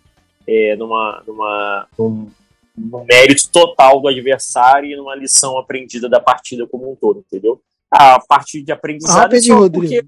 [0.48, 2.32] é, numa, numa, num,
[2.76, 7.62] num, mérito total do adversário e numa lição aprendida da partida como um todo, entendeu?
[7.90, 9.18] A partir de aprendizado.
[9.18, 9.88] Rapidinho, Rodrigo.
[9.88, 10.08] Porque...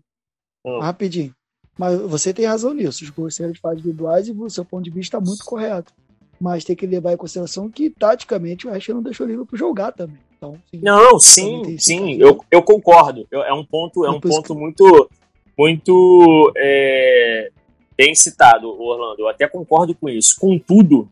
[0.66, 0.80] Hum.
[0.80, 1.36] Rapidinho.
[1.78, 3.04] Mas você tem razão nisso.
[3.04, 5.94] Os gols de fases individuais e o seu ponto de vista está muito correto.
[6.40, 9.92] Mas tem que levar em consideração que, taticamente, o Resto não deixou o Liverpool jogar
[9.92, 10.18] também.
[10.38, 13.26] Então, sim, não, sim, sim, eu, eu concordo.
[13.32, 14.60] Eu, é um ponto, é um ponto que...
[14.60, 15.10] muito
[15.58, 17.50] muito é,
[17.98, 19.22] bem citado, Orlando.
[19.22, 20.36] Eu até concordo com isso.
[20.40, 21.10] Contudo,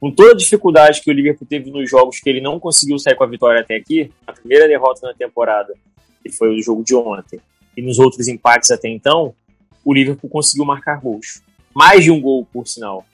[0.00, 3.16] com toda a dificuldade que o Liverpool teve nos jogos que ele não conseguiu sair
[3.16, 5.74] com a vitória até aqui, a primeira derrota na temporada,
[6.22, 7.40] que foi o jogo de ontem,
[7.76, 9.34] e nos outros empates até então,
[9.84, 11.42] o Liverpool conseguiu marcar gols.
[11.74, 13.04] Mais de um gol, por sinal.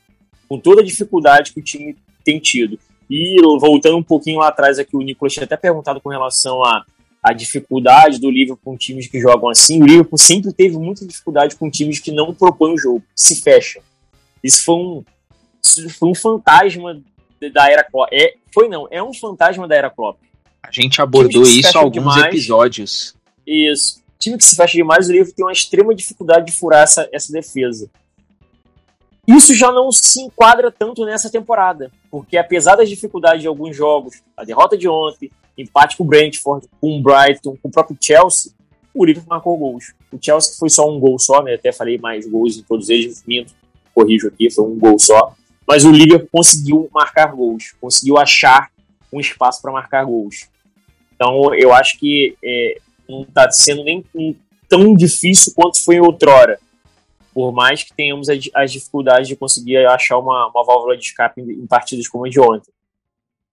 [0.53, 2.79] Com toda a dificuldade que o time tem tido.
[3.09, 6.85] E voltando um pouquinho lá atrás aqui, o Nicolas tinha até perguntado com relação a
[7.23, 9.81] a dificuldade do Liverpool com times que jogam assim.
[9.81, 13.81] O Liverpool sempre teve muita dificuldade com times que não propõem o jogo, se fecham.
[14.43, 15.05] Isso foi um,
[15.63, 17.01] isso foi um fantasma
[17.55, 18.11] da era Klopp.
[18.13, 20.19] É, foi não, é um fantasma da era Klopp.
[20.61, 23.15] A gente abordou isso alguns demais, episódios.
[23.47, 24.03] Isso.
[24.19, 27.33] Time que se fecha demais, o Liverpool tem uma extrema dificuldade de furar essa, essa
[27.33, 27.89] defesa.
[29.27, 34.21] Isso já não se enquadra tanto nessa temporada, porque apesar das dificuldades de alguns jogos,
[34.37, 38.53] a derrota de ontem, empate com o Brentford, com o Brighton, com o próprio Chelsea,
[38.93, 39.95] o Liverpool marcou gols.
[40.13, 41.55] O Chelsea foi só um gol só, né?
[41.55, 43.55] Até falei mais gols em todos eles, minto,
[43.95, 45.35] corrijo aqui, foi um gol só.
[45.67, 48.71] Mas o Liverpool conseguiu marcar gols, conseguiu achar
[49.13, 50.49] um espaço para marcar gols.
[51.15, 52.79] Então eu acho que é,
[53.09, 54.05] não está sendo nem
[54.69, 56.59] tão difícil quanto foi outrora.
[57.33, 61.67] Por mais que tenhamos as dificuldades de conseguir achar uma, uma válvula de escape em,
[61.67, 62.71] partidas como a de ontem.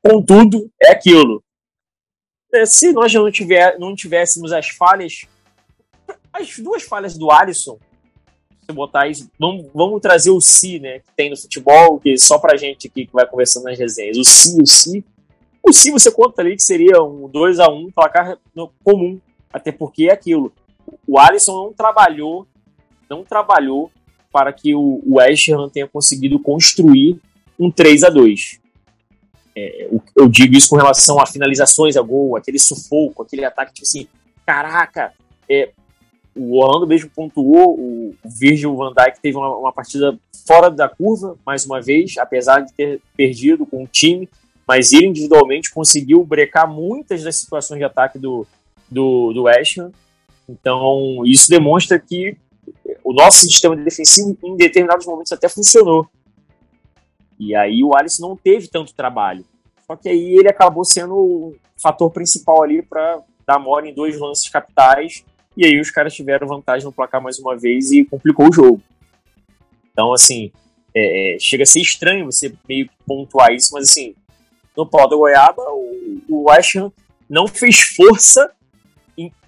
[0.03, 1.43] Contudo, é aquilo.
[2.53, 5.25] É, se nós não, tiver, não tivéssemos as falhas,
[6.33, 7.77] as duas falhas do Alisson,
[8.73, 12.57] botar isso, vamos, vamos trazer o si, né, que tem no futebol, que só pra
[12.57, 15.05] gente aqui que vai conversando nas resenhas, o si, o si,
[15.61, 18.37] possível você conta ali que seria um 2 a 1 placar
[18.83, 19.19] comum,
[19.51, 20.51] até porque é aquilo.
[21.07, 22.47] O Alisson não trabalhou,
[23.09, 23.91] não trabalhou
[24.31, 27.19] para que o West Ham tenha conseguido construir
[27.59, 28.59] um 3 a 2
[29.55, 33.87] é, Eu digo isso com relação a finalizações a gol, aquele sufoco, aquele ataque, tipo
[33.87, 34.07] assim,
[34.45, 35.13] caraca,
[35.49, 35.71] é,
[36.35, 40.17] o Orlando mesmo pontuou, o Virgil van Dijk teve uma, uma, partida
[40.47, 44.29] fora da curva, mais uma vez, apesar de ter perdido com o time,
[44.67, 48.45] mas ele individualmente conseguiu brecar muitas das situações de ataque do,
[48.89, 49.91] do, do West Ham.
[50.47, 52.37] Então, isso demonstra que
[53.09, 56.07] o nosso sistema defensivo, em determinados momentos, até funcionou.
[57.39, 59.43] E aí o Alisson não teve tanto trabalho.
[59.87, 64.19] Só que aí ele acabou sendo o fator principal ali para dar mole em dois
[64.19, 65.25] lances capitais.
[65.57, 68.79] E aí os caras tiveram vantagem no placar mais uma vez e complicou o jogo.
[69.91, 70.51] Então, assim,
[70.93, 74.13] é, é chega a ser estranho você meio que pontuar isso, mas assim,
[74.77, 76.45] no pau da goiaba, o, o
[77.27, 78.51] não fez força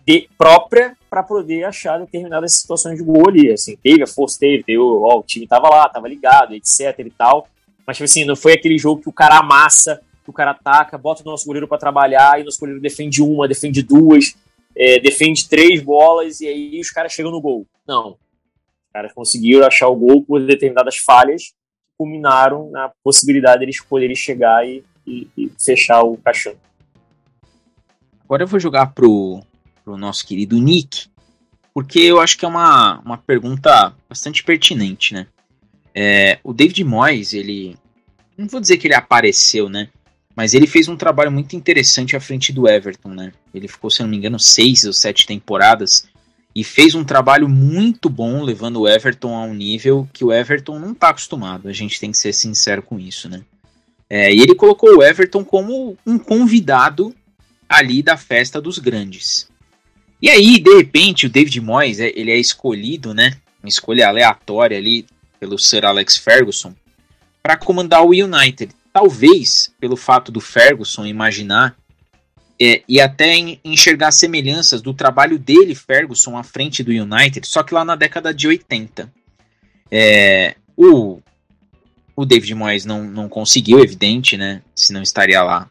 [0.04, 3.52] de, própria para poder achar determinadas situações de gol ali.
[3.52, 7.12] Assim, teve a força, teve, teve ó, o time tava lá, tava ligado, etc e
[7.12, 7.50] tal.
[7.86, 10.98] Mas, tipo assim, não foi aquele jogo que o cara amassa, que o cara ataca,
[10.98, 14.38] bota o nosso goleiro para trabalhar e o nosso goleiro defende uma, defende duas,
[14.74, 17.68] é, defende três bolas e aí os caras chegam no gol.
[17.86, 18.12] Não.
[18.12, 23.84] Os caras conseguiram achar o gol por determinadas falhas que culminaram na possibilidade deles de
[23.84, 26.56] poderem chegar e, e, e fechar o caixão.
[28.24, 29.44] Agora eu vou jogar pro,
[29.84, 31.08] pro nosso querido Nick,
[31.74, 35.28] porque eu acho que é uma, uma pergunta bastante pertinente, né?
[35.94, 37.78] É, o David Moyes, ele.
[38.38, 39.90] Não vou dizer que ele apareceu, né?
[40.36, 43.34] Mas ele fez um trabalho muito interessante à frente do Everton, né?
[43.54, 46.10] Ele ficou, se não me engano, seis ou sete temporadas
[46.54, 50.80] e fez um trabalho muito bom levando o Everton a um nível que o Everton
[50.80, 51.68] não está acostumado.
[51.68, 53.42] A gente tem que ser sincero com isso, né?
[54.10, 57.16] É, e ele colocou o Everton como um convidado
[57.70, 59.48] ali da festa dos grandes.
[60.22, 63.34] E aí, de repente, o David Moyes, é, ele é escolhido, né?
[63.62, 65.06] Uma escolha aleatória ali
[65.40, 66.76] pelo Sir Alex Ferguson
[67.42, 68.72] para comandar o United.
[68.94, 71.76] Talvez pelo fato do Ferguson imaginar
[72.62, 73.34] é, e até
[73.66, 78.32] enxergar semelhanças do trabalho dele, Ferguson, à frente do United, só que lá na década
[78.32, 79.12] de 80.
[79.90, 81.20] É, o,
[82.16, 84.62] o David Moyes não, não conseguiu, evidente, né?
[84.76, 85.68] Se não estaria lá,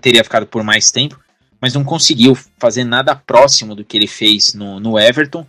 [0.00, 1.20] teria ficado por mais tempo
[1.60, 5.46] mas não conseguiu fazer nada próximo do que ele fez no, no Everton,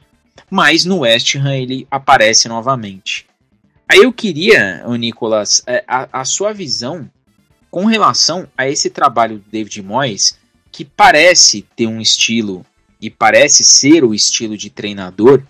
[0.49, 3.27] mas no West Ham ele aparece novamente.
[3.87, 7.09] Aí eu queria, Nicolas, é, a, a sua visão
[7.71, 10.37] com relação a esse trabalho do David Moyes,
[10.71, 12.65] que parece ter um estilo
[13.01, 15.43] e parece ser o estilo de treinador,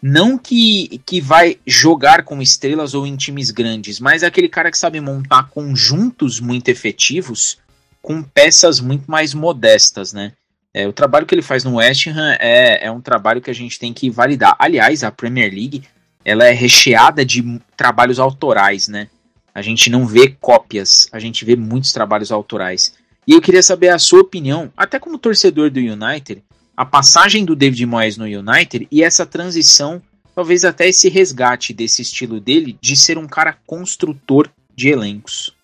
[0.00, 4.70] não que, que vai jogar com estrelas ou em times grandes, mas é aquele cara
[4.70, 7.58] que sabe montar conjuntos muito efetivos
[8.06, 10.32] com peças muito mais modestas, né?
[10.72, 13.52] É, o trabalho que ele faz no West Ham é, é um trabalho que a
[13.52, 14.54] gente tem que validar.
[14.60, 15.82] Aliás, a Premier League
[16.24, 19.08] ela é recheada de trabalhos autorais, né?
[19.52, 22.94] A gente não vê cópias, a gente vê muitos trabalhos autorais.
[23.26, 26.44] E eu queria saber a sua opinião, até como torcedor do United,
[26.76, 30.00] a passagem do David Moyes no United e essa transição,
[30.32, 35.55] talvez até esse resgate desse estilo dele de ser um cara construtor de elencos.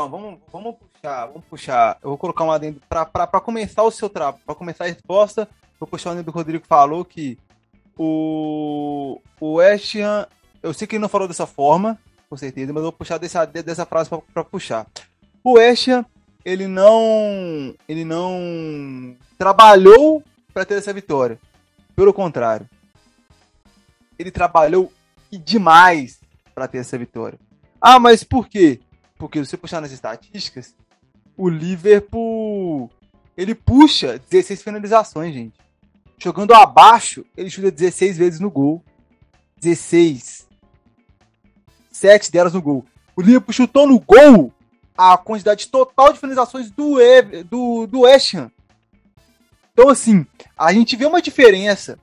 [0.00, 1.98] Então, vamos, vamos puxar, vamos puxar.
[2.02, 5.46] Eu vou colocar um adendo para começar o seu trabalho, para começar a resposta.
[5.78, 7.38] Vou puxar o adendo do Rodrigo falou que
[7.98, 10.26] o, o West Ham,
[10.62, 11.98] eu sei que ele não falou dessa forma,
[12.30, 14.86] com certeza, mas eu vou puxar dessa, dessa frase para puxar.
[15.44, 16.06] O West Ham,
[16.46, 20.24] ele não, ele não trabalhou
[20.54, 21.38] para ter essa vitória.
[21.94, 22.66] Pelo contrário,
[24.18, 24.90] ele trabalhou
[25.30, 26.20] demais
[26.54, 27.38] para ter essa vitória.
[27.78, 28.80] Ah, mas por quê?
[29.20, 30.74] Porque se você puxar nas estatísticas,
[31.36, 32.90] o Liverpool
[33.36, 35.60] ele puxa 16 finalizações, gente.
[36.18, 38.82] Jogando abaixo, ele chuta 16 vezes no gol.
[39.60, 40.48] 16.
[41.92, 42.82] 7 delas no gol.
[43.14, 44.50] O Liverpool chutou no gol
[44.96, 46.96] a quantidade total de finalizações do,
[47.44, 48.50] do, do West Ham.
[49.74, 50.26] Então, assim,
[50.56, 51.98] a gente vê uma diferença.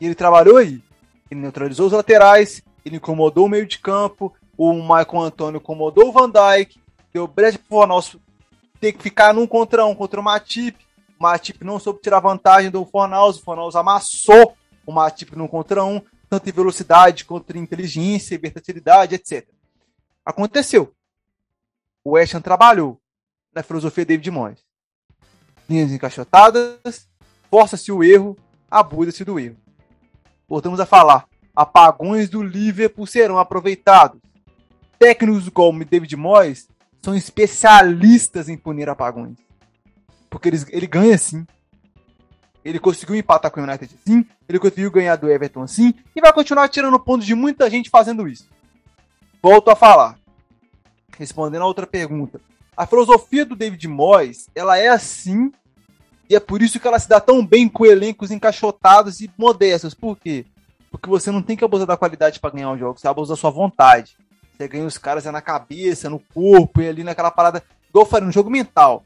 [0.00, 0.82] Ele trabalhou aí.
[1.30, 6.12] Ele neutralizou os laterais, ele incomodou o meio de campo, o Michael Antônio incomodou o
[6.12, 6.80] Van Dijk,
[7.12, 8.16] deu brecha pro Fornals
[8.80, 10.76] ter que ficar num contra um contra o Matip.
[11.18, 14.56] O Matip não soube tirar vantagem do Fornals, o Fornals amassou
[14.86, 19.46] o Matip num contra um, tanto em velocidade quanto em inteligência e versatilidade, etc.
[20.24, 20.92] Aconteceu.
[22.04, 23.00] O Ham trabalhou
[23.54, 24.64] na filosofia David Moyes.
[25.68, 27.08] Linhas encaixotadas,
[27.50, 28.36] força-se o erro,
[28.70, 29.56] abusa-se do erro.
[30.48, 31.26] Voltamos a falar.
[31.54, 34.20] Apagões do Liverpool serão aproveitados
[34.98, 36.68] técnicos como David Moyes
[37.02, 39.36] são especialistas em punir apagões.
[40.28, 41.46] Porque eles, ele ganha sim.
[42.64, 46.32] Ele conseguiu empatar com o United sim, ele conseguiu ganhar do Everton sim, e vai
[46.32, 48.48] continuar tirando pontos de muita gente fazendo isso.
[49.40, 50.18] Volto a falar.
[51.16, 52.40] Respondendo a outra pergunta.
[52.76, 55.52] A filosofia do David Moyes, ela é assim,
[56.28, 59.94] e é por isso que ela se dá tão bem com elencos encaixotados e modestos.
[59.94, 60.44] Por quê?
[60.90, 63.36] Porque você não tem que abusar da qualidade para ganhar um jogo, você abusa da
[63.36, 64.16] sua vontade.
[64.56, 67.62] Você ganha os caras é na cabeça, no corpo, e ali naquela parada.
[67.90, 69.04] Igual eu falei, um jogo mental.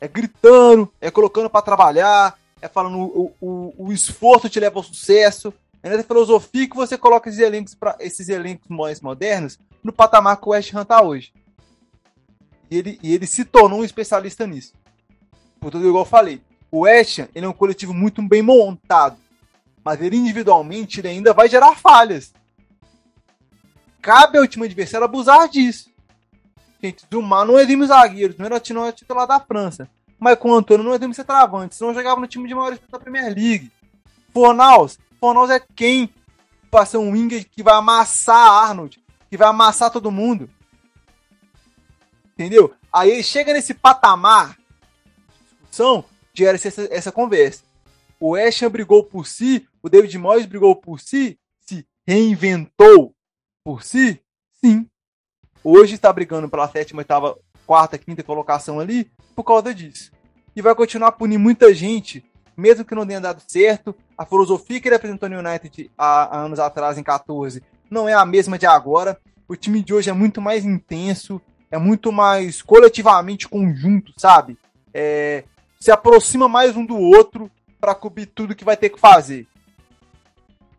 [0.00, 4.82] É gritando, é colocando para trabalhar, é falando o, o, o, esforço te leva ao
[4.82, 5.52] sucesso.
[5.82, 10.36] É nessa filosofia que você coloca esses elencos, pra, esses elencos mais modernos no patamar
[10.36, 11.32] que o West Ham tá hoje.
[12.70, 14.72] E ele, e ele se tornou um especialista nisso.
[15.60, 16.40] Por tudo igual eu falei.
[16.70, 19.16] O West Ham, ele é um coletivo muito bem montado.
[19.84, 22.32] Mas ele individualmente ele ainda vai gerar falhas.
[24.06, 25.90] Cabe ao time adversário abusar disso.
[26.80, 29.90] Gente, Zumar não é exime zagueiro, não era titular da França.
[30.16, 33.34] Mas com Antônio não é exime centroavante, senão jogava no time de maior da Premier
[33.34, 33.72] League.
[34.32, 36.08] Fornaus, Fornaus é quem
[36.70, 40.48] passa um winger que vai amassar Arnold, que vai amassar todo mundo.
[42.34, 42.72] Entendeu?
[42.92, 47.64] Aí chega nesse patamar de discussão, gera essa, essa conversa.
[48.20, 53.15] O Asham brigou por si, o David Moyes brigou por si, se reinventou
[53.66, 54.20] por si,
[54.64, 54.86] sim.
[55.64, 57.36] Hoje está brigando pela sétima, oitava,
[57.66, 60.12] quarta, quinta colocação ali por causa disso.
[60.54, 62.24] E vai continuar punindo muita gente,
[62.56, 63.92] mesmo que não tenha dado certo.
[64.16, 67.60] A filosofia que ele apresentou no United há, há anos atrás, em 14,
[67.90, 69.18] não é a mesma de agora.
[69.48, 74.56] O time de hoje é muito mais intenso, é muito mais coletivamente conjunto, sabe?
[74.94, 75.42] É,
[75.80, 79.44] se aproxima mais um do outro para cobrir tudo que vai ter que fazer.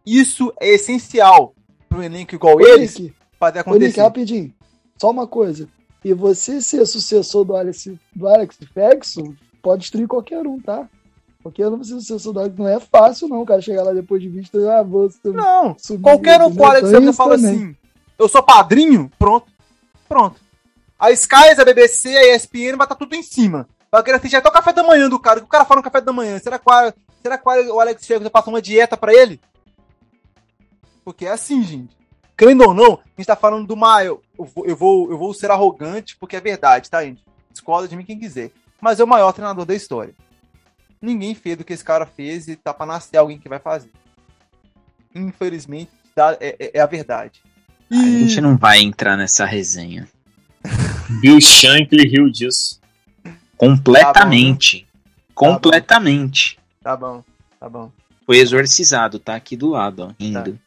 [0.05, 1.53] Isso é essencial
[1.99, 3.87] um elenco igual eles Nick, acontecer.
[3.87, 4.53] Nick, rapidinho,
[4.97, 5.67] só uma coisa.
[6.03, 10.87] E você ser sucessor do Alex, do Alex Ferguson pode destruir qualquer um, tá?
[11.43, 13.41] Qualquer um ser sucessor do Alex não é fácil, não.
[13.41, 16.65] O cara chegar lá depois de 20 ah, vou Não, subir, qualquer um com o
[16.65, 17.55] Alex Ferguson fala também.
[17.55, 17.75] assim:
[18.17, 19.47] eu sou padrinho, pronto.
[20.07, 20.39] Pronto.
[20.99, 23.67] A Sky, a BBC, a ESPN vai estar tá tudo em cima.
[23.91, 25.39] Vai querer assistir até o café da manhã do cara.
[25.39, 26.39] O cara fala no café da manhã.
[26.39, 26.65] Será que,
[27.21, 29.39] será que o Alex Ferguson passa uma dieta para ele?
[31.07, 31.95] Porque é assim, gente.
[32.35, 34.19] Crendo ou não, a gente tá falando do maior.
[34.37, 37.23] Eu vou, eu vou, eu vou ser arrogante, porque é verdade, tá, gente?
[37.49, 38.51] Discorda de mim quem quiser.
[38.81, 40.13] Mas é o maior treinador da história.
[41.01, 43.89] Ninguém fez do que esse cara fez e tá pra nascer alguém que vai fazer.
[45.15, 47.41] Infelizmente, tá, é, é, é a verdade.
[47.89, 47.95] E...
[47.95, 50.09] A gente não vai entrar nessa resenha.
[51.21, 52.81] Bill Shankly riu disso.
[53.55, 54.81] Completamente.
[54.81, 56.59] Tá bom, Completamente.
[56.83, 57.23] Tá bom,
[57.57, 57.93] tá bom.
[58.25, 60.51] Foi exorcizado, tá aqui do lado, ó, indo.
[60.51, 60.66] Tá.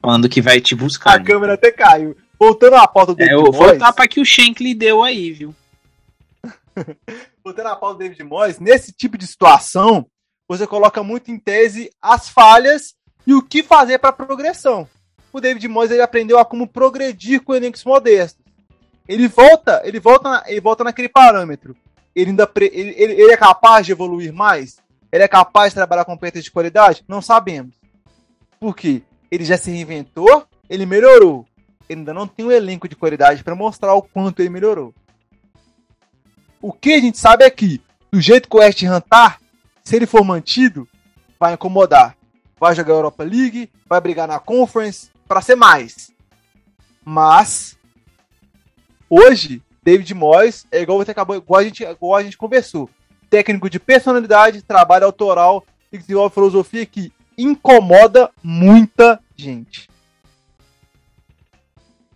[0.00, 1.14] Falando que vai te buscar.
[1.14, 1.24] A né?
[1.24, 2.16] câmera até caiu.
[2.38, 3.56] Voltando à pauta do é, David Moyes.
[3.56, 5.54] Foi o tapa que o Shankly deu aí, viu?
[7.42, 10.06] Voltando à pauta do David Moyes, nesse tipo de situação,
[10.48, 12.94] você coloca muito em tese as falhas
[13.26, 14.88] e o que fazer para progressão.
[15.32, 18.44] O David Moyes ele aprendeu a como progredir com elencos modestos.
[19.08, 21.76] Ele volta, ele volta, ele volta naquele parâmetro.
[22.14, 24.78] Ele ainda pre, ele, ele, ele, é capaz de evoluir mais?
[25.12, 27.04] Ele é capaz de trabalhar com peças de qualidade?
[27.06, 27.74] Não sabemos.
[28.58, 29.02] Por quê?
[29.30, 31.46] Ele já se reinventou, ele melhorou.
[31.88, 34.94] Ele ainda não tem um elenco de qualidade para mostrar o quanto ele melhorou.
[36.60, 37.80] O que a gente sabe é que,
[38.10, 39.38] do jeito que o West Ham tá,
[39.84, 40.88] se ele for mantido,
[41.38, 42.16] vai incomodar.
[42.58, 46.10] Vai jogar a Europa League, vai brigar na Conference, para ser mais.
[47.04, 47.76] Mas,
[49.08, 52.90] hoje, David Moyes é igual você acabou, igual a gente, igual a gente conversou.
[53.30, 59.88] Técnico de personalidade, trabalho autoral e desenvolve filosofia que incomoda muita gente.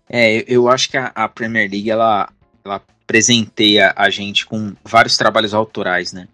[0.09, 2.29] É, eu acho que a, a Premier League ela,
[2.65, 6.29] ela presenteia a gente com vários trabalhos autorais, né?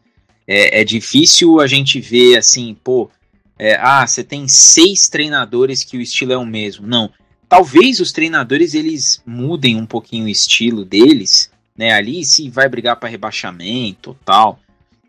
[0.47, 3.11] É, é difícil a gente ver assim, pô,
[3.59, 6.87] é, ah, você tem seis treinadores que o estilo é o mesmo.
[6.87, 7.11] Não.
[7.49, 11.93] Talvez os treinadores eles mudem um pouquinho o estilo deles, né?
[11.93, 14.59] Ali se vai brigar para rebaixamento, tal.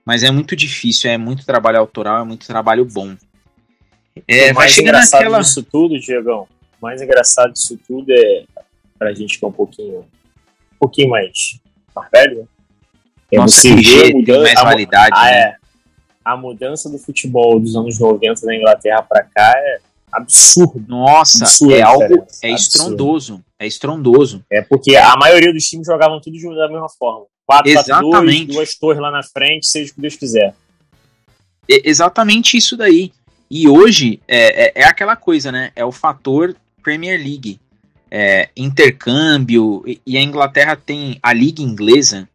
[0.05, 3.15] Mas é muito difícil, é muito trabalho autoral, é muito trabalho bom.
[4.27, 5.41] É, o mais engraçado naquela...
[5.41, 6.47] disso tudo, Diegão,
[6.79, 8.45] o mais engraçado disso tudo é,
[8.97, 11.59] pra gente que é um pouquinho, um pouquinho mais,
[11.95, 12.45] mais velho, né?
[13.31, 15.11] É Nossa, você ver mudança, mais validade.
[15.13, 15.37] A, né?
[15.37, 15.55] é,
[16.23, 19.79] a mudança do futebol dos anos 90 da Inglaterra para cá é
[20.11, 20.83] absurdo.
[20.87, 24.45] Nossa, absurdo, é algo é estrondoso, é estrondoso.
[24.49, 27.25] É porque a maioria dos times jogavam tudo da mesma forma.
[27.45, 28.45] 4 Exatamente.
[28.45, 30.53] 2, duas torres lá na frente, seja o que Deus quiser.
[31.69, 33.11] É exatamente isso daí.
[33.49, 35.71] E hoje é, é, é, aquela coisa, né?
[35.75, 37.59] É o fator Premier League.
[38.09, 42.27] é, intercâmbio, e, e a Inglaterra tem a liga inglesa,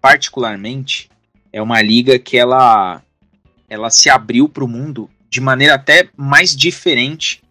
[0.00, 1.08] particularmente,
[1.52, 3.00] é uma liga que ela,
[3.68, 7.42] ela se abriu para o mundo de maneira até mais diferente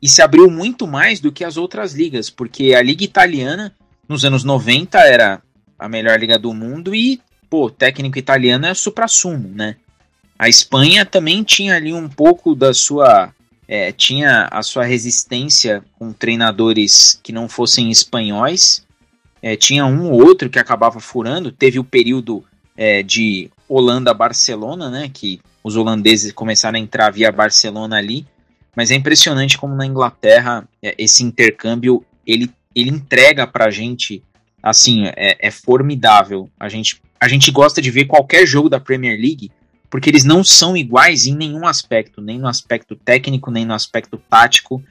[0.00, 3.74] e se abriu muito mais do que as outras ligas, porque a liga italiana
[4.08, 5.42] nos anos 90 era
[5.78, 7.20] a melhor liga do mundo e,
[7.50, 9.76] pô, técnico italiano é supra-sumo, né?
[10.38, 13.32] A Espanha também tinha ali um pouco da sua
[13.66, 18.86] é, tinha a sua resistência com treinadores que não fossem espanhóis.
[19.42, 21.52] É, tinha um ou outro que acabava furando.
[21.52, 22.42] Teve o período
[22.76, 25.10] é, de Holanda-Barcelona, né?
[25.12, 28.26] Que os holandeses começaram a entrar via Barcelona ali.
[28.74, 34.22] Mas é impressionante como na Inglaterra é, esse intercâmbio ele, ele entrega pra gente
[34.62, 36.48] assim, é, é formidável.
[36.58, 39.50] A gente, a gente gosta de ver qualquer jogo da Premier League
[39.90, 44.18] porque eles não são iguais em nenhum aspecto, nem no aspecto técnico, nem no aspecto
[44.28, 44.82] tático,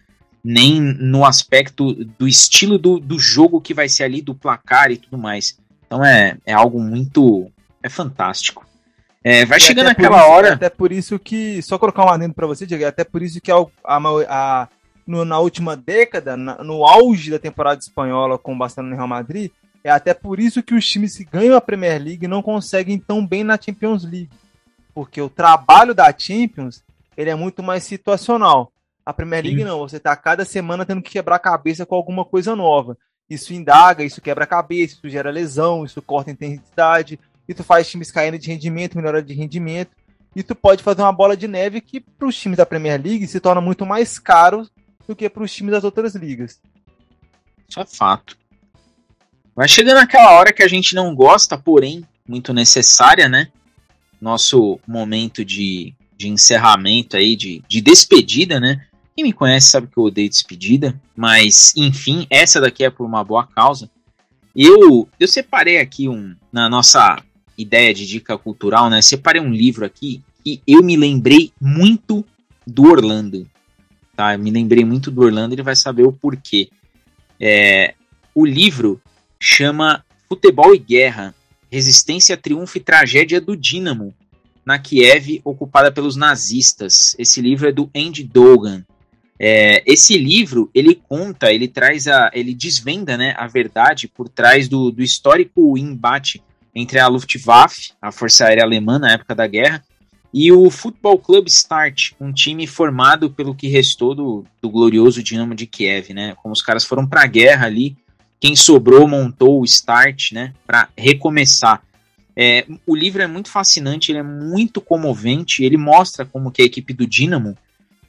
[0.43, 4.97] nem no aspecto do estilo do, do jogo que vai ser ali, do placar e
[4.97, 5.57] tudo mais.
[5.85, 7.51] Então é, é algo muito.
[7.83, 8.65] É fantástico.
[9.23, 10.53] É, vai chegando aquela isso, hora.
[10.53, 11.61] Até por isso que.
[11.61, 13.97] Só colocar um adendo para você, Diego, até por isso que a, a,
[14.29, 14.67] a
[15.05, 19.07] no, na última década, na, no auge da temporada espanhola com o Barcelona e Real
[19.07, 19.51] Madrid,
[19.83, 23.25] é até por isso que os times que ganham a Premier League não conseguem tão
[23.25, 24.29] bem na Champions League
[24.97, 26.83] porque o trabalho da Champions
[27.15, 28.71] ele é muito mais situacional.
[29.05, 32.25] A Premier League não, você está cada semana tendo que quebrar a cabeça com alguma
[32.25, 32.97] coisa nova.
[33.29, 37.87] Isso indaga, isso quebra a cabeça, isso gera lesão, isso corta a intensidade, isso faz
[37.87, 39.91] times caindo de rendimento, melhora de rendimento.
[40.35, 43.27] E tu pode fazer uma bola de neve que para os times da Premier League
[43.27, 44.67] se torna muito mais caro
[45.07, 46.59] do que para os times das outras ligas.
[47.69, 48.35] Isso é fato.
[49.55, 53.51] Vai chegando aquela hora que a gente não gosta, porém muito necessária, né?
[54.19, 58.85] Nosso momento de, de encerramento aí, de, de despedida, né?
[59.15, 63.23] Quem me conhece sabe que eu odeio despedida, mas enfim, essa daqui é por uma
[63.23, 63.89] boa causa.
[64.55, 67.21] Eu, eu separei aqui um, na nossa
[67.57, 69.01] ideia de dica cultural, né?
[69.01, 72.25] Separei um livro aqui e eu me lembrei muito
[72.65, 73.47] do Orlando.
[74.15, 74.33] Tá?
[74.33, 76.69] Eu me lembrei muito do Orlando, ele vai saber o porquê.
[77.39, 77.93] É,
[78.33, 79.01] o livro
[79.39, 81.35] chama Futebol e Guerra,
[81.71, 84.13] Resistência, Triunfo e Tragédia do Dínamo,
[84.65, 87.15] na Kiev ocupada pelos nazistas.
[87.17, 88.83] Esse livro é do Andy Dogan.
[89.39, 94.67] É, esse livro ele conta, ele traz a, ele desvenda, né, a verdade por trás
[94.67, 96.41] do, do histórico embate
[96.73, 99.83] entre a Luftwaffe, a Força Aérea Alemã na época da guerra,
[100.33, 105.55] e o Futebol Club Start, um time formado pelo que restou do, do glorioso Dinamo
[105.55, 106.35] de Kiev, né?
[106.41, 107.95] Como os caras foram para a guerra ali,
[108.39, 111.81] quem sobrou montou o Start, né, para recomeçar.
[112.35, 116.65] É, o livro é muito fascinante, ele é muito comovente, ele mostra como que a
[116.65, 117.57] equipe do Dinamo,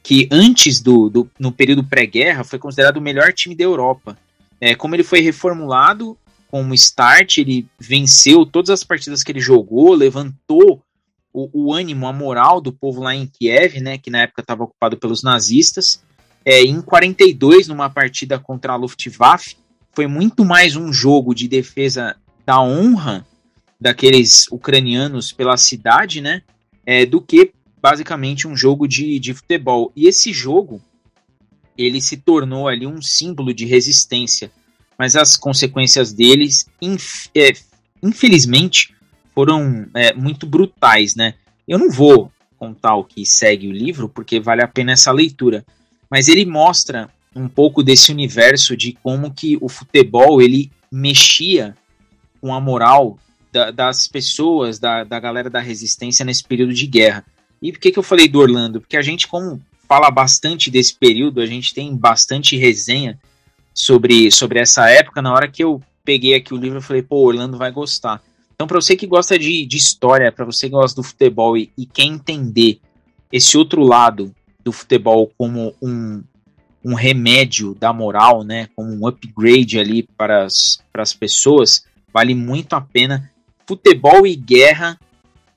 [0.03, 4.17] que antes do, do no período pré-guerra foi considerado o melhor time da Europa.
[4.61, 6.17] É, como ele foi reformulado
[6.49, 10.83] como Start, ele venceu todas as partidas que ele jogou, levantou
[11.33, 14.63] o, o ânimo, a moral do povo lá em Kiev, né, que na época estava
[14.63, 16.03] ocupado pelos nazistas.
[16.45, 19.57] É, em 42, numa partida contra a Luftwaffe,
[19.91, 23.25] foi muito mais um jogo de defesa da honra
[23.79, 26.41] daqueles ucranianos pela cidade, né?
[26.85, 27.51] É, do que
[27.81, 29.91] basicamente um jogo de, de futebol.
[29.95, 30.81] E esse jogo
[31.77, 34.51] ele se tornou ali um símbolo de resistência,
[34.97, 37.53] mas as consequências deles, inf é,
[38.03, 38.93] infelizmente,
[39.33, 41.35] foram é, muito brutais, né?
[41.65, 45.65] Eu não vou contar o que segue o livro, porque vale a pena essa leitura,
[46.09, 51.75] mas ele mostra um pouco desse universo de como que o futebol ele mexia
[52.41, 53.17] com a moral
[53.51, 57.25] da, das pessoas, da, da galera da resistência nesse período de guerra.
[57.61, 58.79] E por que, que eu falei do Orlando?
[58.79, 63.19] Porque a gente, como fala bastante desse período, a gente tem bastante resenha
[63.73, 65.21] sobre, sobre essa época.
[65.21, 68.21] Na hora que eu peguei aqui o livro, eu falei, pô, Orlando vai gostar.
[68.53, 71.71] Então, para você que gosta de, de história, para você que gosta do futebol e,
[71.77, 72.79] e quer entender
[73.31, 74.33] esse outro lado
[74.63, 76.21] do futebol como um,
[76.83, 82.33] um remédio da moral, né, como um upgrade ali para as, para as pessoas, vale
[82.33, 83.29] muito a pena.
[83.67, 84.99] Futebol e Guerra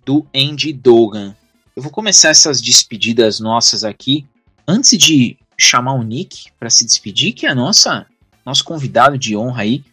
[0.05, 1.35] do Andy Dogan.
[1.74, 4.27] Eu vou começar essas despedidas nossas aqui.
[4.66, 8.07] Antes de chamar o Nick para se despedir, que é nossa
[8.44, 9.85] nosso convidado de honra aí,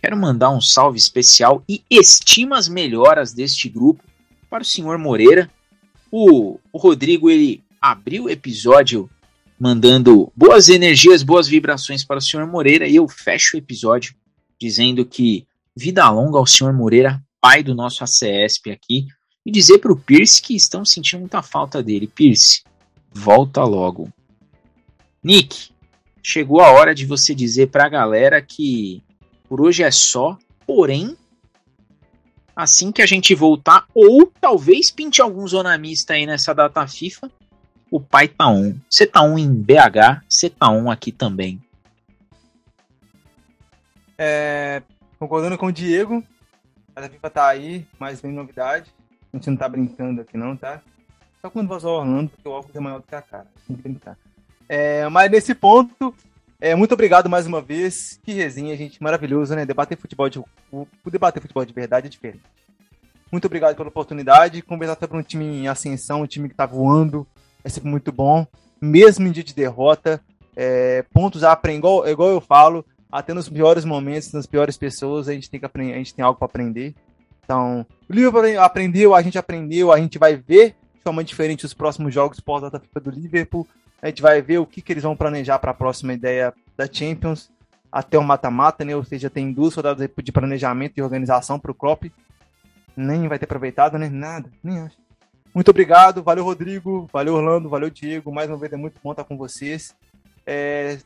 [0.00, 4.02] quero mandar um salve especial e estimas melhoras deste grupo
[4.48, 5.50] para o senhor Moreira.
[6.10, 9.10] O, o Rodrigo ele abriu o episódio
[9.58, 14.14] mandando boas energias, boas vibrações para o senhor Moreira e eu fecho o episódio
[14.60, 19.06] dizendo que vida longa ao senhor Moreira, pai do nosso ACESP aqui,
[19.44, 22.06] e dizer para o Pierce que estão sentindo muita falta dele.
[22.06, 22.62] Pierce,
[23.12, 24.12] volta logo.
[25.22, 25.70] Nick,
[26.22, 29.02] chegou a hora de você dizer pra galera que
[29.48, 30.36] por hoje é só,
[30.66, 31.16] porém,
[32.54, 37.30] assim que a gente voltar, ou talvez pinte algum zonamista aí nessa data FIFA,
[37.90, 38.74] o pai tá on.
[38.88, 41.60] Você tá on em BH, você tá on aqui também.
[44.16, 44.82] É,
[45.18, 46.24] concordando com o Diego,
[46.94, 48.92] a FIFA tá aí, mas vem novidade.
[49.32, 50.82] A gente não tá brincando aqui não, tá?
[51.40, 53.46] Só quando vazou Orlando, porque o óculos é maior do que a cara.
[53.66, 54.16] Tem que brincar.
[54.68, 56.14] É, mas nesse ponto,
[56.60, 58.18] é, muito obrigado mais uma vez.
[58.24, 59.02] Que resenha, gente.
[59.02, 59.64] Maravilhoso, né?
[59.64, 62.42] Debater futebol de, o, o debater futebol de verdade é diferente.
[63.30, 64.62] Muito obrigado pela oportunidade.
[64.62, 67.26] Conversar sobre um time em ascensão, um time que tá voando.
[67.68, 68.46] É sempre muito bom.
[68.80, 70.22] Mesmo em dia de derrota.
[70.56, 72.82] É, pontos a aprender, igual, igual eu falo,
[73.12, 76.24] até nos piores momentos, nas piores pessoas, a gente tem que aprender, a gente tem
[76.24, 76.94] algo para aprender.
[77.44, 81.74] Então, o Liverpool aprendeu, a gente aprendeu, a gente vai ver de forma diferente os
[81.74, 83.68] próximos jogos pós-data FIFA do Liverpool.
[84.00, 86.90] A gente vai ver o que, que eles vão planejar para a próxima ideia da
[86.90, 87.50] Champions,
[87.92, 88.96] até o mata-mata, né?
[88.96, 92.04] Ou seja, tem duas rodadas de planejamento e organização para o Klopp.
[92.96, 94.08] Nem vai ter aproveitado, né?
[94.08, 95.07] Nada, nem acho.
[95.54, 98.32] Muito obrigado, valeu Rodrigo, valeu Orlando, valeu Diego.
[98.32, 99.94] Mais uma vez é muito bom estar com vocês.
[100.46, 100.98] É...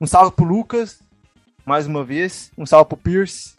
[0.00, 1.00] Um salve pro Lucas,
[1.64, 2.50] mais uma vez.
[2.58, 3.54] Um salve pro Pierce.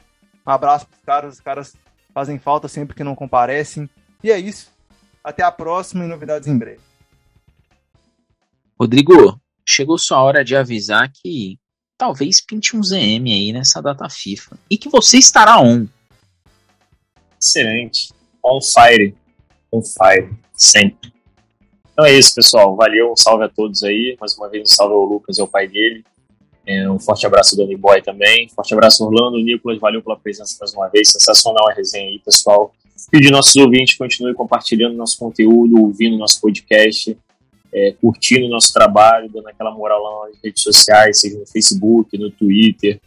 [0.46, 1.76] Um abraço pros caras, os caras
[2.14, 3.90] fazem falta sempre que não comparecem.
[4.24, 4.72] E é isso.
[5.24, 6.82] Até a próxima e novidades em breve.
[8.80, 11.58] Rodrigo, chegou sua hora de avisar que
[11.98, 14.58] talvez pinte um ZM aí nessa data FIFA.
[14.70, 15.88] E que você estará on.
[17.40, 18.14] Excelente.
[18.44, 19.16] On fire.
[19.76, 20.30] On fire.
[20.54, 21.14] Sempre.
[21.92, 22.76] Então é isso, pessoal.
[22.76, 23.12] Valeu.
[23.12, 24.18] Um salve a todos aí.
[24.20, 26.04] Mais uma vez, um salve ao Lucas e ao pai dele.
[26.68, 28.50] É, um forte abraço Danny Boy também.
[28.50, 29.38] Forte abraço, Orlando.
[29.38, 31.12] Nicolas, valeu pela presença mais uma vez.
[31.12, 32.74] Sensacional a resenha aí, pessoal.
[33.12, 37.16] Pedir nossos ouvintes continue compartilhando nosso conteúdo, ouvindo nosso podcast
[37.76, 42.32] é, curtindo nosso trabalho, dando aquela moral lá nas redes sociais, seja no Facebook, no
[42.32, 43.02] Twitter,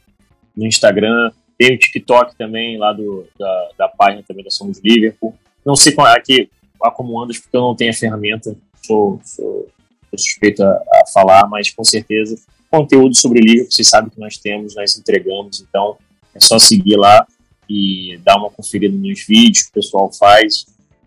[0.55, 1.33] no Instagram.
[1.57, 5.35] Tem o TikTok também, lá do, da, da página também da Somos Liverpool.
[5.65, 6.51] Não sei qual é aqui,
[6.95, 9.69] como andas, porque eu não tenho a ferramenta, sou, sou,
[10.11, 12.37] sou suspeito a, a, falar, mas com certeza
[12.71, 15.97] conteúdo sobre Liverpool, vocês sabem que nós temos, nós entregamos, então
[16.35, 17.27] é só seguir lá
[17.69, 20.67] e dar uma conferida nos vídeos que o pessoal faz.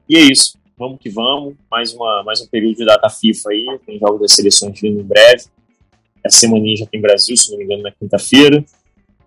[0.10, 1.54] E é isso vamos que vamos.
[1.70, 5.04] Mais, uma, mais um período de data FIFA aí, tem jogos das seleções vindo em
[5.04, 5.44] breve.
[6.24, 8.66] Essa semana já tem Brasil, se não me engano, na quinta-feira.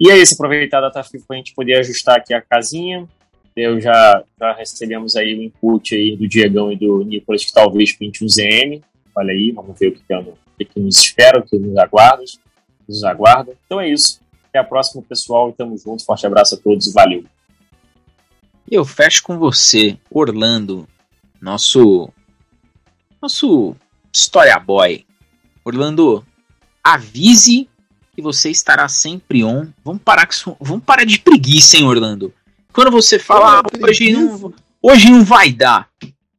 [0.00, 3.08] E é isso, aproveitar a data FIFA para a gente poder ajustar aqui a casinha.
[3.56, 7.92] Eu já, já recebemos aí o input aí do Diegão e do Nicolas que talvez
[7.92, 8.82] pinte um ZM.
[9.14, 12.24] Olha aí, vamos ver o que, que, o que nos espera, o que nos aguarda.
[12.88, 13.56] Nos aguarda.
[13.64, 14.20] Então é isso.
[14.48, 15.50] Até a próxima, pessoal.
[15.50, 16.04] E tamo junto.
[16.04, 17.24] Forte abraço a todos valeu.
[18.70, 20.88] E eu fecho com você, Orlando
[21.44, 22.10] nosso
[23.20, 23.76] nosso
[24.12, 25.04] História Boy.
[25.64, 26.24] Orlando,
[26.82, 27.68] avise
[28.14, 29.68] que você estará sempre on.
[29.84, 32.32] Vamos parar, com, vamos parar de preguiça, hein, Orlando?
[32.74, 34.52] Quando você fala, ah, hoje, não,
[34.82, 35.88] hoje não vai dar.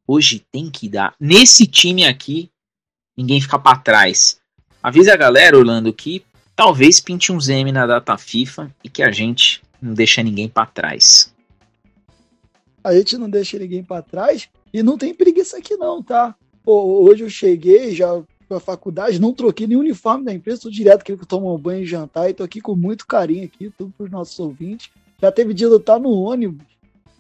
[0.06, 1.16] Hoje tem que dar.
[1.18, 2.52] Nesse time aqui,
[3.16, 4.38] ninguém fica para trás.
[4.84, 9.12] Avisa a galera, Orlando, que talvez pinte um ZM na data FIFA e que a
[9.12, 11.34] gente não deixa ninguém para trás.
[12.84, 16.36] A gente não deixa ninguém para trás e não tem preguiça aqui não, tá?
[16.66, 20.99] Pô, hoje eu cheguei já pra faculdade, não troquei nem uniforme da empresa, tô direto
[20.99, 23.94] aqui que tomo um banho e jantar e tô aqui com muito carinho aqui, tudo
[23.98, 24.90] pros nossos ouvintes.
[25.22, 26.66] Já teve de tá no ônibus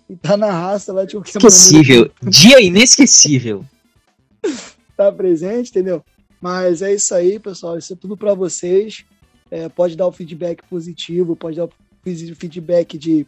[0.09, 3.65] e tá na raça lá de qualquer Esquecível, dia inesquecível.
[4.95, 6.03] tá presente, entendeu?
[6.41, 9.05] Mas é isso aí, pessoal, isso é tudo para vocês.
[9.49, 11.71] É, pode dar o feedback positivo, pode dar o
[12.35, 13.25] feedback de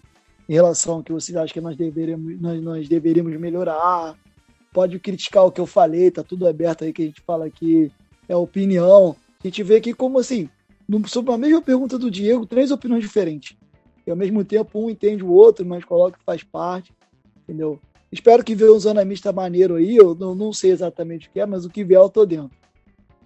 [0.49, 4.15] em relação ao que vocês acham que nós deveríamos, nós, nós deveríamos melhorar.
[4.71, 7.91] Pode criticar o que eu falei, tá tudo aberto aí que a gente fala aqui,
[8.29, 9.15] é opinião.
[9.43, 10.49] A gente vê aqui como assim,
[11.07, 13.57] sobre a mesma pergunta do Diego, três opiniões diferentes.
[14.07, 16.93] E ao mesmo tempo um entende o outro, mas coloca que faz parte,
[17.43, 17.77] entendeu?
[18.09, 21.41] Espero que venha um zona mista maneiro aí, eu não, não sei exatamente o que
[21.41, 22.57] é, mas o que vier eu tô dentro.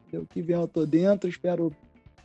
[0.08, 0.24] Entendeu?
[0.24, 1.72] O que vier eu tô dentro, espero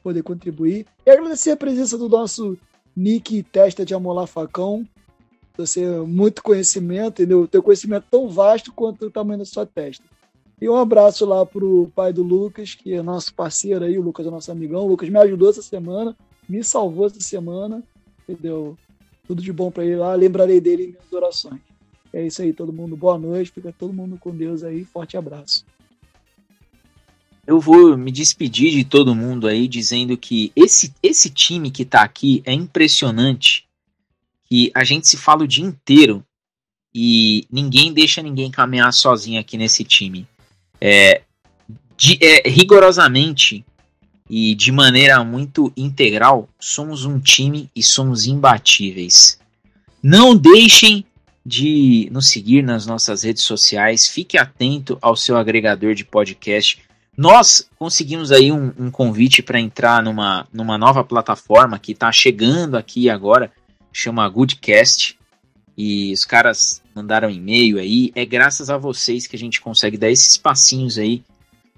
[0.02, 0.86] poder contribuir.
[1.04, 2.56] E agradecer a presença do nosso
[2.96, 4.88] Nick Testa de Amolar Facão.
[5.58, 7.46] Você muito conhecimento, entendeu?
[7.46, 10.04] Teu conhecimento tão vasto quanto o tamanho da sua testa.
[10.58, 14.26] E um abraço lá pro pai do Lucas, que é nosso parceiro aí, o Lucas
[14.26, 14.84] é nosso amigão.
[14.84, 16.16] O Lucas me ajudou essa semana,
[16.48, 17.82] me salvou essa semana,
[18.28, 18.76] entendeu?
[19.26, 21.60] Tudo de bom para ele lá, lembrarei dele em minhas orações.
[22.12, 22.96] É isso aí, todo mundo.
[22.96, 24.84] Boa noite, fica todo mundo com Deus aí.
[24.84, 25.64] Forte abraço.
[27.46, 32.02] Eu vou me despedir de todo mundo aí dizendo que esse, esse time que tá
[32.02, 33.66] aqui é impressionante.
[34.48, 36.24] Que a gente se fala o dia inteiro
[36.94, 40.26] e ninguém deixa ninguém caminhar sozinho aqui nesse time.
[40.80, 41.22] É,
[41.96, 43.64] de, é rigorosamente
[44.28, 49.38] e de maneira muito integral, somos um time e somos imbatíveis.
[50.02, 51.04] Não deixem
[51.44, 56.82] de nos seguir nas nossas redes sociais, fique atento ao seu agregador de podcast.
[57.16, 62.76] Nós conseguimos aí um, um convite para entrar numa, numa nova plataforma que está chegando
[62.76, 63.52] aqui agora,
[63.92, 65.16] chama Goodcast.
[65.78, 68.10] E os caras mandaram e-mail aí.
[68.14, 71.22] É graças a vocês que a gente consegue dar esses passinhos aí,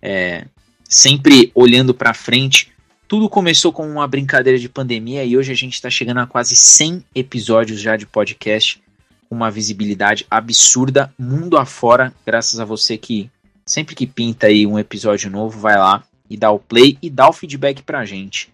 [0.00, 0.46] é,
[0.88, 2.72] sempre olhando para frente.
[3.06, 6.56] Tudo começou com uma brincadeira de pandemia e hoje a gente está chegando a quase
[6.56, 8.82] 100 episódios já de podcast,
[9.30, 13.30] uma visibilidade absurda mundo afora, graças a você que
[13.66, 17.28] sempre que pinta aí um episódio novo, vai lá e dá o play e dá
[17.28, 18.50] o feedback pra gente.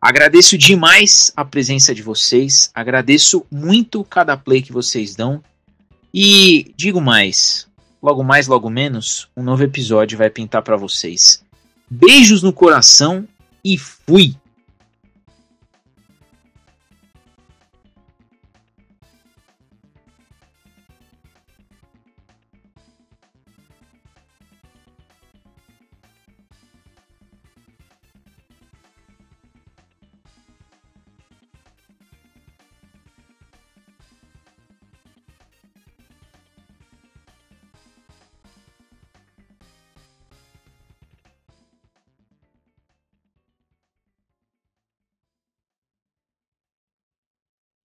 [0.00, 5.42] Agradeço demais a presença de vocês, agradeço muito cada play que vocês dão
[6.12, 7.66] e digo mais,
[8.02, 11.42] logo mais, logo menos, um novo episódio vai pintar para vocês.
[11.90, 13.26] Beijos no coração
[13.64, 14.36] e fui!